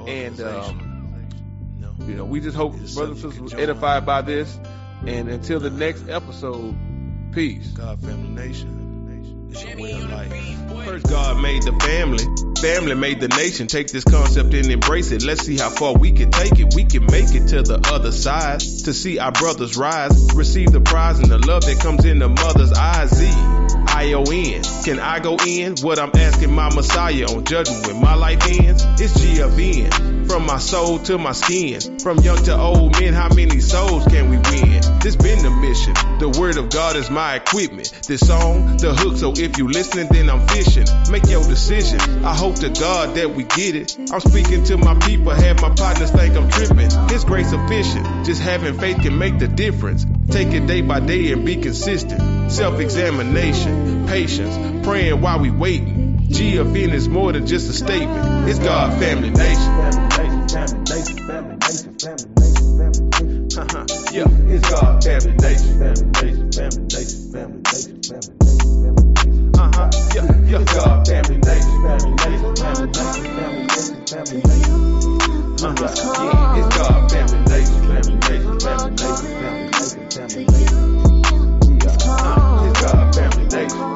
And 0.08 0.40
um, 0.42 0.95
you 2.08 2.16
know, 2.16 2.26
we 2.26 2.40
just 2.40 2.56
hope 2.56 2.74
brothers 2.74 3.24
and 3.24 3.34
sisters 3.34 3.54
edified 3.54 4.06
by 4.06 4.22
this. 4.22 4.60
And 5.06 5.30
until 5.30 5.60
the 5.60 5.70
next 5.70 6.08
episode, 6.10 6.76
peace. 7.32 7.68
God, 7.70 8.00
family, 8.02 8.30
nation. 8.30 9.50
It's 9.52 9.64
a 9.64 9.76
way 9.82 9.94
of 9.94 10.10
life. 10.10 10.86
First, 10.86 11.08
God 11.08 11.42
made 11.42 11.64
the 11.64 11.72
family. 11.80 12.55
Family 12.62 12.96
made 12.96 13.20
the 13.20 13.28
nation. 13.28 13.68
Take 13.68 13.88
this 13.88 14.04
concept 14.04 14.54
and 14.54 14.72
embrace 14.72 15.12
it. 15.12 15.24
Let's 15.24 15.46
see 15.46 15.58
how 15.58 15.70
far 15.70 15.94
we 15.94 16.12
can 16.12 16.32
take 16.32 16.60
it. 16.60 16.74
We 16.74 16.86
can 16.86 17.06
make 17.06 17.34
it 17.36 17.48
to 17.50 17.62
the 17.62 17.80
other 17.94 18.12
side 18.12 18.60
to 18.60 18.94
see 18.94 19.20
our 19.20 19.32
brothers 19.32 19.78
rise, 19.78 20.34
receive 20.34 20.72
the 20.72 20.82
prize 20.82 21.20
and 21.20 21.30
the 21.30 21.40
love 21.40 21.66
that 21.66 21.80
comes 21.80 22.06
in 22.06 22.20
the 22.20 22.30
mother's 22.30 22.74
eyes. 22.74 23.10
Z. 23.16 23.66
I-O-N. 23.88 24.62
Can 24.84 25.00
I 25.00 25.20
go 25.20 25.38
in? 25.48 25.76
What 25.78 26.00
I'm 26.00 26.12
asking 26.14 26.54
my 26.54 26.74
Messiah 26.74 27.26
on 27.34 27.46
judgment 27.46 27.88
when 27.88 28.02
my 28.02 28.16
life 28.16 28.46
ends? 28.46 28.84
It's 29.00 29.14
GFN. 29.18 30.28
From 30.28 30.46
my 30.46 30.58
soul 30.58 31.00
to 31.00 31.18
my 31.18 31.32
skin. 31.32 32.00
From 32.00 32.20
young 32.20 32.44
to 32.44 32.58
old 32.60 33.00
men, 33.00 33.14
how 33.14 33.30
many 33.34 33.62
souls 33.62 34.06
can 34.06 34.30
we 34.30 34.38
win? 34.38 34.82
This 35.00 35.16
been 35.16 35.42
the 35.42 35.50
mission. 35.50 35.94
The 36.20 36.30
word 36.38 36.58
of 36.58 36.70
God 36.70 36.96
is 36.98 37.10
my 37.10 37.36
equipment. 37.36 37.92
This 38.08 38.28
song, 38.28 38.78
the 38.78 38.94
hook, 38.94 39.18
so 39.18 39.34
if 39.36 39.58
you 39.58 39.70
listening, 39.70 40.08
then 40.12 40.30
I'm 40.30 40.46
fishing. 40.48 40.86
Make 41.10 41.28
your 41.28 41.44
decision. 41.44 42.26
I 42.26 42.36
hope 42.36 42.45
to 42.54 42.70
God 42.70 43.16
that 43.16 43.32
we 43.32 43.44
get 43.44 43.76
it. 43.76 43.98
I'm 44.12 44.20
speaking 44.20 44.64
to 44.66 44.78
my 44.78 44.94
people, 45.00 45.32
have 45.32 45.62
my 45.62 45.74
partners 45.74 46.12
think 46.12 46.36
I'm 46.36 46.50
tripping. 46.50 46.90
His 47.10 47.24
grace 47.24 47.50
sufficient. 47.50 48.26
Just 48.26 48.42
having 48.42 48.78
faith 48.78 49.02
can 49.02 49.18
make 49.18 49.40
the 49.40 49.48
difference. 49.48 50.06
Take 50.30 50.50
it 50.50 50.68
day 50.68 50.82
by 50.82 51.00
day 51.00 51.32
and 51.32 51.46
be 51.46 51.56
consistent. 51.58 52.52
Self-examination, 52.52 54.08
patience, 54.08 54.86
praying 54.86 55.22
while 55.22 55.40
we 55.40 55.50
waiting. 55.50 56.28
GFN 56.30 56.94
is 56.94 57.08
more 57.08 57.32
than 57.32 57.48
just 57.48 57.70
a 57.70 57.74
statement. 57.74 58.50
It's 58.50 58.60
God 58.60 59.00
Family 59.00 59.30
Nation. 59.30 59.72
Yeah, 64.12 64.28
it's 64.48 64.70
God 64.70 65.04
Family 65.04 65.34
Nation. 65.34 65.82
Uh-huh. 69.58 69.90
Yeah, 70.16 70.28
yeah, 70.46 70.64
God 70.64 71.08
Family 71.08 71.38
Uh-huh. 72.88 73.16
God 76.70 77.12
Family. 77.12 77.66
Family 77.66 78.16
Nation. 78.16 78.60
Family 78.60 78.90
Nation. 78.92 79.40
Family 80.12 80.46
uh, 81.88 82.70
it's 82.70 82.82
God 82.82 83.16
Family 83.16 83.46
Nation. 83.48 83.95